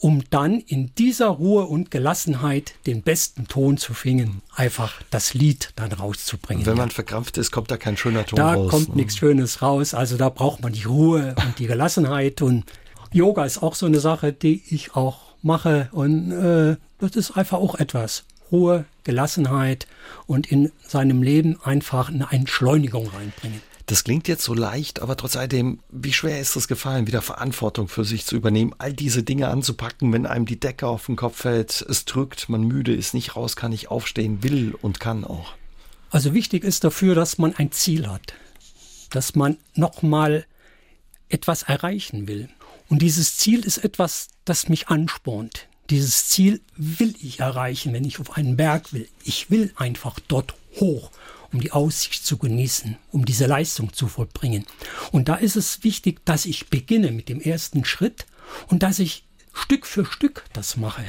um 0.00 0.22
dann 0.30 0.60
in 0.60 0.94
dieser 0.96 1.28
Ruhe 1.28 1.64
und 1.66 1.90
Gelassenheit 1.90 2.74
den 2.86 3.02
besten 3.02 3.48
Ton 3.48 3.78
zu 3.78 3.94
finden, 3.94 4.42
einfach 4.54 5.00
das 5.10 5.34
Lied 5.34 5.72
dann 5.76 5.92
rauszubringen. 5.92 6.62
Und 6.62 6.66
wenn 6.66 6.76
man 6.76 6.90
verkrampft 6.90 7.38
ist, 7.38 7.50
kommt 7.50 7.70
da 7.70 7.76
kein 7.76 7.96
schöner 7.96 8.26
Ton 8.26 8.36
da 8.36 8.54
raus. 8.54 8.66
Da 8.66 8.70
kommt 8.70 8.88
ne? 8.90 8.96
nichts 8.96 9.16
Schönes 9.16 9.62
raus. 9.62 9.94
Also 9.94 10.16
da 10.16 10.28
braucht 10.28 10.62
man 10.62 10.72
die 10.72 10.84
Ruhe 10.84 11.34
und 11.44 11.58
die 11.58 11.66
Gelassenheit. 11.66 12.42
Und 12.42 12.64
Yoga 13.12 13.44
ist 13.44 13.62
auch 13.62 13.74
so 13.74 13.86
eine 13.86 14.00
Sache, 14.00 14.32
die 14.32 14.62
ich 14.68 14.94
auch 14.94 15.34
mache. 15.42 15.88
Und 15.92 16.32
äh, 16.32 16.76
das 16.98 17.16
ist 17.16 17.36
einfach 17.36 17.58
auch 17.58 17.76
etwas. 17.76 18.24
Ruhe, 18.52 18.84
Gelassenheit 19.04 19.86
und 20.26 20.50
in 20.50 20.70
seinem 20.86 21.22
Leben 21.22 21.58
einfach 21.64 22.10
eine 22.10 22.28
Entschleunigung 22.30 23.08
reinbringen. 23.08 23.60
Das 23.86 24.02
klingt 24.02 24.26
jetzt 24.26 24.42
so 24.42 24.52
leicht, 24.52 25.00
aber 25.00 25.16
trotz 25.16 25.36
alledem, 25.36 25.78
wie 25.90 26.12
schwer 26.12 26.40
ist 26.40 26.56
es 26.56 26.66
gefallen, 26.66 27.06
wieder 27.06 27.22
Verantwortung 27.22 27.86
für 27.86 28.04
sich 28.04 28.26
zu 28.26 28.34
übernehmen, 28.34 28.74
all 28.78 28.92
diese 28.92 29.22
Dinge 29.22 29.46
anzupacken, 29.46 30.12
wenn 30.12 30.26
einem 30.26 30.44
die 30.44 30.58
Decke 30.58 30.88
auf 30.88 31.06
den 31.06 31.14
Kopf 31.14 31.36
fällt, 31.42 31.82
es 31.88 32.04
drückt, 32.04 32.48
man 32.48 32.64
müde 32.64 32.92
ist, 32.92 33.14
nicht 33.14 33.36
raus 33.36 33.54
kann, 33.54 33.70
nicht 33.70 33.88
aufstehen 33.88 34.42
will 34.42 34.74
und 34.82 34.98
kann 34.98 35.24
auch. 35.24 35.54
Also 36.10 36.34
wichtig 36.34 36.64
ist 36.64 36.82
dafür, 36.82 37.14
dass 37.14 37.38
man 37.38 37.54
ein 37.54 37.70
Ziel 37.70 38.08
hat, 38.08 38.34
dass 39.10 39.36
man 39.36 39.56
nochmal 39.74 40.46
etwas 41.28 41.62
erreichen 41.62 42.26
will. 42.26 42.48
Und 42.88 43.02
dieses 43.02 43.36
Ziel 43.36 43.64
ist 43.64 43.78
etwas, 43.78 44.28
das 44.44 44.68
mich 44.68 44.88
anspornt. 44.88 45.68
Dieses 45.90 46.28
Ziel 46.28 46.60
will 46.76 47.14
ich 47.20 47.38
erreichen, 47.38 47.92
wenn 47.92 48.04
ich 48.04 48.18
auf 48.18 48.36
einen 48.36 48.56
Berg 48.56 48.92
will. 48.92 49.08
Ich 49.22 49.48
will 49.50 49.72
einfach 49.76 50.18
dort 50.26 50.54
hoch 50.80 51.12
um 51.56 51.62
die 51.62 51.72
Aussicht 51.72 52.26
zu 52.26 52.36
genießen, 52.36 52.98
um 53.12 53.24
diese 53.24 53.46
Leistung 53.46 53.94
zu 53.94 54.08
vollbringen. 54.08 54.66
Und 55.10 55.30
da 55.30 55.36
ist 55.36 55.56
es 55.56 55.82
wichtig, 55.84 56.20
dass 56.26 56.44
ich 56.44 56.68
beginne 56.68 57.10
mit 57.12 57.30
dem 57.30 57.40
ersten 57.40 57.86
Schritt 57.86 58.26
und 58.66 58.82
dass 58.82 58.98
ich 58.98 59.24
Stück 59.54 59.86
für 59.86 60.04
Stück 60.04 60.44
das 60.52 60.76
mache. 60.76 61.04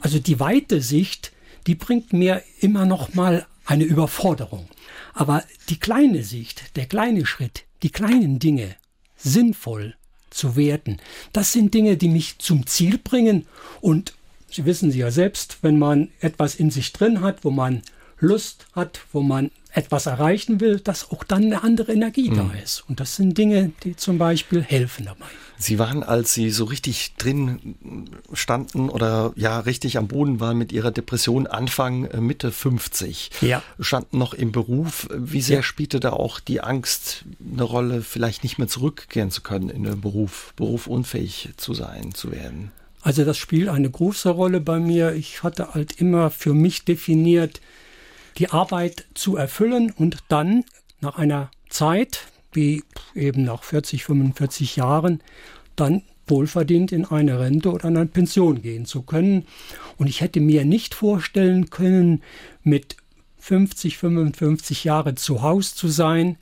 Also 0.00 0.18
die 0.18 0.40
weite 0.40 0.82
Sicht, 0.82 1.32
die 1.66 1.74
bringt 1.74 2.12
mir 2.12 2.42
immer 2.60 2.84
noch 2.84 3.14
mal 3.14 3.46
eine 3.64 3.84
Überforderung. 3.84 4.68
Aber 5.14 5.42
die 5.70 5.80
kleine 5.80 6.22
Sicht, 6.22 6.76
der 6.76 6.84
kleine 6.84 7.24
Schritt, 7.24 7.64
die 7.82 7.90
kleinen 7.90 8.38
Dinge 8.38 8.76
sinnvoll 9.16 9.96
zu 10.28 10.54
werten, 10.54 10.98
das 11.32 11.54
sind 11.54 11.72
Dinge, 11.72 11.96
die 11.96 12.08
mich 12.08 12.36
zum 12.40 12.66
Ziel 12.66 12.98
bringen 12.98 13.46
und 13.80 14.12
Sie 14.50 14.64
wissen 14.64 14.90
Sie 14.90 15.00
ja 15.00 15.10
selbst, 15.10 15.58
wenn 15.60 15.78
man 15.78 16.08
etwas 16.20 16.54
in 16.54 16.70
sich 16.70 16.94
drin 16.94 17.20
hat, 17.20 17.44
wo 17.44 17.50
man 17.50 17.82
Lust 18.20 18.66
hat, 18.72 19.00
wo 19.12 19.20
man 19.20 19.50
etwas 19.72 20.06
erreichen 20.06 20.60
will, 20.60 20.80
dass 20.80 21.10
auch 21.10 21.24
dann 21.24 21.44
eine 21.44 21.62
andere 21.62 21.92
Energie 21.92 22.30
mhm. 22.30 22.36
da 22.36 22.50
ist. 22.62 22.84
Und 22.88 23.00
das 23.00 23.16
sind 23.16 23.36
Dinge, 23.36 23.72
die 23.84 23.96
zum 23.96 24.18
Beispiel 24.18 24.62
helfen 24.62 25.06
dabei. 25.06 25.26
Sie 25.60 25.78
waren, 25.78 26.04
als 26.04 26.34
Sie 26.34 26.50
so 26.50 26.64
richtig 26.64 27.14
drin 27.18 27.74
standen 28.32 28.88
oder 28.88 29.32
ja 29.34 29.58
richtig 29.58 29.98
am 29.98 30.06
Boden 30.06 30.38
waren 30.38 30.56
mit 30.56 30.70
Ihrer 30.70 30.92
Depression 30.92 31.48
Anfang 31.48 32.04
äh, 32.06 32.20
Mitte 32.20 32.52
50, 32.52 33.30
ja. 33.40 33.62
standen 33.80 34.18
noch 34.18 34.34
im 34.34 34.52
Beruf. 34.52 35.08
Wie 35.12 35.42
sehr 35.42 35.58
ja. 35.58 35.62
spielte 35.62 35.98
da 35.98 36.10
auch 36.10 36.38
die 36.38 36.60
Angst 36.60 37.24
eine 37.52 37.64
Rolle, 37.64 38.02
vielleicht 38.02 38.44
nicht 38.44 38.58
mehr 38.58 38.68
zurückkehren 38.68 39.32
zu 39.32 39.42
können 39.42 39.68
in 39.68 39.82
den 39.82 40.00
Beruf, 40.00 40.52
berufsunfähig 40.56 41.50
zu 41.56 41.74
sein, 41.74 42.14
zu 42.14 42.30
werden? 42.30 42.70
Also 43.02 43.24
das 43.24 43.36
spielt 43.36 43.68
eine 43.68 43.90
große 43.90 44.30
Rolle 44.30 44.60
bei 44.60 44.78
mir. 44.78 45.12
Ich 45.12 45.42
hatte 45.42 45.74
halt 45.74 46.00
immer 46.00 46.30
für 46.30 46.54
mich 46.54 46.84
definiert, 46.84 47.60
die 48.38 48.50
Arbeit 48.50 49.06
zu 49.14 49.36
erfüllen 49.36 49.92
und 49.96 50.18
dann 50.28 50.64
nach 51.00 51.18
einer 51.18 51.50
Zeit, 51.68 52.26
wie 52.52 52.82
eben 53.14 53.44
nach 53.44 53.62
40, 53.62 54.04
45 54.04 54.76
Jahren, 54.76 55.20
dann 55.76 56.02
wohlverdient 56.26 56.92
in 56.92 57.04
eine 57.04 57.40
Rente 57.40 57.70
oder 57.70 57.88
in 57.88 57.96
eine 57.96 58.06
Pension 58.06 58.62
gehen 58.62 58.84
zu 58.84 59.02
können. 59.02 59.46
Und 59.96 60.08
ich 60.08 60.20
hätte 60.20 60.40
mir 60.40 60.64
nicht 60.64 60.94
vorstellen 60.94 61.70
können, 61.70 62.22
mit 62.62 62.96
50, 63.38 63.96
55 63.98 64.84
Jahren 64.84 65.16
zu 65.16 65.42
Hause 65.42 65.74
zu 65.74 65.88
sein, 65.88 66.36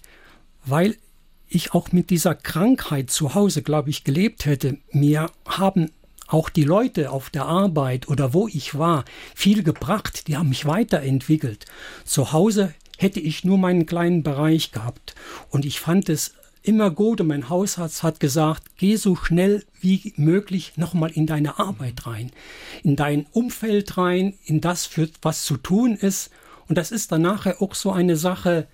weil 0.65 0.97
ich 1.49 1.75
auch 1.75 1.93
mit 1.93 2.11
dieser 2.11 2.35
Krankheit 2.35 3.11
zu 3.11 3.35
Hause, 3.35 3.63
glaube 3.63 3.91
ich, 3.91 4.03
gelebt 4.03 4.47
hätte. 4.47 4.79
Mir 4.91 5.31
haben 5.47 5.91
auch 6.27 6.49
die 6.49 6.65
Leute 6.65 7.11
auf 7.11 7.31
der 7.31 7.47
Arbeit 7.47 8.09
oder 8.09 8.35
wo 8.35 8.49
ich 8.49 8.79
war 8.79 9.05
viel 9.35 9.63
gebracht, 9.63 10.29
die 10.29 10.37
haben 10.37 10.49
mich 10.49 10.67
weiterentwickelt. 10.67 11.67
Zu 12.05 12.33
Hause 12.33 12.75
hätte 12.99 13.21
ich 13.21 13.45
nur 13.45 13.59
meinen 13.59 13.87
kleinen 13.87 14.23
Bereich 14.23 14.73
gehabt 14.73 15.15
und 15.51 15.65
ich 15.65 15.81
fand 15.81 16.09
es 16.09 16.35
immer 16.63 16.91
gut 16.91 17.21
und 17.21 17.29
mein 17.29 17.49
Hausarzt 17.49 18.03
hat 18.03 18.19
gesagt, 18.19 18.65
geh 18.77 18.97
so 18.97 19.15
schnell 19.15 19.65
wie 19.81 20.13
möglich 20.17 20.73
nochmal 20.77 21.13
in 21.13 21.27
deine 21.27 21.61
Arbeit 21.61 22.07
rein, 22.07 22.33
in 22.83 22.97
dein 22.97 23.27
Umfeld 23.31 23.97
rein, 23.97 24.35
in 24.45 24.61
das, 24.61 24.85
für 24.85 25.09
was 25.23 25.45
zu 25.45 25.57
tun 25.57 25.95
ist. 25.95 26.31
Und 26.69 26.77
das 26.77 26.91
ist 26.91 27.13
dann 27.13 27.23
nachher 27.23 27.63
auch 27.63 27.77
so 27.77 27.93
eine 27.93 28.17
Sache, 28.17 28.67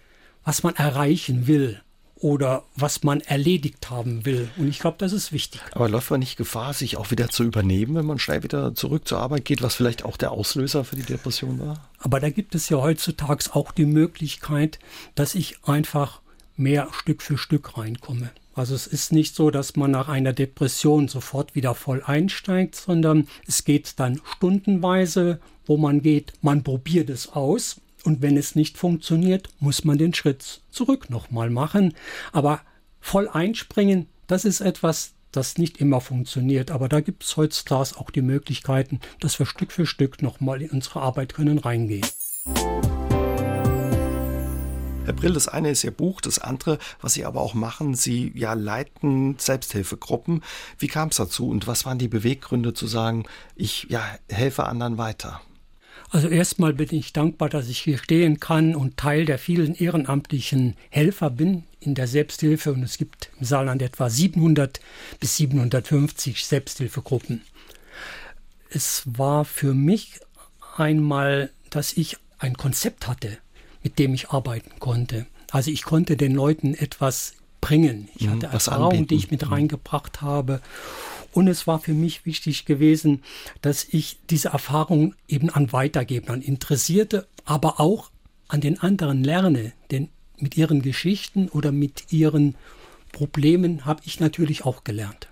was 0.42 0.62
man 0.62 0.74
erreichen 0.74 1.46
will 1.46 1.82
oder 2.22 2.62
was 2.76 3.02
man 3.02 3.20
erledigt 3.20 3.90
haben 3.90 4.24
will. 4.24 4.48
Und 4.56 4.68
ich 4.68 4.78
glaube, 4.78 4.96
das 4.98 5.12
ist 5.12 5.32
wichtig. 5.32 5.60
Aber 5.72 5.88
läuft 5.88 6.10
man 6.10 6.20
nicht 6.20 6.36
Gefahr, 6.36 6.72
sich 6.72 6.96
auch 6.96 7.10
wieder 7.10 7.28
zu 7.28 7.42
übernehmen, 7.42 7.96
wenn 7.96 8.06
man 8.06 8.20
schnell 8.20 8.44
wieder 8.44 8.74
zurück 8.74 9.08
zur 9.08 9.18
Arbeit 9.18 9.44
geht, 9.44 9.60
was 9.60 9.74
vielleicht 9.74 10.04
auch 10.04 10.16
der 10.16 10.30
Auslöser 10.30 10.84
für 10.84 10.94
die 10.94 11.02
Depression 11.02 11.58
war? 11.58 11.88
Aber 11.98 12.20
da 12.20 12.30
gibt 12.30 12.54
es 12.54 12.68
ja 12.68 12.78
heutzutage 12.78 13.44
auch 13.52 13.72
die 13.72 13.86
Möglichkeit, 13.86 14.78
dass 15.16 15.34
ich 15.34 15.56
einfach 15.64 16.20
mehr 16.56 16.88
Stück 16.92 17.22
für 17.22 17.36
Stück 17.36 17.76
reinkomme. 17.76 18.30
Also 18.54 18.74
es 18.74 18.86
ist 18.86 19.12
nicht 19.12 19.34
so, 19.34 19.50
dass 19.50 19.74
man 19.76 19.90
nach 19.90 20.08
einer 20.08 20.32
Depression 20.32 21.08
sofort 21.08 21.54
wieder 21.56 21.74
voll 21.74 22.02
einsteigt, 22.04 22.76
sondern 22.76 23.26
es 23.48 23.64
geht 23.64 23.98
dann 23.98 24.20
stundenweise, 24.36 25.40
wo 25.66 25.76
man 25.76 26.02
geht, 26.02 26.34
man 26.42 26.62
probiert 26.62 27.10
es 27.10 27.32
aus 27.32 27.80
und 28.04 28.22
wenn 28.22 28.36
es 28.36 28.54
nicht 28.54 28.78
funktioniert, 28.78 29.48
muss 29.60 29.84
man 29.84 29.98
den 29.98 30.14
Schritt 30.14 30.62
zurück 30.70 31.10
nochmal 31.10 31.50
machen. 31.50 31.94
Aber 32.32 32.60
voll 33.00 33.28
einspringen, 33.28 34.06
das 34.26 34.44
ist 34.44 34.60
etwas, 34.60 35.12
das 35.30 35.58
nicht 35.58 35.78
immer 35.78 36.00
funktioniert. 36.00 36.70
Aber 36.70 36.88
da 36.88 37.00
gibt 37.00 37.24
es 37.24 37.36
heutzutage 37.36 37.96
auch 37.96 38.10
die 38.10 38.22
Möglichkeiten, 38.22 39.00
dass 39.20 39.38
wir 39.38 39.46
Stück 39.46 39.72
für 39.72 39.86
Stück 39.86 40.22
nochmal 40.22 40.62
in 40.62 40.70
unsere 40.70 41.00
Arbeit 41.00 41.34
können 41.34 41.58
reingehen. 41.58 42.06
Herr 45.04 45.14
Brill, 45.14 45.32
das 45.32 45.48
eine 45.48 45.70
ist 45.70 45.82
Ihr 45.82 45.90
Buch, 45.90 46.20
das 46.20 46.38
andere, 46.38 46.78
was 47.00 47.14
Sie 47.14 47.24
aber 47.24 47.40
auch 47.40 47.54
machen, 47.54 47.94
Sie 47.94 48.30
ja 48.36 48.52
leiten 48.52 49.36
Selbsthilfegruppen. 49.36 50.44
Wie 50.78 50.86
kam 50.86 51.08
es 51.08 51.16
dazu 51.16 51.48
und 51.48 51.66
was 51.66 51.84
waren 51.84 51.98
die 51.98 52.06
Beweggründe 52.06 52.72
zu 52.72 52.86
sagen, 52.86 53.24
ich 53.56 53.86
ja, 53.88 54.00
helfe 54.28 54.64
anderen 54.66 54.98
weiter? 54.98 55.40
Also 56.12 56.28
erstmal 56.28 56.74
bin 56.74 56.88
ich 56.92 57.14
dankbar, 57.14 57.48
dass 57.48 57.68
ich 57.68 57.78
hier 57.78 57.96
stehen 57.96 58.38
kann 58.38 58.74
und 58.74 58.98
Teil 58.98 59.24
der 59.24 59.38
vielen 59.38 59.74
ehrenamtlichen 59.74 60.76
Helfer 60.90 61.30
bin 61.30 61.64
in 61.80 61.94
der 61.94 62.06
Selbsthilfe. 62.06 62.70
Und 62.74 62.82
es 62.82 62.98
gibt 62.98 63.30
im 63.40 63.46
Saarland 63.46 63.80
etwa 63.80 64.10
700 64.10 64.80
bis 65.20 65.38
750 65.38 66.44
Selbsthilfegruppen. 66.44 67.40
Es 68.68 69.04
war 69.06 69.46
für 69.46 69.72
mich 69.72 70.20
einmal, 70.76 71.50
dass 71.70 71.94
ich 71.94 72.18
ein 72.38 72.58
Konzept 72.58 73.08
hatte, 73.08 73.38
mit 73.82 73.98
dem 73.98 74.12
ich 74.12 74.28
arbeiten 74.28 74.72
konnte. 74.80 75.24
Also 75.50 75.70
ich 75.70 75.82
konnte 75.82 76.18
den 76.18 76.34
Leuten 76.34 76.74
etwas 76.74 77.32
bringen. 77.62 78.10
Ich 78.16 78.26
mhm, 78.26 78.32
hatte 78.32 78.46
Erfahrungen, 78.48 79.06
die 79.06 79.14
ich 79.14 79.30
mit 79.30 79.46
mhm. 79.46 79.52
reingebracht 79.52 80.20
habe. 80.20 80.60
Und 81.32 81.48
es 81.48 81.66
war 81.66 81.80
für 81.80 81.94
mich 81.94 82.26
wichtig 82.26 82.66
gewesen, 82.66 83.22
dass 83.62 83.84
ich 83.84 84.18
diese 84.30 84.50
Erfahrung 84.50 85.14
eben 85.28 85.50
an 85.50 85.72
weitergeben, 85.72 86.28
an 86.28 86.42
Interessierte, 86.42 87.26
aber 87.44 87.80
auch 87.80 88.10
an 88.48 88.60
den 88.60 88.80
anderen 88.80 89.24
lerne. 89.24 89.72
Denn 89.90 90.10
mit 90.38 90.56
ihren 90.56 90.82
Geschichten 90.82 91.48
oder 91.48 91.72
mit 91.72 92.12
ihren 92.12 92.54
Problemen 93.12 93.84
habe 93.84 94.02
ich 94.04 94.20
natürlich 94.20 94.64
auch 94.64 94.84
gelernt. 94.84 95.28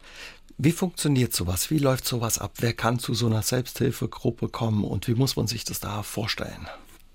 Wie 0.57 0.73
funktioniert 0.73 1.35
sowas? 1.35 1.71
Wie 1.71 1.79
läuft 1.79 2.07
sowas 2.07 2.39
ab? 2.39 2.53
Wer 2.59 2.75
kann 2.75 2.99
zu 2.99 3.15
so 3.15 3.27
einer 3.27 3.43
Selbsthilfegruppe 3.43 4.49
kommen 4.49 4.85
und 4.85 5.09
wie 5.09 5.15
muss 5.15 5.37
man 5.37 5.47
sich 5.47 5.65
das 5.65 5.81
da 5.81 6.03
vorstellen? 6.03 6.69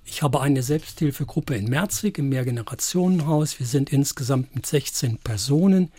Ich 0.03 0.21
habe 0.21 0.41
eine 0.41 0.63
Selbsthilfegruppe 0.63 1.55
in 1.55 1.65
Merzig 1.65 2.17
im 2.17 2.29
Mehrgenerationenhaus. 2.29 3.59
Wir 3.59 3.67
sind 3.67 3.91
insgesamt 3.91 4.55
mit 4.55 4.65
16 4.65 5.17
Personen. 5.17 5.91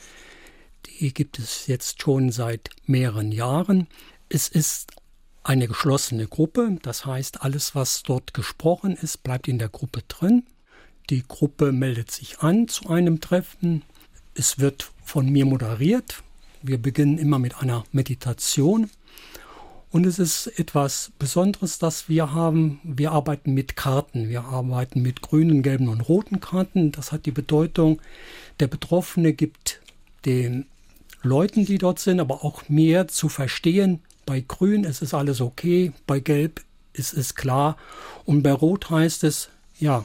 Die 0.86 1.12
gibt 1.12 1.38
es 1.38 1.66
jetzt 1.66 2.00
schon 2.00 2.30
seit 2.30 2.70
mehreren 2.86 3.32
Jahren. 3.32 3.86
Es 4.28 4.48
ist 4.48 4.92
eine 5.42 5.68
geschlossene 5.68 6.26
Gruppe, 6.26 6.78
das 6.82 7.04
heißt, 7.04 7.42
alles, 7.42 7.74
was 7.74 8.02
dort 8.02 8.34
gesprochen 8.34 8.96
ist, 8.96 9.22
bleibt 9.22 9.48
in 9.48 9.58
der 9.58 9.68
Gruppe 9.68 10.02
drin. 10.08 10.44
Die 11.10 11.22
Gruppe 11.26 11.72
meldet 11.72 12.10
sich 12.10 12.40
an 12.40 12.68
zu 12.68 12.88
einem 12.88 13.20
Treffen. 13.20 13.82
Es 14.34 14.58
wird 14.58 14.90
von 15.04 15.28
mir 15.28 15.44
moderiert. 15.44 16.22
Wir 16.62 16.78
beginnen 16.78 17.18
immer 17.18 17.38
mit 17.38 17.58
einer 17.58 17.84
Meditation. 17.92 18.90
Und 19.90 20.04
es 20.04 20.18
ist 20.18 20.48
etwas 20.58 21.12
Besonderes, 21.18 21.78
das 21.78 22.08
wir 22.08 22.32
haben. 22.32 22.80
Wir 22.82 23.12
arbeiten 23.12 23.54
mit 23.54 23.76
Karten. 23.76 24.28
Wir 24.28 24.44
arbeiten 24.44 25.00
mit 25.00 25.22
grünen, 25.22 25.62
gelben 25.62 25.88
und 25.88 26.00
roten 26.00 26.40
Karten. 26.40 26.90
Das 26.90 27.12
hat 27.12 27.24
die 27.26 27.30
Bedeutung, 27.30 28.00
der 28.58 28.66
Betroffene 28.66 29.32
gibt 29.32 29.80
den 30.24 30.66
Leuten, 31.22 31.64
die 31.64 31.78
dort 31.78 31.98
sind, 31.98 32.20
aber 32.20 32.44
auch 32.44 32.68
mehr 32.68 33.08
zu 33.08 33.28
verstehen. 33.28 34.00
Bei 34.24 34.40
Grün 34.40 34.84
ist 34.84 35.02
es 35.02 35.14
alles 35.14 35.40
okay, 35.40 35.92
bei 36.06 36.20
Gelb 36.20 36.62
ist 36.92 37.12
es 37.12 37.34
klar 37.34 37.76
und 38.24 38.42
bei 38.42 38.52
Rot 38.52 38.90
heißt 38.90 39.24
es, 39.24 39.50
ja, 39.78 40.04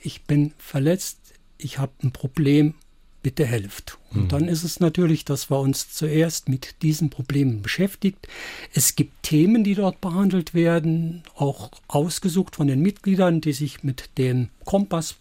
ich 0.00 0.22
bin 0.24 0.52
verletzt, 0.58 1.18
ich 1.58 1.78
habe 1.78 1.92
ein 2.02 2.12
Problem, 2.12 2.74
bitte 3.22 3.44
helft. 3.44 3.98
Und 4.12 4.24
mhm. 4.24 4.28
dann 4.28 4.48
ist 4.48 4.64
es 4.64 4.80
natürlich, 4.80 5.24
dass 5.24 5.50
wir 5.50 5.60
uns 5.60 5.92
zuerst 5.92 6.48
mit 6.48 6.82
diesen 6.82 7.10
Problemen 7.10 7.62
beschäftigt. 7.62 8.28
Es 8.72 8.96
gibt 8.96 9.22
Themen, 9.22 9.62
die 9.62 9.74
dort 9.74 10.00
behandelt 10.00 10.54
werden, 10.54 11.22
auch 11.34 11.70
ausgesucht 11.86 12.56
von 12.56 12.66
den 12.66 12.80
Mitgliedern, 12.80 13.40
die 13.40 13.52
sich 13.52 13.82
mit 13.82 14.10
dem 14.16 14.48
Kompass 14.64 15.16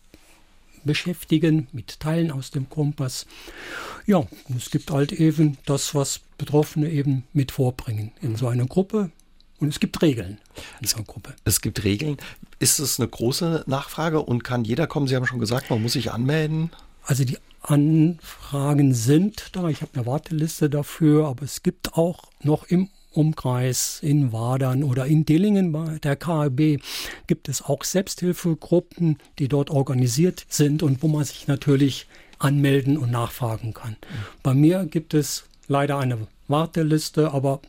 beschäftigen, 0.84 1.68
mit 1.72 2.00
Teilen 2.00 2.32
aus 2.32 2.52
dem 2.52 2.70
Kompass. 2.70 3.26
Ja, 4.06 4.28
es 4.56 4.70
gibt 4.70 4.92
halt 4.92 5.12
eben 5.12 5.58
das, 5.65 5.96
was 5.96 6.22
Betroffene 6.38 6.89
eben 6.89 7.24
mit 7.34 7.52
vorbringen 7.52 8.12
in 8.22 8.36
so 8.36 8.48
einer 8.48 8.65
Gruppe. 8.65 9.12
Und 9.60 9.70
es 9.70 9.80
gibt 9.80 10.02
Regeln 10.02 10.39
in 10.80 10.88
so 10.88 10.98
einer 10.98 11.06
Gruppe. 11.06 11.36
Es 11.44 11.62
gibt 11.62 11.84
Regeln. 11.84 12.18
Ist 12.60 12.80
es 12.80 13.00
eine 13.00 13.10
große 13.10 13.65
Nachfrage 13.68 14.22
und 14.22 14.44
kann 14.44 14.63
jeder 14.63 14.88
kommen? 14.88 15.08
Sie 15.08 15.15
haben 15.15 15.26
schon 15.26 15.39
gesagt, 15.39 15.70
man 15.70 15.82
muss 15.82 15.94
sich 15.94 16.12
anmelden. 16.12 16.72
Also 17.04 17.26
die 17.26 17.38
Anfragen 17.62 18.94
sind 18.94 19.50
da. 19.54 19.68
Ich 19.68 19.82
habe 19.82 19.92
eine 19.96 20.06
Warteliste 20.06 20.70
dafür, 20.70 21.28
aber 21.28 21.44
es 21.44 21.62
gibt 21.62 21.96
auch 21.96 22.32
noch 22.42 22.63
im 22.63 22.89
Umkreis 23.12 24.00
in 24.02 24.32
Wadern 24.32 24.84
oder 24.84 25.06
in 25.06 25.26
Dillingen 25.26 25.72
bei 25.72 25.98
der 26.00 26.15
KAB 26.15 26.80
gibt 27.28 27.50
es 27.50 27.62
auch 27.62 27.84
Selbsthilfegruppen, 27.84 29.17
die 29.39 29.48
dort 29.48 29.69
organisiert 29.69 30.45
sind 30.50 30.84
und 30.84 31.02
wo 31.02 31.08
man 31.08 31.24
sich 31.24 31.48
natürlich 31.48 32.08
anmelden 32.38 32.98
und 32.98 33.12
nachfragen 33.12 33.74
kann. 33.74 33.98
Bei 34.43 34.54
mir 34.54 34.86
gibt 34.86 35.13
es 35.13 35.45
leider 35.67 35.98
eine 35.98 36.28
Warteliste, 36.48 37.32
aber 37.32 37.62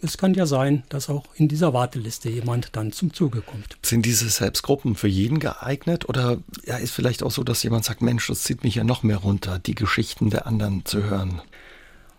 es 0.00 0.18
kann 0.18 0.34
ja 0.34 0.44
sein, 0.44 0.84
dass 0.90 1.08
auch 1.08 1.24
in 1.34 1.48
dieser 1.48 1.72
Warteliste 1.72 2.28
jemand 2.28 2.76
dann 2.76 2.92
zum 2.92 3.12
Zuge 3.12 3.40
kommt. 3.40 3.78
Sind 3.82 4.04
diese 4.04 4.28
Selbstgruppen 4.28 4.96
für 4.96 5.08
jeden 5.08 5.38
geeignet 5.38 6.08
oder 6.08 6.38
ja, 6.66 6.76
ist 6.76 6.92
vielleicht 6.92 7.22
auch 7.22 7.30
so, 7.30 7.42
dass 7.42 7.62
jemand 7.62 7.84
sagt, 7.84 8.02
Mensch, 8.02 8.26
das 8.26 8.42
zieht 8.42 8.64
mich 8.64 8.74
ja 8.74 8.84
noch 8.84 9.02
mehr 9.02 9.18
runter, 9.18 9.58
die 9.58 9.74
Geschichten 9.74 10.30
der 10.30 10.46
anderen 10.46 10.84
zu 10.84 11.04
hören? 11.04 11.40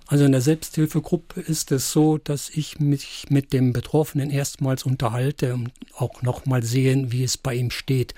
Also 0.08 0.26
in 0.26 0.32
der 0.32 0.42
Selbsthilfegruppe 0.42 1.42
ist 1.42 1.72
es 1.72 1.92
so, 1.92 2.18
dass 2.20 2.50
ich 2.50 2.80
mich 2.80 3.26
mit 3.30 3.54
dem 3.54 3.74
Betroffenen 3.74 4.30
erstmals 4.30 4.84
unterhalte 4.84 5.56
und 5.56 5.72
auch 5.98 6.22
nochmal 6.22 6.62
sehen, 6.62 7.12
wie 7.12 7.24
es 7.24 7.38
bei 7.38 7.56
ihm 7.56 7.72
steht. 7.72 8.14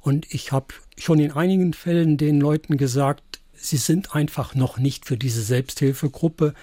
Und 0.00 0.26
ich 0.34 0.50
habe 0.50 0.74
schon 0.98 1.20
in 1.20 1.30
einigen 1.30 1.74
Fällen 1.74 2.16
den 2.16 2.40
Leuten 2.40 2.76
gesagt, 2.76 3.40
sie 3.54 3.76
sind 3.76 4.16
einfach 4.16 4.56
noch 4.56 4.78
nicht 4.78 5.06
für 5.06 5.16
diese 5.16 5.42
Selbsthilfegruppe, 5.42 6.54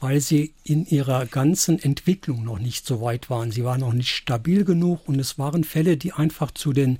weil 0.00 0.20
sie 0.20 0.52
in 0.64 0.84
ihrer 0.84 1.26
ganzen 1.26 1.80
Entwicklung 1.80 2.42
noch 2.42 2.58
nicht 2.58 2.84
so 2.84 3.00
weit 3.00 3.30
waren. 3.30 3.52
Sie 3.52 3.62
waren 3.62 3.80
noch 3.80 3.92
nicht 3.92 4.10
stabil 4.10 4.64
genug 4.64 5.08
und 5.08 5.20
es 5.20 5.38
waren 5.38 5.62
Fälle, 5.62 5.96
die 5.96 6.12
einfach 6.12 6.50
zu 6.50 6.72
den 6.72 6.98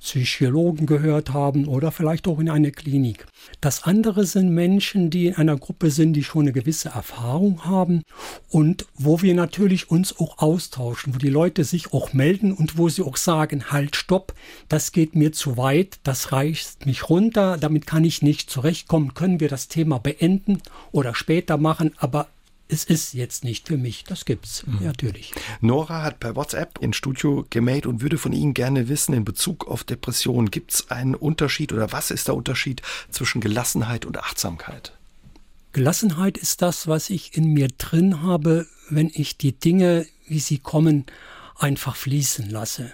Psychologen 0.00 0.86
gehört 0.86 1.32
haben 1.32 1.66
oder 1.66 1.92
vielleicht 1.92 2.26
auch 2.26 2.38
in 2.38 2.50
eine 2.50 2.72
Klinik. 2.72 3.26
Das 3.60 3.84
andere 3.84 4.24
sind 4.24 4.50
Menschen, 4.50 5.10
die 5.10 5.28
in 5.28 5.36
einer 5.36 5.56
Gruppe 5.56 5.90
sind, 5.90 6.14
die 6.14 6.24
schon 6.24 6.42
eine 6.42 6.52
gewisse 6.52 6.88
Erfahrung 6.88 7.64
haben 7.64 8.02
und 8.48 8.86
wo 8.94 9.22
wir 9.22 9.34
natürlich 9.34 9.90
uns 9.90 10.18
auch 10.18 10.38
austauschen, 10.38 11.14
wo 11.14 11.18
die 11.18 11.28
Leute 11.28 11.64
sich 11.64 11.92
auch 11.92 12.12
melden 12.12 12.52
und 12.52 12.78
wo 12.78 12.88
sie 12.88 13.02
auch 13.02 13.16
sagen, 13.16 13.70
halt, 13.70 13.96
stopp, 13.96 14.34
das 14.68 14.92
geht 14.92 15.14
mir 15.14 15.32
zu 15.32 15.56
weit, 15.56 16.00
das 16.02 16.32
reißt 16.32 16.86
mich 16.86 17.08
runter, 17.08 17.58
damit 17.58 17.86
kann 17.86 18.04
ich 18.04 18.22
nicht 18.22 18.50
zurechtkommen, 18.50 19.14
können 19.14 19.40
wir 19.40 19.48
das 19.48 19.68
Thema 19.68 19.98
beenden 19.98 20.60
oder 20.92 21.14
später 21.14 21.58
machen, 21.58 21.92
aber 21.98 22.28
es 22.70 22.84
ist 22.84 23.14
jetzt 23.14 23.44
nicht 23.44 23.68
für 23.68 23.76
mich. 23.76 24.04
Das 24.04 24.24
gibt's 24.24 24.66
mhm. 24.66 24.84
natürlich. 24.84 25.32
Nora 25.60 26.02
hat 26.02 26.20
per 26.20 26.36
WhatsApp 26.36 26.78
ins 26.80 26.96
Studio 26.96 27.46
gemeldet 27.50 27.86
und 27.86 28.02
würde 28.02 28.18
von 28.18 28.32
Ihnen 28.32 28.54
gerne 28.54 28.88
wissen 28.88 29.12
in 29.12 29.24
Bezug 29.24 29.66
auf 29.68 29.84
Depressionen. 29.84 30.50
Gibt 30.50 30.72
es 30.72 30.90
einen 30.90 31.14
Unterschied 31.14 31.72
oder 31.72 31.92
was 31.92 32.10
ist 32.10 32.28
der 32.28 32.34
Unterschied 32.34 32.82
zwischen 33.10 33.40
Gelassenheit 33.40 34.04
und 34.04 34.18
Achtsamkeit? 34.18 34.92
Gelassenheit 35.72 36.36
ist 36.38 36.62
das, 36.62 36.88
was 36.88 37.10
ich 37.10 37.36
in 37.36 37.52
mir 37.52 37.68
drin 37.68 38.22
habe, 38.22 38.66
wenn 38.88 39.10
ich 39.12 39.38
die 39.38 39.52
Dinge, 39.52 40.06
wie 40.26 40.40
sie 40.40 40.58
kommen, 40.58 41.06
einfach 41.56 41.94
fließen 41.94 42.50
lasse, 42.50 42.92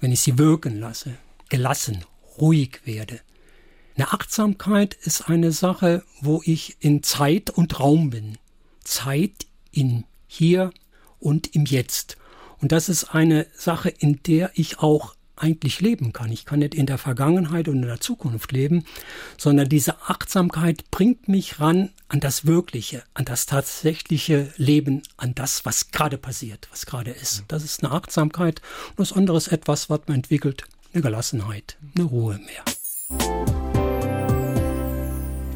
wenn 0.00 0.12
ich 0.12 0.20
sie 0.20 0.38
wirken 0.38 0.78
lasse, 0.78 1.16
gelassen, 1.48 2.04
ruhig 2.38 2.80
werde. 2.84 3.20
Eine 3.96 4.12
Achtsamkeit 4.12 4.94
ist 4.94 5.28
eine 5.28 5.52
Sache, 5.52 6.02
wo 6.20 6.42
ich 6.44 6.76
in 6.80 7.02
Zeit 7.02 7.50
und 7.50 7.80
Raum 7.80 8.10
bin. 8.10 8.38
Zeit 8.84 9.46
in 9.70 10.04
hier 10.26 10.72
und 11.18 11.54
im 11.54 11.64
Jetzt. 11.64 12.16
Und 12.60 12.72
das 12.72 12.88
ist 12.88 13.14
eine 13.14 13.46
Sache, 13.54 13.88
in 13.88 14.22
der 14.22 14.50
ich 14.54 14.78
auch 14.80 15.14
eigentlich 15.40 15.80
leben 15.80 16.12
kann. 16.12 16.30
Ich 16.30 16.44
kann 16.44 16.58
nicht 16.58 16.74
in 16.74 16.86
der 16.86 16.98
Vergangenheit 16.98 17.68
und 17.68 17.76
in 17.76 17.88
der 17.88 18.00
Zukunft 18.00 18.52
leben, 18.52 18.84
sondern 19.38 19.68
diese 19.68 20.02
Achtsamkeit 20.02 20.90
bringt 20.90 21.28
mich 21.28 21.60
ran 21.60 21.90
an 22.08 22.20
das 22.20 22.46
Wirkliche, 22.46 23.02
an 23.14 23.24
das 23.24 23.46
tatsächliche 23.46 24.52
Leben, 24.56 25.02
an 25.16 25.34
das, 25.34 25.64
was 25.64 25.90
gerade 25.90 26.18
passiert, 26.18 26.68
was 26.70 26.86
gerade 26.86 27.10
ist. 27.10 27.44
Das 27.48 27.64
ist 27.64 27.82
eine 27.82 27.92
Achtsamkeit 27.92 28.60
und 28.90 29.00
das 29.00 29.12
andere 29.12 29.36
ist 29.36 29.48
etwas, 29.48 29.88
was 29.88 30.00
man 30.06 30.16
entwickelt, 30.16 30.64
eine 30.92 31.02
Gelassenheit, 31.02 31.78
eine 31.94 32.04
Ruhe 32.04 32.38
mehr. 32.38 33.59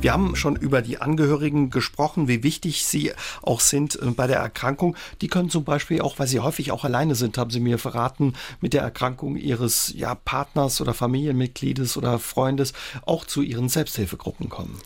Wir 0.04 0.12
haben 0.12 0.36
schon 0.36 0.54
über 0.56 0.82
die 0.82 0.98
Angehörigen 0.98 1.70
gesprochen, 1.70 2.28
wie 2.28 2.42
wichtig 2.42 2.84
sie 2.84 3.12
auch 3.40 3.60
sind 3.60 3.98
äh, 4.02 4.10
bei 4.10 4.26
der 4.26 4.36
Erkrankung. 4.36 4.96
Die 5.22 5.28
können 5.28 5.48
zum 5.48 5.64
Beispiel 5.64 6.02
auch, 6.02 6.18
weil 6.18 6.26
sie 6.26 6.40
häufig 6.40 6.72
auch 6.72 6.84
alleine 6.84 7.14
sind, 7.14 7.38
haben 7.38 7.50
sie 7.50 7.58
mir 7.58 7.78
verraten, 7.78 8.34
mit 8.60 8.74
der 8.74 8.82
Erkrankung 8.82 9.36
ihres 9.36 9.94
ja, 9.96 10.14
Partners 10.14 10.82
oder 10.82 10.92
Familienmitgliedes 10.92 11.96
oder 11.96 12.18
Freundes 12.18 12.74
auch 13.06 13.24
zu 13.24 13.40
ihren 13.40 13.70
Selbsthilfegruppen 13.70 14.50
kommen. 14.50 14.78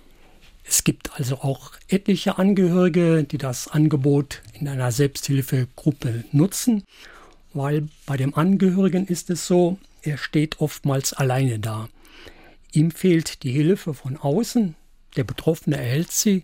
Es 0.63 0.85
gibt 0.85 1.13
also 1.19 1.39
auch 1.39 1.73
etliche 1.89 2.39
Angehörige, 2.39 3.25
die 3.25 3.39
das 3.39 3.67
Angebot 3.67 4.41
in 4.53 4.69
einer 4.69 4.93
Selbsthilfegruppe 4.93 6.27
nutzen, 6.31 6.85
weil 7.53 7.89
bei 8.07 8.17
dem 8.17 8.37
Angehörigen 8.37 9.09
ist 9.09 9.31
es 9.31 9.49
so, 9.49 9.79
er 10.01 10.17
steht 10.17 10.61
oftmals 10.61 11.13
alleine 11.13 11.59
da. 11.59 11.89
Ihm 12.71 12.93
fehlt 12.93 13.43
die 13.43 13.51
Hilfe 13.51 13.95
von 13.95 14.17
außen, 14.17 14.77
der 15.17 15.25
Betroffene 15.25 15.77
erhält 15.77 16.13
sie, 16.13 16.43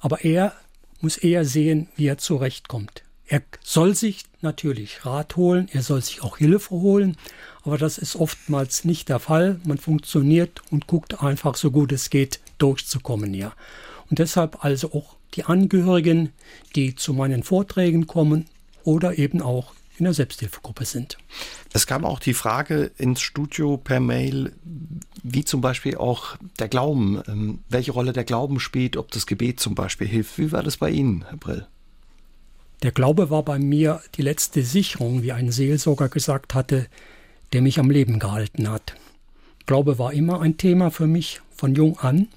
aber 0.00 0.24
er 0.24 0.52
muss 1.00 1.16
eher 1.16 1.44
sehen, 1.44 1.88
wie 1.96 2.06
er 2.06 2.18
zurechtkommt. 2.18 3.02
Er 3.26 3.42
soll 3.62 3.94
sich 3.94 4.24
natürlich 4.42 5.06
Rat 5.06 5.36
holen, 5.36 5.68
er 5.72 5.82
soll 5.82 6.02
sich 6.02 6.22
auch 6.22 6.36
Hilfe 6.36 6.70
holen, 6.70 7.16
aber 7.62 7.78
das 7.78 7.96
ist 7.96 8.16
oftmals 8.16 8.84
nicht 8.84 9.08
der 9.08 9.18
Fall. 9.18 9.60
Man 9.64 9.78
funktioniert 9.78 10.60
und 10.70 10.86
guckt 10.86 11.22
einfach 11.22 11.56
so 11.56 11.70
gut 11.70 11.92
es 11.92 12.10
geht 12.10 12.40
durchzukommen, 12.58 13.32
ja. 13.32 13.54
Und 14.10 14.18
deshalb 14.18 14.64
also 14.64 14.92
auch 14.92 15.16
die 15.34 15.44
Angehörigen, 15.44 16.30
die 16.76 16.94
zu 16.94 17.14
meinen 17.14 17.42
Vorträgen 17.42 18.06
kommen 18.06 18.46
oder 18.84 19.18
eben 19.18 19.40
auch 19.40 19.72
in 19.98 20.04
der 20.04 20.14
Selbsthilfegruppe 20.14 20.84
sind. 20.84 21.18
Es 21.72 21.86
kam 21.86 22.04
auch 22.04 22.18
die 22.18 22.34
Frage 22.34 22.90
ins 22.98 23.20
Studio 23.20 23.76
per 23.76 24.00
Mail, 24.00 24.52
wie 25.22 25.44
zum 25.44 25.60
Beispiel 25.60 25.96
auch 25.96 26.36
der 26.58 26.68
Glauben, 26.68 27.22
ähm, 27.28 27.58
welche 27.68 27.92
Rolle 27.92 28.12
der 28.12 28.24
Glauben 28.24 28.60
spielt, 28.60 28.96
ob 28.96 29.10
das 29.10 29.26
Gebet 29.26 29.60
zum 29.60 29.74
Beispiel 29.74 30.06
hilft. 30.06 30.38
Wie 30.38 30.52
war 30.52 30.62
das 30.62 30.76
bei 30.76 30.90
Ihnen, 30.90 31.24
Herr 31.28 31.36
Brill? 31.36 31.66
Der 32.82 32.92
Glaube 32.92 33.30
war 33.30 33.42
bei 33.42 33.58
mir 33.58 34.02
die 34.16 34.22
letzte 34.22 34.62
Sicherung, 34.62 35.22
wie 35.22 35.32
ein 35.32 35.50
Seelsorger 35.50 36.08
gesagt 36.08 36.54
hatte, 36.54 36.86
der 37.52 37.62
mich 37.62 37.78
am 37.78 37.90
Leben 37.90 38.18
gehalten 38.18 38.68
hat. 38.68 38.94
Glaube 39.66 39.98
war 39.98 40.12
immer 40.12 40.40
ein 40.40 40.58
Thema 40.58 40.90
für 40.90 41.06
mich 41.06 41.40
von 41.54 41.74
jung 41.74 41.98
an. 41.98 42.28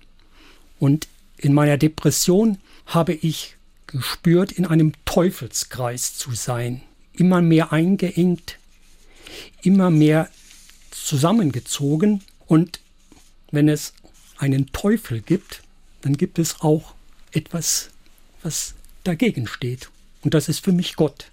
Und 0.80 1.08
in 1.38 1.54
meiner 1.54 1.78
Depression 1.78 2.60
habe 2.86 3.14
ich 3.14 3.58
gespürt, 3.88 4.52
in 4.52 4.66
einem 4.66 4.94
Teufelskreis 5.06 6.16
zu 6.16 6.34
sein 6.34 6.82
immer 7.18 7.42
mehr 7.42 7.74
eingeengt, 7.74 8.58
immer 9.62 9.90
mehr 9.90 10.30
zusammengezogen. 10.92 12.24
Und 12.46 12.80
wenn 13.52 13.68
es 13.70 13.94
einen 14.38 14.72
Teufel 14.72 15.22
gibt, 15.22 15.64
dann 16.02 16.16
gibt 16.16 16.40
es 16.40 16.62
auch 16.62 16.94
etwas, 17.32 17.90
was 18.44 18.76
dagegen 19.04 19.48
steht. 19.48 19.90
Und 20.24 20.34
das 20.34 20.50
ist 20.50 20.64
für 20.64 20.72
mich 20.72 20.96
Gott. 20.96 21.32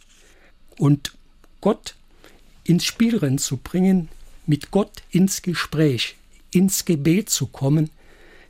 Und 0.78 1.12
Gott 1.60 1.94
ins 2.64 2.84
Spielrennen 2.84 3.38
zu 3.38 3.58
bringen, 3.58 4.08
mit 4.46 4.70
Gott 4.70 5.02
ins 5.10 5.42
Gespräch, 5.42 6.16
ins 6.50 6.84
Gebet 6.84 7.30
zu 7.30 7.46
kommen, 7.46 7.90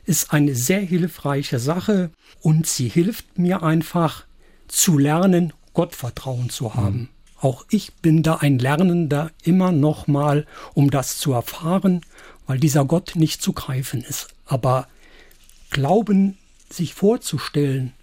ist 0.05 0.31
eine 0.31 0.55
sehr 0.55 0.81
hilfreiche 0.81 1.59
Sache 1.59 2.11
und 2.41 2.67
sie 2.67 2.87
hilft 2.87 3.37
mir 3.37 3.63
einfach 3.63 4.25
zu 4.67 4.97
lernen, 4.97 5.53
Gottvertrauen 5.73 6.49
zu 6.49 6.75
haben. 6.75 7.09
Auch 7.45 7.63
ich 7.69 7.93
bin 7.93 8.23
da 8.23 8.37
ein 8.37 8.57
Lernender 8.57 9.29
immer 9.43 9.71
noch 9.71 10.07
mal, 10.07 10.47
um 10.73 10.89
das 10.89 11.19
zu 11.19 11.31
erfahren, 11.31 12.01
weil 12.47 12.57
dieser 12.57 12.85
Gott 12.85 13.11
nicht 13.15 13.39
zu 13.39 13.53
greifen 13.53 14.03
ist. 14.03 14.29
Aber 14.47 14.87
Glauben 15.69 16.39
sich 16.71 16.95
vorzustellen, 16.95 17.93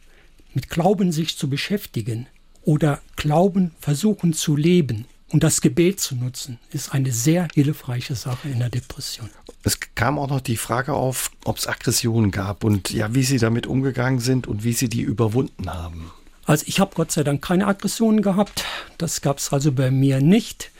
mit 0.54 0.70
Glauben 0.70 1.10
sich 1.10 1.36
zu 1.36 1.50
beschäftigen 1.50 2.28
oder 2.62 3.00
Glauben 3.16 3.72
versuchen 3.80 4.32
zu 4.32 4.54
leben 4.54 5.06
und 5.30 5.42
das 5.42 5.60
Gebet 5.60 5.98
zu 5.98 6.14
nutzen, 6.14 6.60
ist 6.70 6.94
eine 6.94 7.10
sehr 7.10 7.48
hilfreiche 7.52 8.14
Sache 8.14 8.48
in 8.48 8.60
der 8.60 8.70
Depression. 8.70 9.28
Es 9.64 9.80
kam 9.96 10.20
auch 10.20 10.30
noch 10.30 10.40
die 10.40 10.56
Frage 10.56 10.92
auf, 10.92 11.32
ob 11.42 11.58
es 11.58 11.66
Aggressionen 11.66 12.30
gab 12.30 12.62
und 12.62 12.90
ja, 12.90 13.12
wie 13.12 13.24
Sie 13.24 13.38
damit 13.38 13.66
umgegangen 13.66 14.20
sind 14.20 14.46
und 14.46 14.62
wie 14.62 14.72
Sie 14.72 14.88
die 14.88 15.02
überwunden 15.02 15.68
haben. 15.68 16.12
Also 16.44 16.64
ich 16.66 16.80
habe 16.80 16.94
Gott 16.94 17.12
sei 17.12 17.22
Dank 17.22 17.42
keine 17.42 17.66
Aggressionen 17.66 18.22
gehabt. 18.22 18.64
Das 18.98 19.20
gab 19.20 19.38
es 19.38 19.52
also 19.52 19.72
bei 19.72 19.90
mir 19.90 20.20
nicht. 20.20 20.70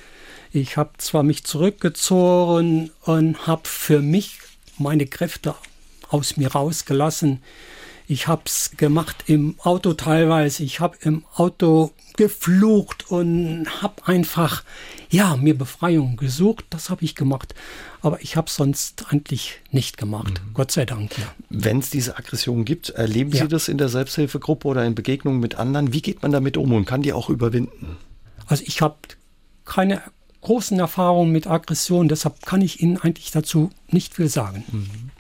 Ich 0.53 0.77
habe 0.77 0.91
zwar 0.99 1.23
mich 1.23 1.45
zurückgezogen 1.45 2.91
und 3.03 3.47
habe 3.47 3.63
für 3.65 4.01
mich 4.01 4.39
meine 4.79 5.07
Kräfte 5.07 5.55
aus 6.09 6.37
mir 6.37 6.53
rausgelassen. 6.53 7.43
Ich 8.07 8.27
habe 8.27 8.43
es 8.47 8.73
gemacht 8.77 9.25
im 9.27 9.57
Auto 9.63 9.95
teilweise. 9.95 10.63
Ich 10.65 10.81
habe 10.81 10.97
im 11.01 11.25
Auto 11.35 11.93
geflucht 12.17 13.11
und 13.11 13.67
habe 13.83 14.07
einfach, 14.07 14.65
ja, 15.11 15.37
mir 15.37 15.57
Befreiung 15.57 16.17
gesucht. 16.17 16.65
Das 16.71 16.91
habe 16.91 17.05
ich 17.05 17.15
gemacht. 17.15 17.55
Aber 18.01 18.21
ich 18.21 18.37
habe 18.37 18.51
sonst 18.51 19.07
eigentlich 19.11 19.61
nicht 19.71 19.97
gemacht. 19.97 20.43
Mhm. 20.45 20.55
Gott 20.55 20.73
sei 20.73 20.85
Dank, 20.85 21.17
ja. 21.19 21.33
Wenn 21.49 21.79
es 21.79 21.91
diese 21.91 22.17
Aggression 22.17 22.65
gibt, 22.65 22.91
erleben 22.91 23.31
ja. 23.33 23.43
Sie 23.43 23.49
das 23.49 23.69
in 23.69 23.79
der 23.79 23.89
Selbsthilfegruppe 23.89 24.69
oder 24.69 24.85
in 24.85 24.95
Begegnungen 24.95 25.41
mit 25.41 25.55
anderen? 25.55 25.93
Wie 25.93 26.03
geht 26.03 26.23
man 26.23 26.33
damit 26.33 26.57
um 26.57 26.73
und 26.73 26.85
kann 26.85 27.03
die 27.03 27.13
auch 27.13 27.31
überwinden? 27.31 27.97
Also 28.47 28.65
ich 28.67 28.83
habe 28.83 28.97
keine 29.65 30.03
großen 30.43 30.79
Erfahrungen 30.79 31.33
mit 31.33 31.47
Aggression, 31.47 32.09
deshalb 32.09 32.45
kann 32.45 32.61
ich 32.61 32.83
Ihnen 32.83 32.99
eigentlich 32.99 33.31
dazu 33.31 33.71
nicht 33.89 34.15
viel 34.15 34.29
sagen. 34.29 34.65
Mhm. 34.71 35.12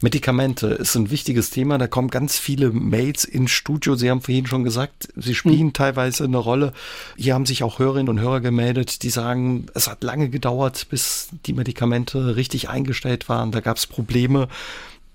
Medikamente 0.00 0.68
ist 0.68 0.94
ein 0.94 1.10
wichtiges 1.10 1.50
Thema. 1.50 1.78
Da 1.78 1.86
kommen 1.86 2.08
ganz 2.08 2.38
viele 2.38 2.70
Mails 2.70 3.24
ins 3.24 3.50
Studio. 3.50 3.94
Sie 3.94 4.10
haben 4.10 4.20
vorhin 4.20 4.46
schon 4.46 4.64
gesagt, 4.64 5.08
sie 5.16 5.34
spielen 5.34 5.68
mhm. 5.68 5.72
teilweise 5.72 6.24
eine 6.24 6.36
Rolle. 6.36 6.72
Hier 7.16 7.34
haben 7.34 7.46
sich 7.46 7.62
auch 7.62 7.78
Hörerinnen 7.78 8.08
und 8.08 8.20
Hörer 8.20 8.40
gemeldet, 8.40 9.02
die 9.02 9.10
sagen, 9.10 9.66
es 9.74 9.88
hat 9.88 10.02
lange 10.02 10.28
gedauert, 10.28 10.88
bis 10.90 11.28
die 11.46 11.52
Medikamente 11.54 12.36
richtig 12.36 12.68
eingestellt 12.68 13.28
waren. 13.28 13.52
Da 13.52 13.60
gab 13.60 13.78
es 13.78 13.86
Probleme. 13.86 14.48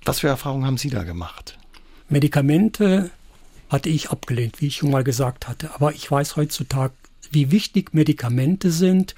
Was 0.04 0.20
für 0.20 0.28
Erfahrungen 0.28 0.66
haben 0.66 0.78
Sie 0.78 0.90
da 0.90 1.04
gemacht? 1.04 1.58
Medikamente 2.10 3.12
hatte 3.70 3.90
ich 3.90 4.10
abgelehnt, 4.10 4.62
wie 4.62 4.68
ich 4.68 4.78
schon 4.78 4.92
mal 4.92 5.04
gesagt 5.04 5.48
hatte. 5.48 5.74
Aber 5.76 5.94
ich 5.94 6.10
weiß 6.10 6.36
heutzutage, 6.36 6.94
wie 7.32 7.52
wichtig 7.52 7.94
Medikamente 7.94 8.72
sind 8.72 9.16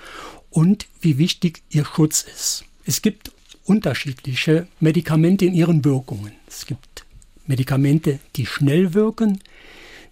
und 0.49 0.87
wie 1.01 1.17
wichtig 1.17 1.63
ihr 1.69 1.85
Schutz 1.85 2.21
ist. 2.21 2.65
Es 2.85 3.01
gibt 3.01 3.31
unterschiedliche 3.65 4.67
Medikamente 4.79 5.45
in 5.45 5.53
ihren 5.53 5.85
Wirkungen. 5.85 6.33
Es 6.47 6.65
gibt 6.65 7.05
Medikamente, 7.45 8.19
die 8.35 8.45
schnell 8.45 8.93
wirken, 8.93 9.39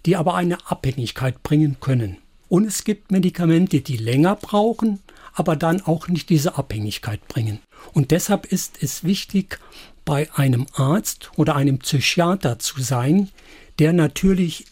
die 0.06 0.16
aber 0.16 0.34
eine 0.34 0.70
Abhängigkeit 0.70 1.42
bringen 1.42 1.76
können. 1.80 2.18
Und 2.48 2.66
es 2.66 2.84
gibt 2.84 3.10
Medikamente, 3.10 3.80
die 3.80 3.96
länger 3.96 4.36
brauchen, 4.36 5.00
aber 5.32 5.56
dann 5.56 5.80
auch 5.80 6.08
nicht 6.08 6.28
diese 6.28 6.58
Abhängigkeit 6.58 7.26
bringen. 7.28 7.60
Und 7.94 8.10
deshalb 8.10 8.46
ist 8.46 8.82
es 8.82 9.04
wichtig, 9.04 9.58
bei 10.04 10.30
einem 10.34 10.66
Arzt 10.74 11.30
oder 11.36 11.56
einem 11.56 11.78
Psychiater 11.78 12.58
zu 12.58 12.82
sein, 12.82 13.30
der 13.78 13.92
natürlich 13.92 14.66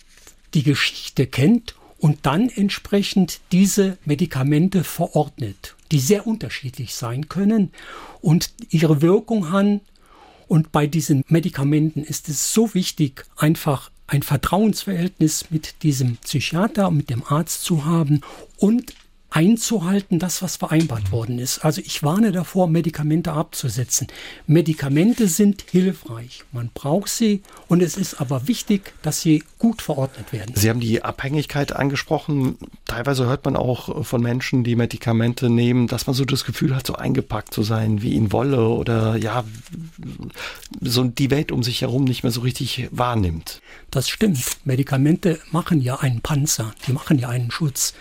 die 0.54 0.62
Geschichte 0.62 1.26
kennt 1.26 1.74
und 1.98 2.26
dann 2.26 2.48
entsprechend 2.48 3.40
diese 3.52 3.98
Medikamente 4.04 4.84
verordnet, 4.84 5.76
die 5.90 5.98
sehr 5.98 6.26
unterschiedlich 6.26 6.94
sein 6.94 7.28
können 7.28 7.72
und 8.20 8.50
ihre 8.70 9.02
Wirkung 9.02 9.50
haben. 9.50 9.80
Und 10.48 10.72
bei 10.72 10.86
diesen 10.86 11.24
Medikamenten 11.28 12.02
ist 12.02 12.28
es 12.28 12.52
so 12.52 12.74
wichtig, 12.74 13.24
einfach 13.36 13.90
ein 14.06 14.22
Vertrauensverhältnis 14.22 15.50
mit 15.50 15.82
diesem 15.84 16.16
Psychiater, 16.16 16.90
mit 16.90 17.10
dem 17.10 17.22
Arzt 17.24 17.62
zu 17.62 17.84
haben 17.84 18.22
und 18.56 18.92
einzuhalten, 19.30 20.18
das, 20.18 20.42
was 20.42 20.56
vereinbart 20.56 21.12
worden 21.12 21.38
ist. 21.38 21.64
Also 21.64 21.80
ich 21.80 22.02
warne 22.02 22.32
davor, 22.32 22.68
Medikamente 22.68 23.32
abzusetzen. 23.32 24.08
Medikamente 24.46 25.28
sind 25.28 25.64
hilfreich. 25.70 26.42
Man 26.52 26.70
braucht 26.74 27.08
sie 27.08 27.42
und 27.68 27.80
es 27.80 27.96
ist 27.96 28.20
aber 28.20 28.48
wichtig, 28.48 28.92
dass 29.02 29.20
sie 29.20 29.44
gut 29.58 29.82
verordnet 29.82 30.32
werden. 30.32 30.54
Sie 30.56 30.68
haben 30.68 30.80
die 30.80 31.02
Abhängigkeit 31.02 31.72
angesprochen. 31.72 32.58
Teilweise 32.86 33.26
hört 33.26 33.44
man 33.44 33.54
auch 33.54 34.04
von 34.04 34.20
Menschen, 34.20 34.64
die 34.64 34.74
Medikamente 34.74 35.48
nehmen, 35.48 35.86
dass 35.86 36.06
man 36.06 36.14
so 36.14 36.24
das 36.24 36.44
Gefühl 36.44 36.74
hat, 36.74 36.86
so 36.86 36.94
eingepackt 36.94 37.54
zu 37.54 37.62
sein 37.62 38.02
wie 38.02 38.16
in 38.16 38.32
Wolle 38.32 38.68
oder 38.68 39.16
ja, 39.16 39.44
so 40.80 41.04
die 41.04 41.30
Welt 41.30 41.52
um 41.52 41.62
sich 41.62 41.82
herum 41.82 42.04
nicht 42.04 42.24
mehr 42.24 42.32
so 42.32 42.40
richtig 42.40 42.88
wahrnimmt. 42.90 43.60
Das 43.90 44.08
stimmt. 44.08 44.40
Medikamente 44.64 45.38
machen 45.52 45.80
ja 45.80 45.96
einen 46.00 46.20
Panzer, 46.20 46.72
die 46.86 46.92
machen 46.92 47.18
ja 47.18 47.28
einen 47.28 47.50
Schutz. 47.50 47.94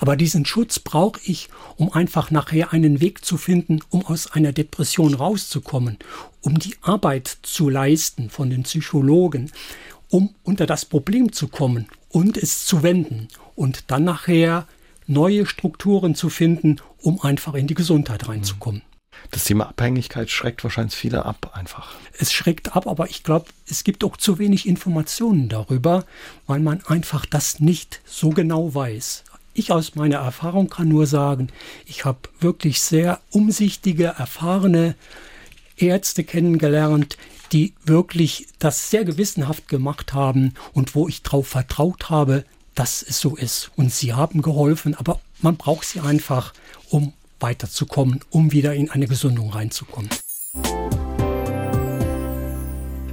Aber 0.00 0.16
diesen 0.16 0.44
Schutz 0.44 0.75
Schutz 0.76 0.78
brauche 0.78 1.20
ich, 1.24 1.48
um 1.76 1.92
einfach 1.92 2.30
nachher 2.30 2.72
einen 2.72 3.00
Weg 3.00 3.24
zu 3.24 3.38
finden, 3.38 3.80
um 3.90 4.04
aus 4.04 4.32
einer 4.32 4.52
Depression 4.52 5.14
rauszukommen, 5.14 5.98
um 6.42 6.58
die 6.58 6.74
Arbeit 6.82 7.38
zu 7.42 7.70
leisten 7.70 8.28
von 8.28 8.50
den 8.50 8.64
Psychologen, 8.64 9.50
um 10.10 10.34
unter 10.42 10.66
das 10.66 10.84
Problem 10.84 11.32
zu 11.32 11.48
kommen 11.48 11.88
und 12.10 12.36
es 12.36 12.66
zu 12.66 12.82
wenden 12.82 13.28
und 13.54 13.90
dann 13.90 14.04
nachher 14.04 14.66
neue 15.06 15.46
Strukturen 15.46 16.14
zu 16.14 16.28
finden, 16.28 16.76
um 17.00 17.22
einfach 17.22 17.54
in 17.54 17.66
die 17.66 17.74
Gesundheit 17.74 18.28
reinzukommen. 18.28 18.82
Das 19.30 19.44
Thema 19.44 19.68
Abhängigkeit 19.68 20.30
schreckt 20.30 20.62
wahrscheinlich 20.62 20.94
viele 20.94 21.24
ab 21.24 21.52
einfach. 21.54 21.94
Es 22.18 22.32
schreckt 22.32 22.76
ab, 22.76 22.86
aber 22.86 23.08
ich 23.08 23.22
glaube, 23.22 23.46
es 23.66 23.82
gibt 23.82 24.04
auch 24.04 24.16
zu 24.16 24.38
wenig 24.38 24.68
Informationen 24.68 25.48
darüber, 25.48 26.04
weil 26.46 26.60
man 26.60 26.84
einfach 26.86 27.26
das 27.26 27.60
nicht 27.60 28.00
so 28.04 28.30
genau 28.30 28.74
weiß. 28.74 29.24
Ich 29.58 29.72
aus 29.72 29.94
meiner 29.94 30.18
Erfahrung 30.18 30.68
kann 30.68 30.88
nur 30.88 31.06
sagen, 31.06 31.48
ich 31.86 32.04
habe 32.04 32.18
wirklich 32.40 32.82
sehr 32.82 33.22
umsichtige, 33.30 34.04
erfahrene 34.18 34.96
Ärzte 35.78 36.24
kennengelernt, 36.24 37.16
die 37.52 37.72
wirklich 37.82 38.48
das 38.58 38.90
sehr 38.90 39.06
gewissenhaft 39.06 39.66
gemacht 39.66 40.12
haben 40.12 40.52
und 40.74 40.94
wo 40.94 41.08
ich 41.08 41.22
darauf 41.22 41.48
vertraut 41.48 42.10
habe, 42.10 42.44
dass 42.74 43.00
es 43.00 43.18
so 43.18 43.34
ist. 43.34 43.70
Und 43.76 43.90
sie 43.94 44.12
haben 44.12 44.42
geholfen, 44.42 44.94
aber 44.94 45.20
man 45.40 45.56
braucht 45.56 45.86
sie 45.86 46.00
einfach, 46.00 46.52
um 46.90 47.14
weiterzukommen, 47.40 48.20
um 48.28 48.52
wieder 48.52 48.74
in 48.74 48.90
eine 48.90 49.06
Gesundung 49.06 49.48
reinzukommen. 49.48 50.10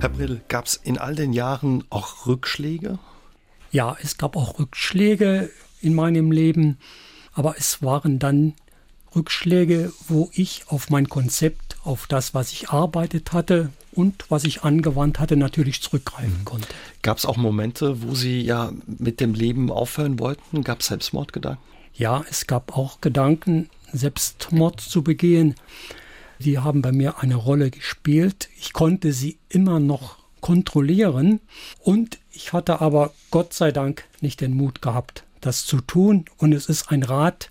Herr 0.02 0.10
Brill, 0.10 0.42
gab 0.50 0.66
es 0.66 0.76
in 0.76 0.98
all 0.98 1.16
den 1.16 1.32
Jahren 1.32 1.86
auch 1.90 2.28
Rückschläge? 2.28 3.00
Ja, 3.72 3.96
es 4.04 4.18
gab 4.18 4.36
auch 4.36 4.60
Rückschläge 4.60 5.50
in 5.84 5.94
meinem 5.94 6.32
Leben, 6.32 6.78
aber 7.34 7.56
es 7.58 7.82
waren 7.82 8.20
dann 8.20 8.54
Rückschläge, 9.16 9.92
wo 10.08 10.30
ich 10.34 10.64
auf 10.68 10.90
mein 10.90 11.10
Konzept, 11.10 11.78
auf 11.84 12.08
das, 12.08 12.34
was 12.34 12.52
ich 12.52 12.70
arbeitet 12.70 13.34
hatte 13.34 13.70
und 13.92 14.26
was 14.30 14.44
ich 14.44 14.64
angewandt 14.64 15.20
hatte, 15.20 15.36
natürlich 15.36 15.82
zurückgreifen 15.82 16.40
mhm. 16.40 16.46
konnte. 16.46 16.68
Gab 17.02 17.18
es 17.18 17.26
auch 17.26 17.38
Momente, 17.38 18.02
wo 18.02 18.16
Sie 18.16 18.42
ja 18.42 18.72
mit 18.88 19.20
dem 19.20 19.34
Leben 19.34 19.72
aufhören 19.72 20.20
wollten? 20.20 20.64
Gab 20.64 20.80
es 20.80 20.88
Selbstmordgedanken? 20.88 21.64
Ja, 21.94 22.24
es 22.30 22.48
gab 22.48 22.76
auch 22.76 23.02
Gedanken, 23.02 23.70
Selbstmord 23.92 24.82
zu 24.82 25.04
begehen. 25.04 25.56
Die 26.40 26.58
haben 26.58 26.82
bei 26.82 26.92
mir 26.92 27.20
eine 27.20 27.36
Rolle 27.36 27.70
gespielt. 27.70 28.50
Ich 28.60 28.74
konnte 28.74 29.14
sie 29.14 29.38
immer 29.50 29.80
noch 29.80 30.18
kontrollieren 30.42 31.40
und 31.80 32.20
ich 32.32 32.52
hatte 32.52 32.82
aber 32.82 33.14
Gott 33.32 33.54
sei 33.54 33.72
Dank 33.72 34.06
nicht 34.22 34.42
den 34.42 34.56
Mut 34.56 34.82
gehabt, 34.82 35.24
das 35.46 35.66
zu 35.66 35.82
tun. 35.82 36.26
Und 36.38 36.54
es 36.54 36.68
ist 36.68 36.90
ein 36.92 37.04
Rat, 37.04 37.50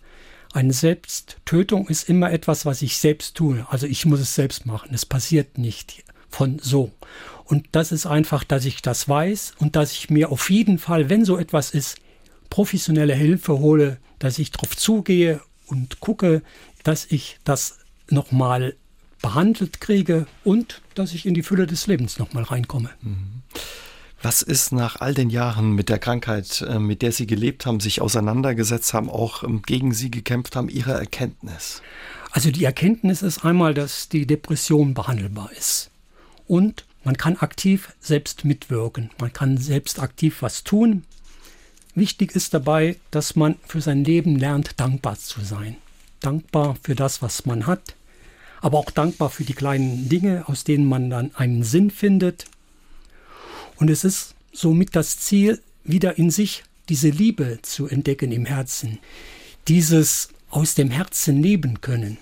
eine 0.53 0.73
Selbsttötung 0.73 1.89
ist 1.89 2.09
immer 2.09 2.31
etwas, 2.31 2.67
was 2.67 2.83
ich 2.83 2.99
selbst 2.99 3.37
tue. 3.37 3.67
Also 3.71 3.87
ich 3.87 4.05
muss 4.05 4.21
es 4.21 4.35
selbst 4.35 4.67
machen. 4.67 4.91
Es 4.93 5.07
passiert 5.07 5.59
nicht 5.59 6.05
von 6.29 6.59
so. 6.59 6.93
Und 7.45 7.69
das 7.73 7.93
ist 7.93 8.07
einfach, 8.07 8.45
dass 8.45 8.65
ich 8.65 8.83
das 8.83 9.09
weiß 9.09 9.55
und 9.59 9.77
dass 9.77 9.93
ich 9.93 10.11
mir 10.11 10.31
auf 10.31 10.51
jeden 10.51 10.79
Fall, 10.79 11.11
wenn 11.11 11.25
so 11.25 11.39
etwas 11.39 11.71
ist, 11.71 11.97
professionelle 12.51 13.15
Hilfe 13.15 13.59
hole, 13.59 13.99
dass 14.19 14.39
ich 14.39 14.51
darauf 14.51 14.77
zugehe 14.77 15.41
und 15.67 16.01
gucke, 16.01 16.43
dass 16.85 17.07
ich 17.07 17.39
das 17.45 17.79
nochmal 18.11 18.75
behandelt 19.23 19.81
kriege 19.81 20.27
und 20.45 20.83
dass 20.95 21.15
ich 21.15 21.25
in 21.25 21.35
die 21.35 21.43
Fülle 21.43 21.67
des 21.67 21.87
Lebens 21.87 22.19
nochmal 22.19 22.43
reinkomme. 22.43 22.91
Mhm. 23.01 23.43
Was 24.23 24.41
ist 24.41 24.71
nach 24.71 25.01
all 25.01 25.15
den 25.15 25.31
Jahren 25.31 25.73
mit 25.73 25.89
der 25.89 25.99
Krankheit, 25.99 26.63
äh, 26.63 26.79
mit 26.79 27.03
der 27.03 27.11
Sie 27.11 27.27
gelebt 27.27 27.67
haben, 27.67 27.81
sich 27.81 28.01
auseinandergesetzt 28.01 28.95
haben, 28.95 29.11
auch 29.11 29.43
ähm, 29.43 29.63
gegen 29.63 29.93
Sie 29.93 30.13
gekämpft 30.13 30.55
haben, 30.55 30.69
Ihre 30.69 30.93
Erkenntnis? 30.93 31.83
Also 32.31 32.53
die 32.53 32.65
Erkenntnis 32.65 33.23
ist 33.23 33.45
einmal, 33.45 33.75
dass 33.75 34.09
die 34.09 34.25
Depression 34.25 34.95
behandelbar 34.95 35.51
ist. 35.59 35.91
Und 36.47 36.85
man 37.03 37.17
kann 37.17 37.37
aktiv 37.37 37.93
selbst 37.99 38.45
mitwirken. 38.45 39.11
Man 39.19 39.33
kann 39.33 39.59
selbst 39.59 39.99
aktiv 39.99 40.37
was 40.41 40.63
tun. 40.63 41.03
Wichtig 41.97 42.37
ist 42.37 42.55
dabei, 42.55 42.97
dass 43.11 43.35
man 43.35 43.57
für 43.67 43.81
sein 43.81 44.05
Leben 44.05 44.37
lernt, 44.37 44.79
dankbar 44.79 45.19
zu 45.19 45.41
sein. 45.41 45.77
Dankbar 46.21 46.77
für 46.81 46.95
das, 46.95 47.23
was 47.23 47.45
man 47.45 47.67
hat, 47.67 47.97
aber 48.61 48.79
auch 48.79 48.93
dankbar 48.93 49.31
für 49.31 49.43
die 49.43 49.55
kleinen 49.55 50.09
Dinge, 50.09 50.45
aus 50.47 50.63
denen 50.63 50.87
man 50.87 51.11
dann 51.11 51.35
einen 51.35 51.65
Sinn 51.65 51.91
findet 51.91 52.47
und 53.77 53.91
es 53.91 54.05
ist 54.05 54.35
somit 54.53 54.95
das 54.95 55.19
Ziel, 55.19 55.61
wieder 55.85 56.19
in 56.19 56.31
sich 56.31 56.65
diese 56.89 57.09
Liebe 57.09 57.59
zu 57.63 57.87
entdecken 57.87 58.33
im 58.33 58.45
Herzen, 58.45 58.99
dieses 59.69 60.29
aus 60.51 60.75
dem 60.75 60.91
Herzen 60.91 61.43
leben 61.43 61.81
können, 61.81 62.19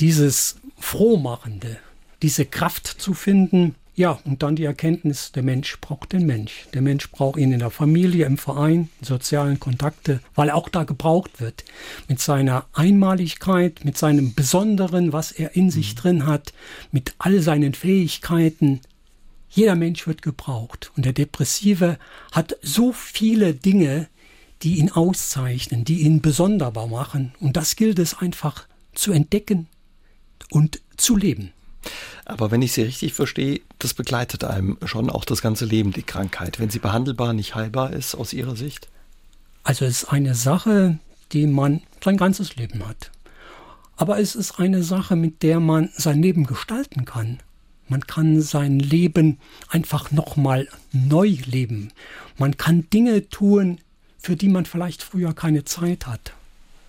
dieses 0.00 0.56
Frohmachende, 0.78 1.78
diese 2.22 2.44
Kraft 2.44 2.86
zu 2.86 3.14
finden, 3.14 3.74
ja, 3.94 4.18
und 4.24 4.42
dann 4.42 4.56
die 4.56 4.64
Erkenntnis, 4.64 5.32
der 5.32 5.42
Mensch 5.42 5.78
braucht 5.80 6.14
den 6.14 6.24
Mensch. 6.24 6.66
Der 6.72 6.80
Mensch 6.80 7.10
braucht 7.10 7.38
ihn 7.38 7.52
in 7.52 7.58
der 7.58 7.70
Familie, 7.70 8.24
im 8.24 8.38
Verein, 8.38 8.88
in 9.00 9.06
sozialen 9.06 9.60
Kontakte, 9.60 10.20
weil 10.34 10.48
er 10.48 10.54
auch 10.56 10.70
da 10.70 10.84
gebraucht 10.84 11.42
wird. 11.42 11.64
Mit 12.08 12.18
seiner 12.18 12.64
Einmaligkeit, 12.72 13.84
mit 13.84 13.98
seinem 13.98 14.32
Besonderen, 14.32 15.12
was 15.12 15.30
er 15.30 15.56
in 15.56 15.70
sich 15.70 15.94
mhm. 15.94 15.98
drin 15.98 16.26
hat, 16.26 16.54
mit 16.90 17.14
all 17.18 17.42
seinen 17.42 17.74
Fähigkeiten, 17.74 18.80
jeder 19.52 19.74
Mensch 19.74 20.06
wird 20.06 20.22
gebraucht. 20.22 20.90
Und 20.96 21.04
der 21.04 21.12
Depressive 21.12 21.98
hat 22.32 22.56
so 22.62 22.92
viele 22.92 23.54
Dinge, 23.54 24.08
die 24.62 24.78
ihn 24.78 24.90
auszeichnen, 24.90 25.84
die 25.84 26.00
ihn 26.00 26.22
besonderbar 26.22 26.86
machen. 26.86 27.34
Und 27.38 27.56
das 27.56 27.76
gilt 27.76 27.98
es 27.98 28.18
einfach 28.18 28.66
zu 28.94 29.12
entdecken 29.12 29.68
und 30.50 30.80
zu 30.96 31.16
leben. 31.16 31.52
Aber 32.24 32.50
wenn 32.50 32.62
ich 32.62 32.72
Sie 32.72 32.82
richtig 32.82 33.12
verstehe, 33.12 33.60
das 33.78 33.92
begleitet 33.92 34.44
einem 34.44 34.78
schon 34.84 35.10
auch 35.10 35.24
das 35.24 35.42
ganze 35.42 35.64
Leben, 35.64 35.92
die 35.92 36.04
Krankheit, 36.04 36.58
wenn 36.58 36.70
sie 36.70 36.78
behandelbar, 36.78 37.32
nicht 37.32 37.54
heilbar 37.54 37.92
ist 37.92 38.14
aus 38.14 38.32
Ihrer 38.32 38.56
Sicht? 38.56 38.88
Also 39.64 39.84
es 39.84 40.04
ist 40.04 40.12
eine 40.12 40.34
Sache, 40.34 40.98
die 41.32 41.46
man 41.46 41.82
sein 42.02 42.16
ganzes 42.16 42.56
Leben 42.56 42.86
hat. 42.86 43.10
Aber 43.96 44.18
es 44.18 44.34
ist 44.34 44.58
eine 44.58 44.82
Sache, 44.82 45.16
mit 45.16 45.42
der 45.42 45.60
man 45.60 45.90
sein 45.96 46.22
Leben 46.22 46.46
gestalten 46.46 47.04
kann. 47.04 47.40
Man 47.88 48.06
kann 48.06 48.40
sein 48.40 48.78
Leben 48.78 49.38
einfach 49.68 50.10
nochmal 50.10 50.68
neu 50.92 51.36
leben. 51.46 51.92
Man 52.38 52.56
kann 52.56 52.88
Dinge 52.90 53.28
tun, 53.28 53.78
für 54.18 54.36
die 54.36 54.48
man 54.48 54.64
vielleicht 54.64 55.02
früher 55.02 55.34
keine 55.34 55.64
Zeit 55.64 56.06
hat. 56.06 56.32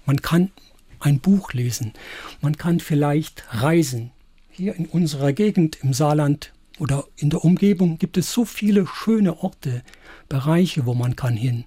Man 0.06 0.22
kann 0.22 0.52
ein 1.00 1.20
Buch 1.20 1.54
lesen. 1.54 1.94
Man 2.42 2.58
kann 2.58 2.80
vielleicht 2.80 3.44
reisen. 3.50 4.12
Hier 4.50 4.76
in 4.76 4.86
unserer 4.86 5.34
Gegend 5.34 5.80
im 5.84 5.94
Saarland 5.94 6.54
oder 6.80 7.06
in 7.18 7.30
der 7.30 7.44
Umgebung 7.44 7.98
gibt 7.98 8.18
es 8.18 8.32
so 8.32 8.46
viele 8.46 8.88
schöne 8.88 9.44
Orte, 9.44 9.84
Bereiche, 10.30 10.86
wo 10.86 10.94
man 10.94 11.16
kann 11.16 11.36
hin. 11.36 11.66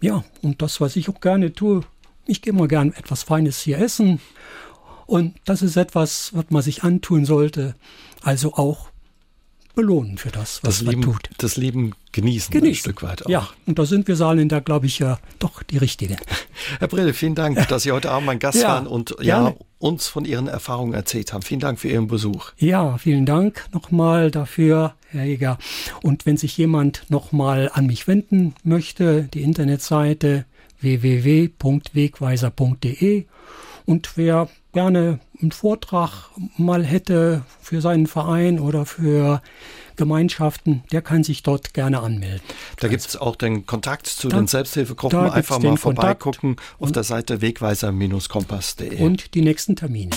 Ja, 0.00 0.24
und 0.42 0.62
das, 0.62 0.80
was 0.80 0.96
ich 0.96 1.08
auch 1.08 1.20
gerne 1.20 1.52
tue, 1.52 1.82
ich 2.26 2.42
gehe 2.42 2.52
mal 2.52 2.68
gern 2.68 2.92
etwas 2.92 3.22
Feines 3.22 3.60
hier 3.60 3.78
essen 3.78 4.20
Und 5.10 5.34
das 5.44 5.62
ist 5.62 5.76
etwas, 5.76 6.30
was 6.34 6.44
man 6.50 6.62
sich 6.62 6.84
antun 6.84 7.24
sollte. 7.24 7.74
Also 8.22 8.54
auch 8.54 8.88
belohnen 9.74 10.18
für 10.18 10.30
das, 10.30 10.60
was 10.62 10.78
das 10.78 10.82
man 10.84 10.90
Leben, 10.96 11.02
tut. 11.04 11.30
Das 11.38 11.56
Leben 11.56 11.94
genießen, 12.12 12.52
Genießen. 12.52 12.70
ein 12.70 12.74
Stück 12.74 13.02
weit 13.02 13.24
auch. 13.24 13.30
Ja, 13.30 13.48
und 13.66 13.78
da 13.78 13.86
sind 13.86 14.08
wir 14.08 14.16
Saarländer, 14.16 14.60
glaube 14.60 14.86
ich, 14.86 14.98
ja 14.98 15.18
doch 15.38 15.62
die 15.62 15.78
Richtigen. 15.78 16.16
Herr 16.80 16.88
Brill, 16.88 17.12
vielen 17.14 17.34
Dank, 17.36 17.68
dass 17.68 17.84
Sie 17.84 17.92
heute 17.92 18.10
Abend 18.10 18.26
mein 18.26 18.38
Gast 18.40 18.60
Ja, 18.60 18.68
waren 18.68 18.86
und 18.86 19.14
ja, 19.20 19.40
gerne. 19.42 19.56
uns 19.78 20.08
von 20.08 20.24
Ihren 20.24 20.48
Erfahrungen 20.48 20.92
erzählt 20.92 21.32
haben. 21.32 21.42
Vielen 21.42 21.60
Dank 21.60 21.78
für 21.78 21.88
Ihren 21.88 22.08
Besuch. 22.08 22.50
Ja, 22.58 22.98
vielen 22.98 23.24
Dank 23.26 23.66
nochmal 23.72 24.30
dafür, 24.30 24.94
Herr 25.08 25.24
Jäger. 25.24 25.56
Und 26.02 26.26
wenn 26.26 26.36
sich 26.36 26.56
jemand 26.58 27.04
nochmal 27.08 27.70
an 27.72 27.86
mich 27.86 28.06
wenden 28.08 28.54
möchte, 28.64 29.28
die 29.32 29.42
Internetseite 29.42 30.44
www.wegweiser.de 30.80 33.24
und 33.86 34.16
wer 34.16 34.48
gerne 34.72 35.18
einen 35.40 35.52
Vortrag 35.52 36.30
mal 36.56 36.84
hätte 36.84 37.42
für 37.60 37.80
seinen 37.80 38.06
Verein 38.06 38.60
oder 38.60 38.86
für 38.86 39.42
Gemeinschaften, 39.96 40.82
der 40.92 41.02
kann 41.02 41.24
sich 41.24 41.42
dort 41.42 41.74
gerne 41.74 42.00
anmelden. 42.00 42.40
Da 42.78 42.88
gibt 42.88 43.04
es 43.04 43.16
auch 43.16 43.36
den 43.36 43.66
Kontakt 43.66 44.06
zu 44.06 44.28
Da- 44.28 44.36
den 44.38 44.46
Selbsthilfegruppen. 44.46 45.18
Einfach 45.30 45.58
mal 45.58 45.76
Kontakt. 45.76 45.80
vorbeigucken 46.22 46.56
auf 46.78 46.92
der 46.92 47.04
Seite 47.04 47.40
wegweiser-kompass.de. 47.42 49.00
Und 49.02 49.34
die 49.34 49.42
nächsten 49.42 49.76
Termine. 49.76 50.10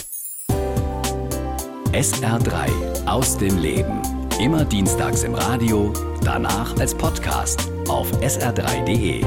SR3 1.91 3.05
aus 3.05 3.37
dem 3.37 3.57
Leben. 3.57 4.01
Immer 4.39 4.65
dienstags 4.65 5.23
im 5.23 5.35
Radio, 5.35 5.93
danach 6.23 6.75
als 6.79 6.95
Podcast 6.95 7.69
auf 7.87 8.11
sr3.de. 8.21 9.23